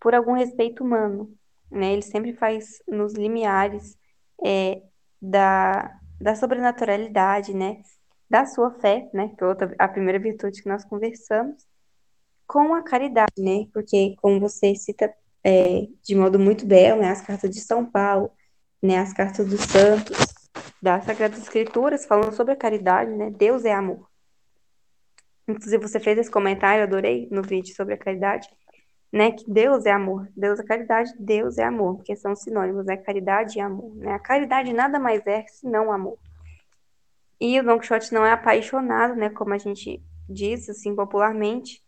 por 0.00 0.14
algum 0.14 0.32
respeito 0.32 0.82
humano. 0.82 1.32
Né? 1.70 1.92
Ele 1.92 2.02
sempre 2.02 2.32
faz 2.32 2.82
nos 2.88 3.14
limiares 3.14 3.96
é, 4.44 4.82
da, 5.20 5.98
da 6.20 6.34
sobrenaturalidade, 6.34 7.54
né? 7.54 7.80
Da 8.32 8.46
sua 8.46 8.70
fé, 8.70 9.10
né? 9.12 9.28
Que 9.36 9.44
é 9.44 9.46
outra, 9.46 9.74
a 9.78 9.86
primeira 9.86 10.18
virtude 10.18 10.62
que 10.62 10.68
nós 10.68 10.84
conversamos, 10.86 11.66
com 12.46 12.74
a 12.74 12.82
caridade, 12.82 13.34
né? 13.36 13.66
Porque, 13.74 14.16
como 14.22 14.40
você 14.40 14.74
cita 14.74 15.12
é, 15.44 15.86
de 16.02 16.14
modo 16.14 16.38
muito 16.38 16.64
belo, 16.64 17.02
né? 17.02 17.10
As 17.10 17.20
cartas 17.20 17.50
de 17.50 17.60
São 17.60 17.84
Paulo, 17.84 18.30
né? 18.82 18.98
As 18.98 19.12
cartas 19.12 19.46
dos 19.46 19.60
santos, 19.60 20.16
das 20.80 21.04
Sagradas 21.04 21.40
Escrituras, 21.42 22.06
falando 22.06 22.32
sobre 22.32 22.54
a 22.54 22.56
caridade, 22.56 23.10
né? 23.10 23.30
Deus 23.30 23.66
é 23.66 23.72
amor. 23.74 24.08
Inclusive, 25.46 25.82
você 25.82 26.00
fez 26.00 26.16
esse 26.16 26.30
comentário, 26.30 26.84
adorei, 26.84 27.28
no 27.30 27.42
vídeo 27.42 27.74
sobre 27.74 27.92
a 27.92 27.98
caridade 27.98 28.48
né? 29.12 29.32
Que 29.32 29.44
Deus 29.46 29.84
é 29.84 29.90
amor, 29.90 30.26
Deus 30.34 30.58
é 30.58 30.64
caridade, 30.64 31.12
Deus 31.18 31.58
é 31.58 31.64
amor, 31.64 31.96
porque 31.96 32.16
são 32.16 32.34
sinônimos, 32.34 32.86
né? 32.86 32.96
Caridade 32.96 33.58
e 33.58 33.60
amor, 33.60 33.94
né? 33.94 34.14
A 34.14 34.18
caridade 34.18 34.72
nada 34.72 34.98
mais 34.98 35.26
é 35.26 35.44
senão 35.48 35.92
amor. 35.92 36.18
E 37.44 37.58
o 37.58 37.64
Don 37.64 37.76
Quixote 37.76 38.14
não 38.14 38.24
é 38.24 38.30
apaixonado, 38.30 39.16
né? 39.16 39.28
Como 39.28 39.52
a 39.52 39.58
gente 39.58 40.00
diz, 40.28 40.68
assim, 40.68 40.94
popularmente. 40.94 41.82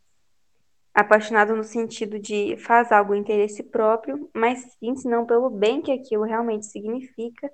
Apaixonado 0.92 1.54
no 1.54 1.62
sentido 1.62 2.18
de 2.18 2.56
faz 2.56 2.90
algo 2.90 3.14
interesse 3.14 3.62
próprio, 3.62 4.28
mas 4.34 4.76
sim, 4.80 4.96
senão 4.96 5.24
pelo 5.24 5.48
bem 5.48 5.80
que 5.80 5.92
aquilo 5.92 6.24
realmente 6.24 6.66
significa 6.66 7.48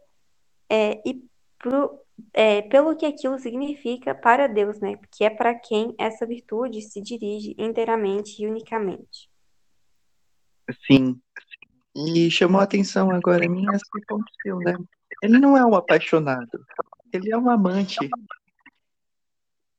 é, 0.67 0.99
e 1.07 1.23
pro, 1.59 2.01
é, 2.33 2.63
pelo 2.63 2.97
que 2.97 3.05
aquilo 3.05 3.39
significa 3.39 4.15
para 4.15 4.47
Deus, 4.47 4.81
né? 4.81 4.99
Que 5.11 5.25
é 5.25 5.31
para 5.31 5.55
quem 5.55 5.95
essa 5.99 6.25
virtude 6.25 6.81
se 6.81 7.03
dirige 7.03 7.55
inteiramente 7.59 8.43
e 8.43 8.47
unicamente. 8.47 9.29
Sim. 10.87 11.21
E 11.95 12.31
chamou 12.31 12.63
a 12.63 12.65
atenção 12.65 13.11
agora 13.11 13.45
a 13.45 13.49
mim 13.49 13.67
esse 13.75 14.07
ponto 14.09 14.25
seu, 14.43 14.57
né? 14.59 14.75
Ele 15.23 15.39
não 15.39 15.55
é 15.55 15.63
um 15.67 15.75
apaixonado, 15.75 16.65
ele 17.13 17.33
é 17.33 17.39
um 17.39 17.51
amante. 17.51 17.99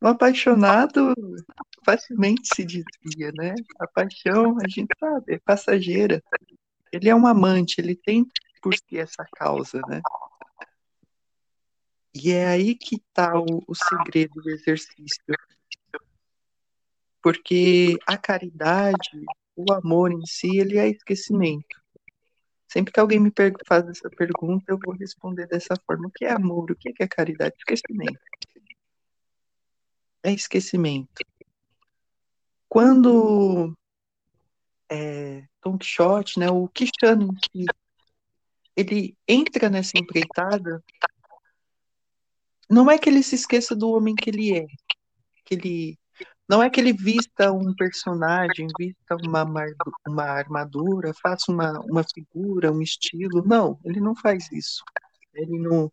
Um 0.02 0.08
apaixonado 0.08 1.14
facilmente 1.86 2.50
se 2.56 2.66
desvia, 2.66 3.32
né? 3.34 3.54
A 3.80 3.88
paixão, 3.88 4.58
a 4.60 4.68
gente 4.68 4.90
sabe, 5.00 5.36
é 5.36 5.40
passageira. 5.40 6.24
Ele 6.92 7.10
é 7.10 7.16
um 7.16 7.28
amante, 7.28 7.80
ele 7.80 7.96
tem 7.96 8.26
por 8.62 8.74
si 8.76 8.98
essa 8.98 9.26
causa, 9.36 9.80
né? 9.88 10.02
E 12.14 12.32
é 12.32 12.48
aí 12.48 12.76
que 12.76 12.96
está 12.96 13.40
o, 13.40 13.64
o 13.68 13.74
segredo 13.74 14.42
do 14.42 14.50
exercício. 14.50 15.24
Porque 17.22 17.98
a 18.08 18.18
caridade, 18.18 19.24
o 19.56 19.72
amor 19.72 20.12
em 20.12 20.26
si, 20.26 20.58
ele 20.58 20.78
é 20.78 20.90
esquecimento. 20.90 21.81
Sempre 22.72 22.94
que 22.94 23.00
alguém 23.02 23.20
me 23.20 23.34
faz 23.68 23.86
essa 23.90 24.10
pergunta, 24.10 24.64
eu 24.70 24.80
vou 24.82 24.96
responder 24.96 25.46
dessa 25.46 25.76
forma. 25.86 26.08
O 26.08 26.12
que 26.12 26.24
é 26.24 26.32
amor? 26.32 26.72
O 26.72 26.76
que 26.76 26.94
é 26.98 27.06
caridade? 27.06 27.54
Esquecimento. 27.58 28.20
É 30.24 30.32
esquecimento. 30.32 31.22
Quando 32.70 33.76
é, 34.90 35.46
Don 35.62 35.78
Quixote, 35.78 36.40
né, 36.40 36.50
o 36.50 36.70
Quixano 36.70 37.36
ele 38.74 39.18
entra 39.28 39.70
nessa 39.70 39.98
empreitada, 39.98 40.82
não 42.70 42.90
é 42.90 42.98
que 42.98 43.10
ele 43.10 43.22
se 43.22 43.36
esqueça 43.36 43.76
do 43.76 43.90
homem 43.90 44.16
que 44.16 44.30
ele 44.30 44.58
é, 44.58 44.66
que 45.44 45.56
ele 45.56 46.00
não 46.52 46.62
é 46.62 46.70
que 46.70 46.82
ele 46.82 46.92
vista 46.92 47.50
um 47.50 47.74
personagem, 47.74 48.68
vista 48.78 49.16
uma, 49.26 49.46
uma 50.06 50.24
armadura, 50.24 51.14
faça 51.14 51.50
uma, 51.50 51.80
uma 51.80 52.04
figura, 52.04 52.74
um 52.74 52.82
estilo. 52.82 53.42
Não, 53.46 53.80
ele 53.86 54.02
não 54.02 54.14
faz 54.14 54.52
isso. 54.52 54.84
Ele 55.34 55.58
não, 55.58 55.90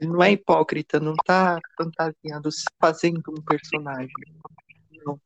ele 0.00 0.10
não 0.10 0.20
é 0.20 0.32
hipócrita, 0.32 0.98
não 0.98 1.12
está 1.12 1.60
fantasiando, 1.78 2.48
fazendo 2.80 3.22
um 3.28 3.40
personagem. 3.40 4.10
Não. 5.06 5.20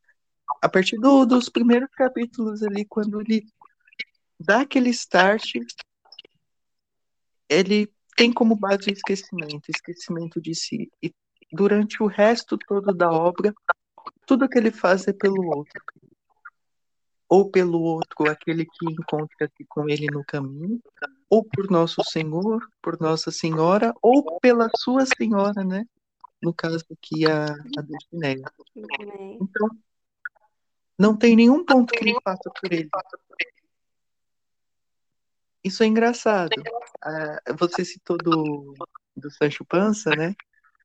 A 0.60 0.68
partir 0.68 0.98
do, 0.98 1.24
dos 1.24 1.48
primeiros 1.48 1.88
capítulos 1.92 2.62
ali, 2.62 2.84
quando 2.84 3.22
ele 3.22 3.42
dá 4.38 4.60
aquele 4.60 4.90
start, 4.90 5.52
ele 7.48 7.90
tem 8.18 8.30
como 8.30 8.54
base 8.54 8.90
o 8.90 8.92
esquecimento, 8.92 9.70
esquecimento 9.74 10.42
de 10.42 10.54
si. 10.54 10.90
E 11.02 11.10
durante 11.50 12.02
o 12.02 12.06
resto 12.06 12.58
todo 12.58 12.92
da 12.92 13.10
obra, 13.10 13.54
tudo 14.26 14.48
que 14.48 14.58
ele 14.58 14.70
faz 14.70 15.06
é 15.08 15.12
pelo 15.12 15.46
outro. 15.56 15.82
Ou 17.28 17.50
pelo 17.50 17.80
outro, 17.80 18.30
aquele 18.30 18.64
que 18.64 18.86
encontra-se 18.86 19.64
com 19.68 19.88
ele 19.88 20.06
no 20.06 20.24
caminho, 20.24 20.80
ou 21.28 21.44
por 21.44 21.70
nosso 21.70 22.02
Senhor, 22.04 22.64
por 22.80 23.00
Nossa 23.00 23.30
Senhora, 23.30 23.94
ou 24.00 24.38
pela 24.40 24.68
sua 24.76 25.04
Senhora, 25.06 25.64
né? 25.64 25.84
No 26.40 26.52
caso 26.52 26.84
aqui, 26.92 27.24
a, 27.26 27.46
a 27.46 27.82
Dulcinea. 27.82 28.44
Então, 29.40 29.68
não 30.98 31.16
tem 31.16 31.34
nenhum 31.34 31.64
ponto 31.64 31.92
que 31.92 32.04
ele 32.04 32.20
faça 32.22 32.50
por 32.60 32.72
ele. 32.72 32.88
Isso 35.64 35.82
é 35.82 35.86
engraçado. 35.86 36.54
Ah, 37.02 37.40
você 37.58 37.84
citou 37.84 38.18
do, 38.18 38.74
do 39.16 39.30
Sancho 39.30 39.64
Panza, 39.64 40.10
né? 40.10 40.34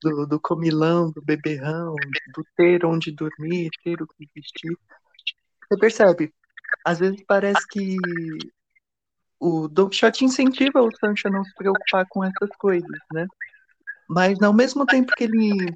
Do, 0.02 0.26
do 0.26 0.39
comilão, 0.39 1.12
do 1.12 1.22
beberrão, 1.22 1.93
do 2.34 2.45
ter 2.56 2.86
onde 2.86 3.12
dormir, 3.12 3.70
ter 3.84 4.02
o 4.02 4.08
que 4.08 4.30
vestir. 4.34 4.78
Você 5.68 5.78
percebe? 5.78 6.34
Às 6.86 7.00
vezes 7.00 7.22
parece 7.28 7.68
que 7.68 7.97
o 9.39 9.68
Don 9.68 9.89
Quixote 9.89 10.26
incentiva 10.26 10.82
o 10.82 10.95
Sancho 10.97 11.28
a 11.28 11.32
não 11.32 11.43
se 11.43 11.54
preocupar 11.56 12.06
com 12.10 12.24
essas 12.24 12.50
coisas, 12.58 13.00
né? 13.14 13.28
Mas 14.08 14.41
ao 14.41 14.54
mesmo 14.54 14.86
tempo 14.86 15.14
que 15.16 15.24
ele 15.24 15.74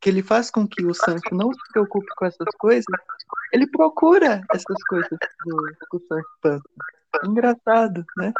que 0.00 0.08
ele 0.08 0.22
faz 0.22 0.50
com 0.50 0.66
que 0.66 0.84
o 0.84 0.94
Sancho 0.94 1.32
não 1.32 1.52
se 1.52 1.72
preocupe 1.72 2.06
com 2.16 2.24
essas 2.24 2.48
coisas, 2.56 2.86
ele 3.52 3.66
procura 3.66 4.42
essas 4.52 4.82
coisas 4.88 5.18
do, 5.44 5.56
do 5.92 6.06
Sancho 6.06 6.28
Panza. 6.40 6.62
Engraçado, 7.24 8.04
né? 8.16 8.32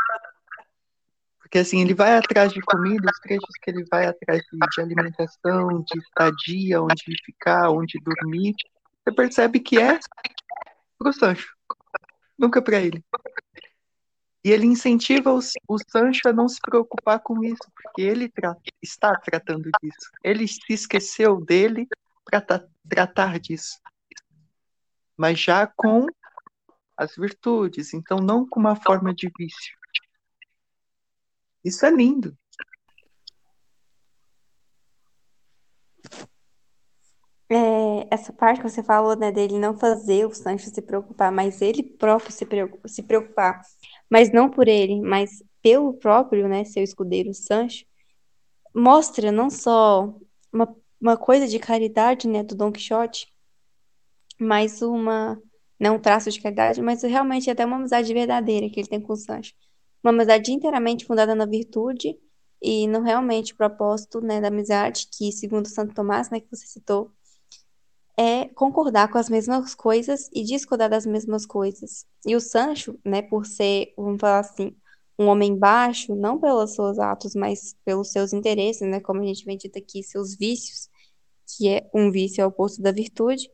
Porque 1.49 1.61
assim, 1.61 1.81
ele 1.81 1.95
vai 1.95 2.15
atrás 2.15 2.53
de 2.53 2.61
comida, 2.61 3.11
os 3.11 3.21
trechos 3.21 3.55
que 3.63 3.71
ele 3.71 3.83
vai 3.91 4.07
atrás 4.07 4.43
de, 4.43 4.59
de 4.59 4.81
alimentação, 4.83 5.83
de 5.83 5.99
estadia, 5.99 6.83
onde 6.83 7.03
ficar, 7.25 7.71
onde 7.71 7.99
dormir, 8.01 8.55
você 9.03 9.15
percebe 9.15 9.59
que 9.59 9.81
é 9.81 9.99
pro 10.99 11.11
Sancho, 11.11 11.57
nunca 12.39 12.61
para 12.61 12.79
ele. 12.79 13.03
E 14.45 14.51
ele 14.51 14.67
incentiva 14.67 15.33
o, 15.33 15.39
o 15.67 15.79
Sancho 15.91 16.29
a 16.29 16.35
não 16.35 16.51
se 16.51 16.61
preocupar 16.61 17.19
com 17.21 17.43
isso, 17.43 17.65
porque 17.75 18.03
ele 18.03 18.29
tra 18.29 18.55
está 18.83 19.17
tratando 19.17 19.71
disso. 19.83 20.11
Ele 20.23 20.47
se 20.47 20.61
esqueceu 20.69 21.41
dele 21.43 21.89
para 22.27 22.43
tratar 22.87 23.39
disso. 23.41 23.81
Mas 25.17 25.41
já 25.41 25.67
com 25.67 26.09
as 26.95 27.17
virtudes, 27.17 27.95
então 27.95 28.19
não 28.19 28.47
com 28.47 28.61
uma 28.61 28.77
forma 28.77 29.15
de 29.15 29.33
vício. 29.39 29.78
Isso 31.65 31.85
é 31.87 31.91
lindo. 31.91 32.37
É, 37.51 38.07
essa 38.11 38.31
parte 38.33 38.61
que 38.61 38.69
você 38.69 38.83
falou, 38.83 39.17
né, 39.17 39.33
dele 39.33 39.59
não 39.59 39.77
fazer 39.77 40.27
o 40.27 40.35
Sancho 40.35 40.69
se 40.69 40.83
preocupar, 40.83 41.33
mas 41.33 41.63
ele 41.63 41.83
próprio 41.83 42.31
se, 42.31 43.03
preocupar, 43.03 43.63
mas 44.11 44.31
não 44.31 44.51
por 44.51 44.69
ele, 44.69 45.01
mas 45.01 45.43
pelo 45.63 45.95
próprio, 45.95 46.47
né, 46.47 46.65
seu 46.65 46.83
escudeiro 46.83 47.33
Sancho, 47.33 47.87
mostra 48.75 49.33
não 49.33 49.51
só 49.51 50.15
uma, 50.53 50.77
uma 51.01 51.17
coisa 51.17 51.47
de 51.49 51.59
caridade, 51.59 52.29
né, 52.29 52.43
do 52.43 52.55
Don 52.55 52.73
Quixote, 52.73 53.33
mas 54.39 54.83
uma 54.83 55.41
não 55.81 55.97
um 55.97 56.01
traço 56.01 56.31
de 56.31 56.41
caridade, 56.41 56.83
mas 56.83 57.03
realmente 57.03 57.51
até 57.51 57.65
uma 57.65 57.77
amizade 57.77 58.13
verdadeira 58.13 58.69
que 58.69 58.81
ele 58.81 58.89
tem 58.89 59.01
com 59.01 59.13
o 59.13 59.17
Sancho. 59.17 59.55
Uma 60.03 60.13
amizade 60.13 60.53
inteiramente 60.53 61.05
fundada 61.05 61.35
na 61.35 61.47
virtude 61.47 62.17
e 62.63 62.87
no 62.87 63.03
realmente 63.03 63.55
propósito 63.55 64.21
né, 64.21 64.41
da 64.41 64.49
amizade, 64.49 65.09
que, 65.13 65.31
segundo 65.33 65.69
Santo 65.69 65.95
Tomás, 65.95 66.31
né, 66.31 66.41
que 66.41 66.49
você 66.51 66.67
citou, 66.67 67.13
é 68.17 68.47
concordar 68.49 69.11
com 69.11 69.19
as 69.19 69.29
mesmas 69.29 69.75
coisas 69.75 70.29
e 70.35 70.43
discordar 70.43 70.91
das 70.91 71.07
mesmas 71.07 71.47
coisas. 71.47 72.05
E 72.27 72.35
o 72.35 72.41
Sancho, 72.41 72.99
né, 73.05 73.23
por 73.23 73.47
ser, 73.47 73.93
vamos 73.97 74.21
falar 74.21 74.41
assim, 74.41 74.77
um 75.19 75.27
homem 75.27 75.57
baixo, 75.57 76.15
não 76.15 76.39
pelos 76.39 76.75
seus 76.75 76.99
atos, 76.99 77.35
mas 77.35 77.77
pelos 77.85 78.11
seus 78.11 78.33
interesses, 78.33 78.89
né, 78.89 79.01
como 79.01 79.21
a 79.21 79.25
gente 79.25 79.45
vem 79.45 79.57
dito 79.57 79.79
aqui, 79.79 80.03
seus 80.03 80.37
vícios, 80.37 80.89
que 81.47 81.69
é 81.69 81.89
um 81.95 82.11
vício 82.11 82.43
é 82.43 82.45
o 82.45 82.49
oposto 82.49 82.83
da 82.83 82.93
virtude, 82.93 83.49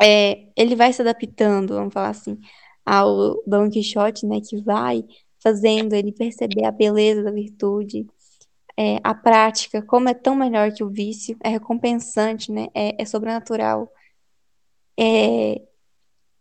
é, 0.00 0.48
ele 0.56 0.76
vai 0.76 0.92
se 0.92 1.00
adaptando, 1.00 1.74
vamos 1.74 1.92
falar 1.92 2.10
assim, 2.10 2.38
ao 2.86 3.42
Don 3.44 3.68
Quixote, 3.68 4.24
né, 4.24 4.40
que 4.40 4.56
vai 4.62 5.04
fazendo 5.42 5.92
ele 5.94 6.12
perceber 6.12 6.64
a 6.64 6.70
beleza 6.70 7.22
da 7.22 7.30
virtude, 7.32 8.06
é, 8.76 9.00
a 9.02 9.14
prática, 9.14 9.82
como 9.82 10.08
é 10.08 10.14
tão 10.14 10.36
melhor 10.36 10.72
que 10.72 10.84
o 10.84 10.90
vício, 10.90 11.36
é 11.42 11.48
recompensante, 11.48 12.52
né, 12.52 12.68
é, 12.74 13.02
é 13.02 13.04
sobrenatural. 13.04 13.90
É, 14.98 15.62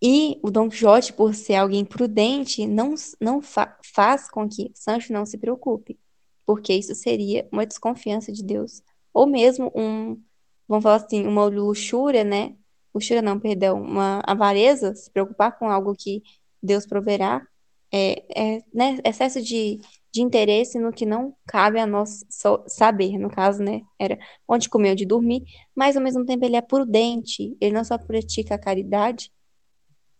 e 0.01 0.39
o 0.43 0.51
Don 0.51 0.69
Quixote, 0.69 1.13
por 1.13 1.33
ser 1.33 1.55
alguém 1.55 1.83
prudente, 1.83 2.67
não, 2.67 2.93
não 3.19 3.41
fa 3.41 3.77
faz 3.93 4.29
com 4.29 4.47
que 4.47 4.71
Sancho 4.75 5.11
não 5.13 5.25
se 5.25 5.37
preocupe, 5.37 5.97
porque 6.45 6.73
isso 6.73 6.93
seria 6.93 7.47
uma 7.51 7.65
desconfiança 7.65 8.31
de 8.31 8.43
Deus, 8.43 8.83
ou 9.13 9.25
mesmo 9.25 9.71
um, 9.75 10.21
vamos 10.67 10.83
falar 10.83 10.97
assim, 10.97 11.25
uma 11.25 11.45
luxúria, 11.45 12.23
né, 12.23 12.55
luxúria 12.95 13.21
não, 13.21 13.39
perdão, 13.39 13.81
uma 13.81 14.21
avareza, 14.25 14.95
se 14.95 15.11
preocupar 15.11 15.59
com 15.59 15.69
algo 15.69 15.93
que 15.93 16.23
Deus 16.63 16.85
proverá, 16.85 17.45
é, 17.91 18.55
é 18.57 18.63
né, 18.73 18.97
excesso 19.05 19.41
de, 19.41 19.79
de 20.13 20.21
interesse 20.21 20.79
no 20.79 20.93
que 20.93 21.05
não 21.05 21.35
cabe 21.45 21.79
a 21.79 21.85
nós 21.85 22.25
saber, 22.67 23.17
no 23.17 23.29
caso, 23.29 23.61
né, 23.61 23.81
era 23.99 24.17
onde 24.47 24.69
comer, 24.69 24.91
onde 24.91 25.05
dormir, 25.05 25.43
mas 25.75 25.97
ao 25.97 26.03
mesmo 26.03 26.25
tempo 26.25 26.45
ele 26.45 26.55
é 26.55 26.61
prudente, 26.61 27.55
ele 27.59 27.75
não 27.75 27.83
só 27.83 27.97
pratica 27.97 28.55
a 28.55 28.59
caridade 28.59 29.29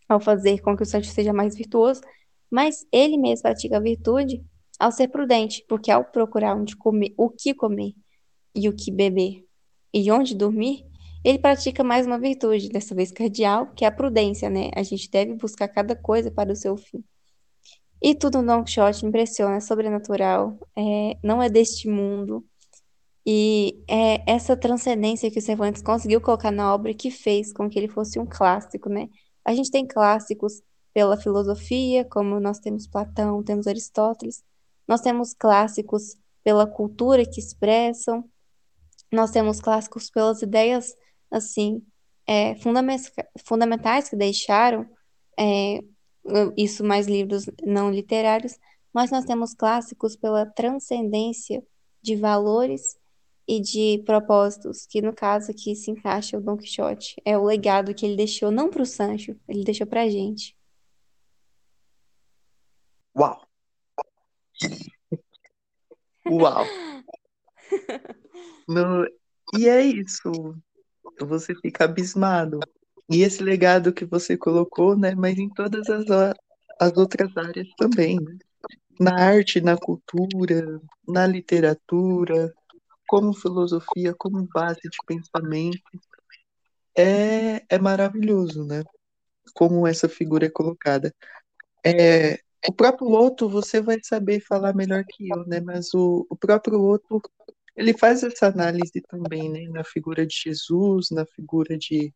ao 0.08 0.20
fazer 0.20 0.62
com 0.62 0.76
que 0.76 0.84
o 0.84 0.86
santo 0.86 1.08
seja 1.08 1.34
mais 1.34 1.56
virtuoso, 1.56 2.02
mas 2.52 2.86
ele 2.92 3.18
mesmo 3.18 3.44
pratica 3.44 3.78
a 3.78 3.82
virtude 3.82 4.44
ao 4.80 4.92
ser 4.92 5.08
prudente, 5.08 5.66
porque 5.68 5.90
ao 5.90 6.04
procurar 6.04 6.56
onde 6.56 6.76
comer, 6.76 7.14
o 7.18 7.30
que 7.30 7.54
comer 7.54 7.94
e 8.54 8.70
o 8.70 8.76
que 8.76 8.92
beber 8.92 9.46
e 9.94 10.12
onde 10.12 10.36
dormir, 10.36 10.86
ele 11.26 11.40
pratica 11.40 11.84
mais 11.84 12.06
uma 12.06 12.20
virtude, 12.20 12.70
dessa 12.70 12.94
vez 12.94 13.12
cardial, 13.12 13.74
que 13.76 13.84
é 13.84 13.88
a 13.88 13.92
prudência, 13.92 14.48
né? 14.48 14.70
A 14.76 14.84
gente 14.84 15.10
deve 15.10 15.34
buscar 15.34 15.68
cada 15.68 15.96
coisa 15.96 16.30
para 16.30 16.54
o 16.54 16.56
seu 16.56 16.78
fim. 16.78 17.04
E 18.00 18.14
tudo 18.14 18.44
no 18.44 18.48
Don 18.48 18.64
Quixote 18.64 19.08
impressiona, 19.08 19.56
é 19.56 19.60
sobrenatural, 19.60 20.56
é, 20.78 21.18
não 21.24 21.42
é 21.42 21.50
deste 21.50 21.90
mundo. 21.90 22.46
E 23.26 23.84
é 23.90 24.32
essa 24.32 24.56
transcendência 24.56 25.32
que 25.32 25.40
o 25.40 25.42
Cervantes 25.42 25.82
conseguiu 25.82 26.22
colocar 26.22 26.52
na 26.52 26.72
obra 26.72 26.94
que 26.94 27.10
fez 27.10 27.52
com 27.52 27.68
que 27.68 27.80
ele 27.80 27.88
fosse 27.88 28.20
um 28.20 28.26
clássico, 28.28 28.88
né? 28.88 29.10
A 29.44 29.52
gente 29.56 29.72
tem 29.72 29.88
clássicos 29.88 30.62
pela 30.94 31.18
filosofia, 31.18 32.06
como 32.06 32.40
nós 32.40 32.60
temos 32.60 32.86
Platão, 32.86 33.42
temos 33.42 33.66
Aristóteles, 33.66 34.44
nós 34.88 35.02
temos 35.02 35.34
clássicos 35.34 36.18
pela 36.44 36.68
cultura 36.68 37.26
que 37.26 37.40
expressam, 37.40 38.24
nós 39.12 39.32
temos 39.32 39.60
clássicos 39.60 40.12
pelas 40.12 40.44
ideias 40.44 40.96
assim, 41.36 41.86
é, 42.28 42.56
fundamentais 43.44 44.10
que 44.10 44.16
deixaram, 44.16 44.90
é, 45.38 45.80
isso 46.58 46.84
mais 46.84 47.08
livros 47.08 47.46
não 47.64 47.92
literários, 47.92 48.58
mas 48.94 49.12
nós 49.12 49.26
temos 49.26 49.54
clássicos 49.54 50.16
pela 50.16 50.46
transcendência 50.46 51.64
de 52.02 52.16
valores 52.16 52.98
e 53.48 53.60
de 53.60 54.04
propósitos, 54.06 54.86
que 54.88 55.02
no 55.02 55.14
caso 55.14 55.52
aqui 55.52 55.76
se 55.76 55.92
encaixa 55.92 56.38
o 56.38 56.42
Don 56.42 56.58
Quixote. 56.58 57.22
É 57.24 57.38
o 57.38 57.44
legado 57.44 57.94
que 57.94 58.06
ele 58.06 58.16
deixou 58.16 58.50
não 58.50 58.70
para 58.70 58.82
o 58.82 58.86
Sancho, 58.86 59.40
ele 59.48 59.64
deixou 59.64 59.86
para 59.86 60.04
a 60.04 60.10
gente. 60.10 60.58
Uau! 63.16 63.46
Uau! 66.28 66.66
E 69.58 69.70
é 69.70 69.82
isso. 69.82 70.32
Você 71.20 71.56
fica 71.56 71.86
abismado. 71.86 72.60
E 73.10 73.22
esse 73.22 73.44
legado 73.44 73.94
que 73.94 74.06
você 74.06 74.38
colocou, 74.38 74.98
né? 74.98 75.14
Mas 75.16 75.38
em 75.38 75.50
todas 75.50 75.90
as, 75.90 76.06
as 76.80 76.98
outras 76.98 77.36
áreas 77.38 77.68
também, 77.78 78.20
né? 78.20 78.38
Na 79.00 79.14
arte, 79.14 79.62
na 79.62 79.78
cultura, 79.78 80.82
na 81.08 81.28
literatura, 81.28 82.54
como 83.08 83.34
filosofia, 83.34 84.14
como 84.18 84.48
base 84.54 84.82
de 84.82 84.98
pensamento. 85.06 85.82
É, 86.98 87.64
é 87.70 87.78
maravilhoso, 87.78 88.66
né? 88.66 88.84
Como 89.54 89.86
essa 89.86 90.10
figura 90.10 90.46
é 90.48 90.50
colocada. 90.50 91.14
É, 91.86 92.40
o 92.68 92.74
próprio 92.74 93.10
outro 93.10 93.48
você 93.48 93.82
vai 93.82 93.98
saber 94.02 94.40
falar 94.40 94.74
melhor 94.74 95.04
que 95.08 95.30
eu, 95.30 95.46
né? 95.46 95.60
Mas 95.60 95.94
o, 95.94 96.26
o 96.30 96.36
próprio 96.36 96.82
outro 96.82 97.22
ele 97.76 97.98
faz 97.98 98.24
essa 98.24 98.48
análise 98.48 99.02
também, 99.02 99.50
né? 99.50 99.68
Na 99.70 99.84
figura 99.84 100.26
de 100.26 100.36
Jesus, 100.36 101.10
na 101.12 101.26
figura 101.26 101.78
de, 101.78 102.14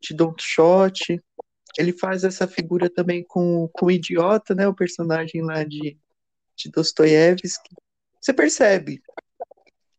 de 0.00 0.14
Don 0.14 0.32
Quixote. 0.34 1.22
Ele 1.78 1.92
faz 1.92 2.24
essa 2.24 2.48
figura 2.48 2.90
também 2.90 3.24
com, 3.24 3.68
com 3.72 3.86
o 3.86 3.90
idiota, 3.90 4.54
né? 4.54 4.66
O 4.66 4.74
personagem 4.74 5.42
lá 5.42 5.62
de, 5.62 5.96
de 6.56 6.70
Dostoiévski. 6.70 7.74
Você 8.20 8.32
percebe? 8.32 9.00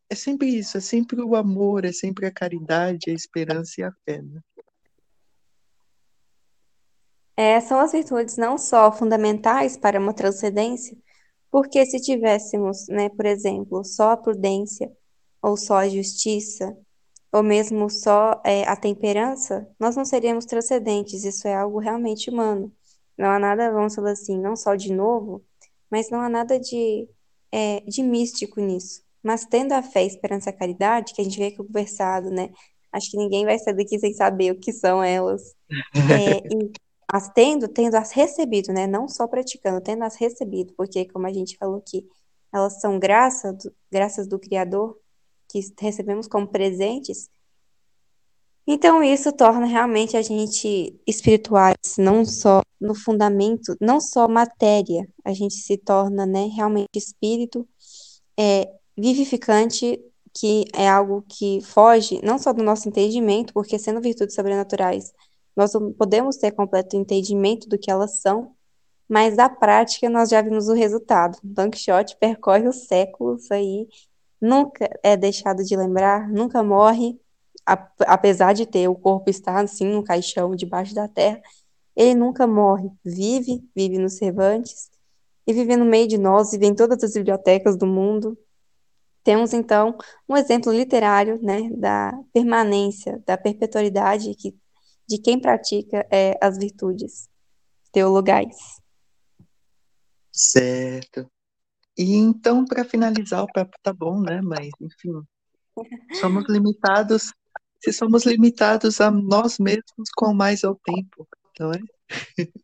É 0.10 0.16
sempre 0.16 0.48
isso, 0.48 0.78
é 0.78 0.82
sempre 0.82 1.22
o 1.22 1.36
amor, 1.36 1.86
é 1.86 1.92
sempre 1.92 2.26
a 2.26 2.32
caridade, 2.32 3.10
a 3.10 3.14
esperança 3.14 3.82
e 3.82 3.84
a 3.84 3.92
fé, 4.06 4.22
né? 4.22 4.42
É, 7.40 7.62
são 7.62 7.80
as 7.80 7.92
virtudes 7.92 8.36
não 8.36 8.58
só 8.58 8.92
fundamentais 8.92 9.78
para 9.78 10.00
uma 10.00 10.14
transcendência, 10.14 10.98
porque 11.52 11.86
se 11.86 12.00
tivéssemos, 12.00 12.88
né, 12.88 13.10
por 13.10 13.26
exemplo, 13.26 13.84
só 13.84 14.12
a 14.12 14.18
prudência, 14.18 14.92
ou 15.42 15.56
só 15.58 15.78
a 15.78 15.90
justiça, 15.90 16.76
ou 17.32 17.44
mesmo 17.44 17.90
só 17.90 18.42
é, 18.46 18.64
a 18.64 18.76
temperança, 18.76 19.68
nós 19.80 19.96
não 19.96 20.06
seríamos 20.06 20.46
transcendentes, 20.46 21.24
isso 21.24 21.48
é 21.48 21.56
algo 21.56 21.80
realmente 21.80 22.30
humano. 22.30 22.72
Não 23.18 23.30
há 23.30 23.40
nada, 23.40 23.72
vamos 23.72 23.96
falar 23.96 24.12
assim, 24.12 24.40
não 24.40 24.56
só 24.56 24.76
de 24.76 24.94
novo, 24.94 25.44
mas 25.90 26.10
não 26.10 26.22
há 26.22 26.30
nada 26.30 26.60
de, 26.60 27.08
é, 27.52 27.82
de 27.82 28.04
místico 28.04 28.62
nisso. 28.62 29.02
Mas 29.24 29.46
tendo 29.46 29.74
a 29.74 29.82
fé, 29.82 30.06
esperança 30.06 30.50
e 30.50 30.54
caridade, 30.54 31.14
que 31.14 31.22
a 31.22 31.24
gente 31.24 31.38
vê 31.40 31.52
que 31.52 31.58
conversado, 31.58 32.30
né? 32.30 32.50
Acho 32.92 33.12
que 33.12 33.18
ninguém 33.18 33.46
vai 33.46 33.58
sair 33.60 33.76
daqui 33.76 34.00
sem 34.00 34.14
saber 34.14 34.52
o 34.52 34.60
que 34.60 34.72
são 34.72 35.04
elas. 35.04 35.42
É, 36.10 36.38
e 36.38 36.72
as 37.08 37.30
tendo, 37.30 37.68
tendo 37.68 37.96
as 37.96 38.12
recebido, 38.12 38.74
né? 38.74 38.86
Não 38.86 39.08
só 39.08 39.28
praticando, 39.28 39.82
tendo 39.82 40.04
as 40.04 40.16
recebido, 40.18 40.74
porque 40.76 41.06
como 41.06 41.26
a 41.28 41.34
gente 41.34 41.58
falou 41.58 41.78
aqui, 41.78 42.08
elas 42.54 42.82
são 42.82 43.00
graça 43.00 43.54
do, 43.54 43.74
graças 43.92 44.28
do 44.28 44.40
Criador 44.40 44.98
que 45.50 45.62
recebemos 45.80 46.28
como 46.28 46.48
presentes. 46.48 47.30
Então 48.68 49.02
isso 49.02 49.32
torna 49.32 49.66
realmente 49.66 50.18
a 50.18 50.22
gente 50.22 51.00
espirituais, 51.08 51.78
não 51.98 52.26
só 52.26 52.62
no 52.80 52.94
fundamento, 52.94 53.76
não 53.80 54.02
só 54.02 54.28
matéria, 54.28 55.08
a 55.24 55.34
gente 55.34 55.56
se 55.56 55.78
torna, 55.78 56.26
né, 56.26 56.48
realmente 56.48 56.90
espírito 56.96 57.68
é, 58.38 58.70
vivificante, 58.98 60.00
que 60.38 60.66
é 60.74 60.88
algo 60.88 61.24
que 61.28 61.62
foge 61.62 62.20
não 62.24 62.38
só 62.38 62.52
do 62.54 62.62
nosso 62.62 62.90
entendimento, 62.90 63.54
porque 63.54 63.80
sendo 63.80 64.02
virtudes 64.02 64.36
sobrenaturais 64.36 65.14
nós 65.58 65.74
não 65.74 65.92
podemos 65.92 66.38
ter 66.38 66.52
completo 66.52 66.96
entendimento 66.96 67.68
do 67.68 67.80
que 67.80 67.90
elas 67.90 68.22
são, 68.22 68.56
mas 69.10 69.36
da 69.36 69.50
prática 69.50 70.08
nós 70.08 70.30
já 70.30 70.40
vimos 70.40 70.68
o 70.68 70.74
resultado. 70.74 71.40
Don 71.44 71.72
Quixote 71.72 72.16
percorre 72.18 72.68
os 72.68 72.88
séculos 72.88 73.50
aí, 73.50 73.88
nunca 74.40 74.88
é 75.02 75.18
deixado 75.18 75.64
de 75.64 75.76
lembrar, 75.76 76.30
nunca 76.30 76.62
morre, 76.62 77.20
apesar 77.66 78.54
de 78.54 78.68
ter 78.68 78.88
o 78.88 78.96
corpo 78.96 79.32
estar 79.32 79.64
assim 79.64 79.88
no 79.88 80.04
caixão 80.04 80.56
debaixo 80.56 80.94
da 80.94 81.08
terra, 81.08 81.42
ele 81.96 82.14
nunca 82.14 82.46
morre, 82.46 82.92
vive, 83.04 83.68
vive 83.76 83.98
nos 83.98 84.18
Cervantes 84.18 84.92
e 85.48 85.54
vive 85.54 85.76
no 85.76 85.86
meio 85.86 86.08
de 86.08 86.20
nós, 86.20 86.52
vive 86.52 86.68
em 86.68 86.76
todas 86.76 87.04
as 87.04 87.14
bibliotecas 87.14 87.76
do 87.76 87.88
mundo. 87.88 88.38
Temos 89.24 89.54
então 89.54 89.98
um 90.30 90.38
exemplo 90.38 90.72
literário, 90.72 91.42
né, 91.42 91.70
da 91.72 92.14
permanência, 92.32 93.22
da 93.26 93.36
perpetuidade 93.36 94.36
que 94.36 94.56
de 95.08 95.18
quem 95.20 95.40
pratica 95.40 96.06
é, 96.12 96.38
as 96.42 96.58
virtudes 96.58 97.30
teologais. 97.92 98.56
Certo. 100.32 101.30
E 101.98 102.14
então, 102.16 102.64
para 102.64 102.86
finalizar, 102.86 103.44
o 103.44 103.52
papo 103.52 103.76
tá 103.82 103.92
bom, 103.92 104.22
né? 104.22 104.40
Mas, 104.42 104.70
enfim, 104.80 105.24
somos 106.20 106.46
limitados. 106.48 107.34
Se 107.80 107.92
somos 107.92 108.26
limitados 108.26 109.02
a 109.02 109.10
nós 109.10 109.58
mesmos, 109.58 110.10
com 110.16 110.34
mais 110.34 110.64
ao 110.64 110.76
tempo, 110.76 111.28
não 111.60 111.72
é? 111.72 111.80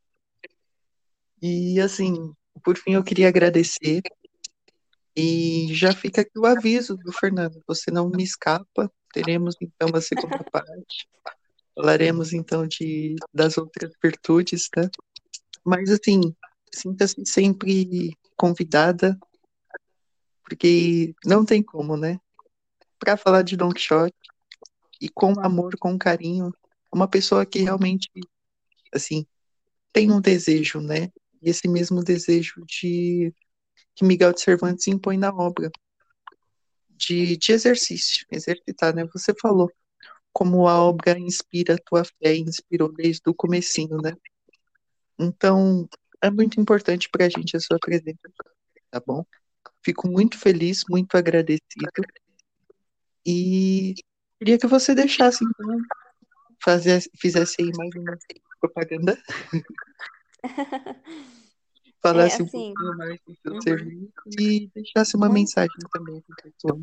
e, 1.41 1.79
assim, 1.79 2.33
por 2.63 2.77
fim, 2.77 2.93
eu 2.93 3.03
queria 3.03 3.27
agradecer. 3.27 4.01
E 5.15 5.67
já 5.73 5.93
fica 5.93 6.21
aqui 6.21 6.37
o 6.37 6.45
aviso 6.45 6.95
do 6.97 7.11
Fernando: 7.11 7.63
você 7.67 7.89
não 7.89 8.09
me 8.09 8.23
escapa. 8.23 8.91
Teremos, 9.13 9.55
então, 9.61 9.89
a 9.95 10.01
segunda 10.01 10.43
parte. 10.51 11.07
Falaremos 11.75 12.33
então 12.33 12.67
de 12.67 13.15
das 13.33 13.57
outras 13.57 13.91
virtudes, 14.01 14.69
né? 14.75 14.89
Mas 15.65 15.89
assim, 15.89 16.35
sinta-se 16.71 17.25
sempre 17.25 18.15
convidada, 18.35 19.17
porque 20.43 21.15
não 21.25 21.45
tem 21.45 21.63
como, 21.63 21.97
né? 21.97 22.19
Para 22.99 23.17
falar 23.17 23.41
de 23.41 23.57
Don 23.57 23.71
Quixote 23.71 24.15
e 25.01 25.09
com 25.09 25.39
amor, 25.39 25.75
com 25.79 25.97
carinho, 25.97 26.53
uma 26.93 27.07
pessoa 27.07 27.45
que 27.45 27.59
realmente 27.59 28.09
assim 28.93 29.25
tem 29.91 30.11
um 30.11 30.21
desejo, 30.21 30.79
né? 30.79 31.11
E 31.41 31.49
esse 31.49 31.67
mesmo 31.67 32.03
desejo 32.03 32.63
de 32.65 33.33
que 33.95 34.05
Miguel 34.05 34.33
de 34.33 34.41
Cervantes 34.41 34.87
impõe 34.87 35.17
na 35.17 35.29
obra 35.29 35.71
de, 36.89 37.37
de 37.37 37.51
exercício, 37.51 38.25
exercitar, 38.31 38.95
né? 38.95 39.05
Você 39.13 39.33
falou 39.39 39.71
como 40.33 40.67
a 40.67 40.83
obra 40.83 41.17
inspira 41.17 41.75
a 41.75 41.77
tua 41.77 42.03
fé, 42.03 42.35
inspirou 42.35 42.91
desde 42.91 43.21
o 43.27 43.33
comecinho, 43.33 43.97
né? 44.01 44.13
Então, 45.17 45.87
é 46.21 46.31
muito 46.31 46.59
importante 46.59 47.07
para 47.09 47.25
a 47.25 47.29
gente 47.29 47.55
a 47.55 47.59
sua 47.59 47.77
presença, 47.79 48.17
tá 48.89 49.01
bom? 49.05 49.23
Fico 49.83 50.07
muito 50.07 50.37
feliz, 50.37 50.83
muito 50.89 51.15
agradecido. 51.15 51.91
E 53.25 53.93
queria 54.39 54.57
que 54.57 54.67
você 54.67 54.95
deixasse, 54.95 55.45
então, 55.45 55.77
fazer, 56.61 57.03
fizesse 57.19 57.61
aí 57.61 57.71
mais 57.77 57.91
uma 57.95 58.17
propaganda. 58.59 59.17
Falasse 62.01 62.41
é, 62.41 62.45
assim, 62.45 62.71
um 62.71 62.73
pouquinho 62.73 62.97
mais 62.97 63.19
do 63.25 63.35
seu 63.35 63.53
uhum. 63.53 63.61
serviço 63.61 64.11
e 64.37 64.69
deixasse 64.75 65.15
uma 65.15 65.29
mensagem 65.29 65.77
também 65.91 66.21
para 66.21 66.33
o 66.33 66.51
pessoal. 66.51 66.81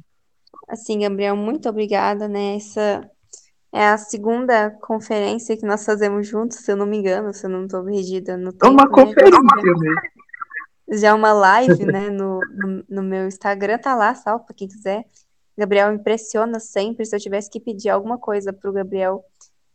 Assim, 0.66 1.00
Gabriel, 1.00 1.36
muito 1.36 1.68
obrigada, 1.68 2.26
né? 2.26 2.56
Essa 2.56 3.10
é 3.72 3.88
a 3.88 3.98
segunda 3.98 4.70
conferência 4.70 5.56
que 5.56 5.64
nós 5.64 5.84
fazemos 5.84 6.26
juntos, 6.26 6.58
se 6.58 6.72
eu 6.72 6.76
não 6.76 6.86
me 6.86 6.96
engano, 6.96 7.32
se 7.32 7.46
eu 7.46 7.50
não 7.50 7.64
estou 7.64 7.84
perdida 7.84 8.36
no 8.36 8.52
tempo. 8.52 8.66
É 8.66 8.68
uma 8.68 8.84
né? 8.84 8.90
conferência 8.90 9.40
né? 9.40 10.10
Já 10.92 11.08
é 11.08 11.12
uma 11.12 11.32
live, 11.32 11.84
né, 11.86 12.10
no, 12.10 12.40
no, 12.40 12.84
no, 12.88 13.02
meu 13.02 13.28
Instagram, 13.28 13.78
tá 13.78 13.94
lá, 13.94 14.12
salvo 14.12 14.44
para 14.44 14.56
quem 14.56 14.66
quiser. 14.66 15.04
Gabriel 15.56 15.92
impressiona 15.92 16.58
sempre, 16.58 17.04
se 17.04 17.14
eu 17.14 17.20
tivesse 17.20 17.48
que 17.48 17.60
pedir 17.60 17.90
alguma 17.90 18.18
coisa 18.18 18.52
para 18.52 18.68
o 18.68 18.72
Gabriel, 18.72 19.24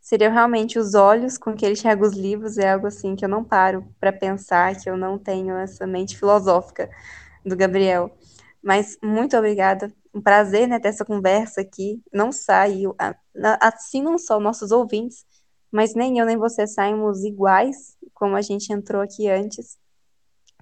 seria 0.02 0.30
realmente 0.30 0.78
os 0.78 0.94
olhos 0.94 1.38
com 1.38 1.56
que 1.56 1.66
ele 1.66 1.74
enxerga 1.74 2.06
os 2.06 2.14
livros, 2.14 2.58
é 2.58 2.74
algo 2.74 2.88
assim 2.88 3.16
que 3.16 3.24
eu 3.24 3.30
não 3.30 3.46
paro 3.46 3.88
para 3.98 4.12
pensar, 4.12 4.76
que 4.76 4.90
eu 4.90 4.98
não 4.98 5.18
tenho 5.18 5.56
essa 5.56 5.88
mente 5.88 6.18
filosófica 6.18 6.90
do 7.46 7.56
Gabriel. 7.56 8.12
Mas 8.66 8.98
muito 9.04 9.38
obrigada 9.38 9.94
um 10.12 10.20
prazer, 10.20 10.68
né, 10.68 10.80
ter 10.80 10.88
essa 10.88 11.06
conversa 11.06 11.62
aqui. 11.62 12.02
Não 12.12 12.32
saiu, 12.32 12.96
assim 13.62 14.02
não 14.02 14.18
só 14.18 14.40
nossos 14.40 14.72
ouvintes, 14.72 15.24
mas 15.72 15.94
nem 15.94 16.18
eu 16.18 16.26
nem 16.26 16.36
você 16.36 16.66
saímos 16.66 17.24
iguais, 17.24 17.96
como 18.14 18.36
a 18.36 18.42
gente 18.42 18.74
entrou 18.74 19.04
aqui 19.04 19.30
antes. 19.30 19.78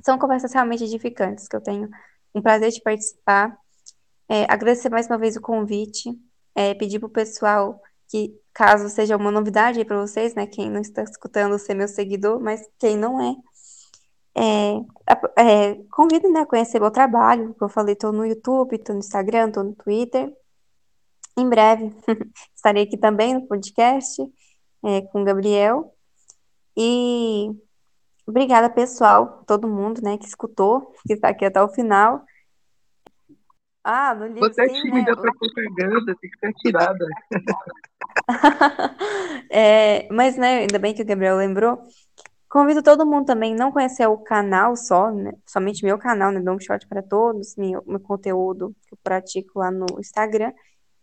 São 0.03 0.19
conversas 0.19 0.51
realmente 0.51 0.83
edificantes 0.83 1.47
que 1.47 1.55
eu 1.55 1.61
tenho 1.61 1.89
um 2.35 2.41
prazer 2.41 2.71
de 2.71 2.81
participar. 2.81 3.57
É, 4.27 4.43
agradecer 4.51 4.89
mais 4.89 5.07
uma 5.07 5.17
vez 5.17 5.37
o 5.37 5.41
convite, 5.41 6.09
é, 6.55 6.73
pedir 6.73 6.99
para 6.99 7.07
o 7.07 7.11
pessoal 7.11 7.79
que, 8.09 8.37
caso 8.53 8.89
seja 8.89 9.15
uma 9.15 9.31
novidade 9.31 9.85
para 9.85 10.01
vocês, 10.01 10.35
né, 10.35 10.45
quem 10.45 10.69
não 10.69 10.81
está 10.81 11.03
escutando 11.03 11.57
ser 11.57 11.73
meu 11.73 11.87
seguidor, 11.87 12.41
mas 12.41 12.61
quem 12.79 12.97
não 12.97 13.21
é, 13.21 13.33
É, 14.35 14.75
é, 15.37 15.75
convido, 15.91 16.31
né, 16.31 16.41
a 16.41 16.45
conhecer 16.45 16.79
meu 16.79 16.89
trabalho, 16.89 17.53
que 17.53 17.63
eu 17.63 17.69
falei, 17.69 17.93
estou 17.93 18.11
no 18.11 18.25
YouTube, 18.25 18.75
estou 18.75 18.95
no 18.95 18.99
Instagram, 18.99 19.47
estou 19.47 19.63
no 19.63 19.75
Twitter. 19.75 20.33
Em 21.37 21.47
breve 21.47 21.95
estarei 22.55 22.83
aqui 22.83 22.97
também 22.97 23.33
no 23.33 23.47
podcast 23.47 24.21
é, 24.83 25.01
com 25.01 25.21
o 25.21 25.25
Gabriel. 25.25 25.93
E 26.75 27.51
obrigada, 28.25 28.69
pessoal, 28.69 29.43
todo 29.45 29.67
mundo, 29.67 30.01
né, 30.01 30.17
que 30.17 30.25
escutou, 30.25 30.93
que 31.05 31.13
está 31.13 31.29
aqui 31.29 31.45
até 31.45 31.61
o 31.61 31.69
final. 31.69 32.23
Ah, 33.83 34.15
no 34.15 34.27
livro, 34.27 34.41
Você 34.41 34.61
é 34.61 34.67
tímida 34.67 35.11
né? 35.11 35.21
pra 35.21 35.33
propaganda, 35.33 36.15
tem 36.21 36.29
que 36.29 36.39
ser 36.39 36.53
tirada. 36.53 37.05
É, 39.49 40.07
mas, 40.11 40.37
né, 40.37 40.59
ainda 40.59 40.79
bem 40.79 40.93
que 40.93 41.01
o 41.01 41.05
Gabriel 41.05 41.37
lembrou. 41.37 41.83
Convido 42.53 42.83
todo 42.83 43.03
mundo 43.03 43.25
também 43.25 43.55
não 43.55 43.71
conhecer 43.71 44.05
o 44.05 44.15
canal 44.15 44.75
só, 44.75 45.09
né? 45.09 45.33
Somente 45.43 45.83
meu 45.83 45.97
canal, 45.97 46.31
né? 46.31 46.39
Dom 46.39 46.59
Shot 46.59 46.87
para 46.87 47.01
Todos, 47.01 47.55
meu, 47.55 47.83
meu 47.83 47.99
conteúdo 47.99 48.75
que 48.87 48.93
eu 48.93 48.97
pratico 49.03 49.57
lá 49.57 49.71
no 49.71 49.87
Instagram. 49.99 50.53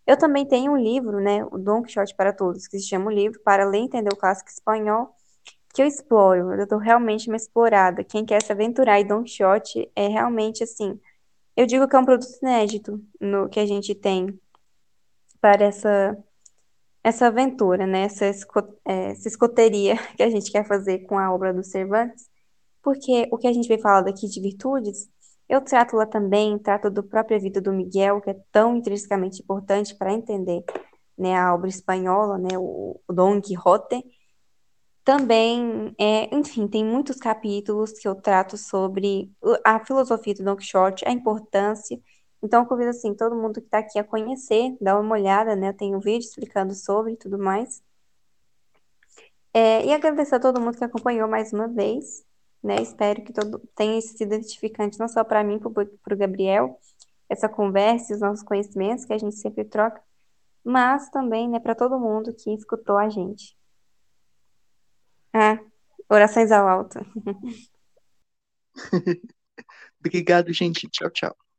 Eu 0.07 0.15
também 0.15 0.45
tenho 0.47 0.71
um 0.71 0.77
livro, 0.77 1.19
né? 1.19 1.43
O 1.51 1.57
Don 1.57 1.83
Quixote 1.83 2.15
para 2.15 2.31
Todos, 2.31 2.69
que 2.69 2.79
se 2.79 2.87
chama 2.87 3.07
o 3.07 3.13
livro 3.13 3.41
Para 3.41 3.65
Ler 3.65 3.81
e 3.81 3.83
Entender 3.83 4.13
o 4.13 4.15
Clássico 4.15 4.49
Espanhol, 4.49 5.13
que 5.73 5.81
eu 5.81 5.87
exploro. 5.87 6.53
Eu 6.53 6.65
tô 6.65 6.77
realmente 6.77 7.27
uma 7.27 7.35
explorada. 7.35 8.01
Quem 8.01 8.23
quer 8.23 8.41
se 8.41 8.53
aventurar 8.53 9.01
em 9.01 9.05
Don 9.05 9.21
Quixote 9.21 9.91
é 9.93 10.07
realmente 10.07 10.63
assim. 10.63 10.97
Eu 11.57 11.65
digo 11.65 11.85
que 11.85 11.97
é 11.97 11.99
um 11.99 12.05
produto 12.05 12.31
inédito 12.41 13.03
no 13.19 13.49
que 13.49 13.59
a 13.59 13.65
gente 13.65 13.93
tem 13.93 14.39
para 15.41 15.65
essa 15.65 16.17
essa 17.03 17.27
aventura, 17.27 17.87
né? 17.87 18.03
Essa, 18.03 18.27
esco 18.27 18.59
é, 18.85 19.11
essa 19.11 19.27
escoteria 19.27 19.95
que 20.15 20.23
a 20.23 20.29
gente 20.29 20.51
quer 20.51 20.65
fazer 20.67 20.99
com 20.99 21.17
a 21.17 21.33
obra 21.33 21.53
do 21.53 21.63
Cervantes, 21.63 22.29
porque 22.81 23.27
o 23.31 23.37
que 23.37 23.47
a 23.47 23.53
gente 23.53 23.67
veio 23.67 23.81
falar 23.81 24.01
daqui 24.01 24.27
de 24.27 24.41
virtudes, 24.41 25.09
eu 25.49 25.61
trato 25.61 25.95
lá 25.95 26.05
também, 26.05 26.57
trato 26.57 26.89
da 26.89 27.03
própria 27.03 27.39
vida 27.39 27.61
do 27.61 27.73
Miguel, 27.73 28.21
que 28.21 28.29
é 28.29 28.35
tão 28.51 28.77
intrinsecamente 28.77 29.41
importante 29.41 29.95
para 29.95 30.13
entender, 30.13 30.63
né, 31.17 31.35
a 31.35 31.53
obra 31.53 31.69
espanhola, 31.69 32.37
né, 32.37 32.57
o, 32.57 32.99
o 33.07 33.13
Dom 33.13 33.41
Quixote. 33.41 34.03
Também, 35.03 35.93
é, 35.99 36.33
enfim, 36.35 36.67
tem 36.67 36.85
muitos 36.85 37.17
capítulos 37.17 37.91
que 37.93 38.07
eu 38.07 38.15
trato 38.15 38.57
sobre 38.57 39.31
a 39.65 39.83
filosofia 39.83 40.33
do 40.35 40.43
Don 40.43 40.55
Quixote, 40.55 41.07
a 41.07 41.11
importância 41.11 41.99
então, 42.43 42.61
eu 42.63 42.67
convido, 42.67 42.89
assim, 42.89 43.13
todo 43.13 43.35
mundo 43.35 43.61
que 43.61 43.67
está 43.67 43.79
aqui 43.79 43.99
a 43.99 44.03
conhecer, 44.03 44.75
dar 44.81 44.99
uma 44.99 45.13
olhada, 45.15 45.55
né? 45.55 45.69
Eu 45.69 45.73
tenho 45.77 45.97
um 45.97 45.99
vídeo 45.99 46.25
explicando 46.25 46.73
sobre 46.73 47.13
e 47.13 47.17
tudo 47.17 47.37
mais. 47.37 47.83
É, 49.53 49.85
e 49.85 49.93
agradecer 49.93 50.35
a 50.35 50.39
todo 50.39 50.61
mundo 50.61 50.77
que 50.77 50.83
acompanhou 50.83 51.27
mais 51.27 51.53
uma 51.53 51.67
vez, 51.67 52.25
né? 52.63 52.81
Espero 52.81 53.23
que 53.23 53.33
todo 53.33 53.59
tenha 53.75 53.99
sido 54.01 54.33
edificante, 54.33 54.99
não 54.99 55.07
só 55.07 55.23
para 55.23 55.43
mim, 55.43 55.59
para 55.59 56.13
o 56.13 56.17
Gabriel, 56.17 56.79
essa 57.29 57.47
conversa 57.49 58.11
e 58.11 58.15
os 58.15 58.21
nossos 58.21 58.43
conhecimentos 58.43 59.05
que 59.05 59.13
a 59.13 59.17
gente 59.17 59.35
sempre 59.37 59.63
troca, 59.65 60.01
mas 60.63 61.09
também, 61.09 61.49
né, 61.49 61.59
para 61.59 61.75
todo 61.75 61.99
mundo 61.99 62.33
que 62.33 62.53
escutou 62.53 62.97
a 62.97 63.09
gente. 63.09 63.55
Ah, 65.33 65.59
orações 66.09 66.51
ao 66.51 66.67
alto. 66.67 66.99
Obrigado, 69.99 70.51
gente. 70.53 70.89
Tchau, 70.89 71.09
tchau. 71.09 71.50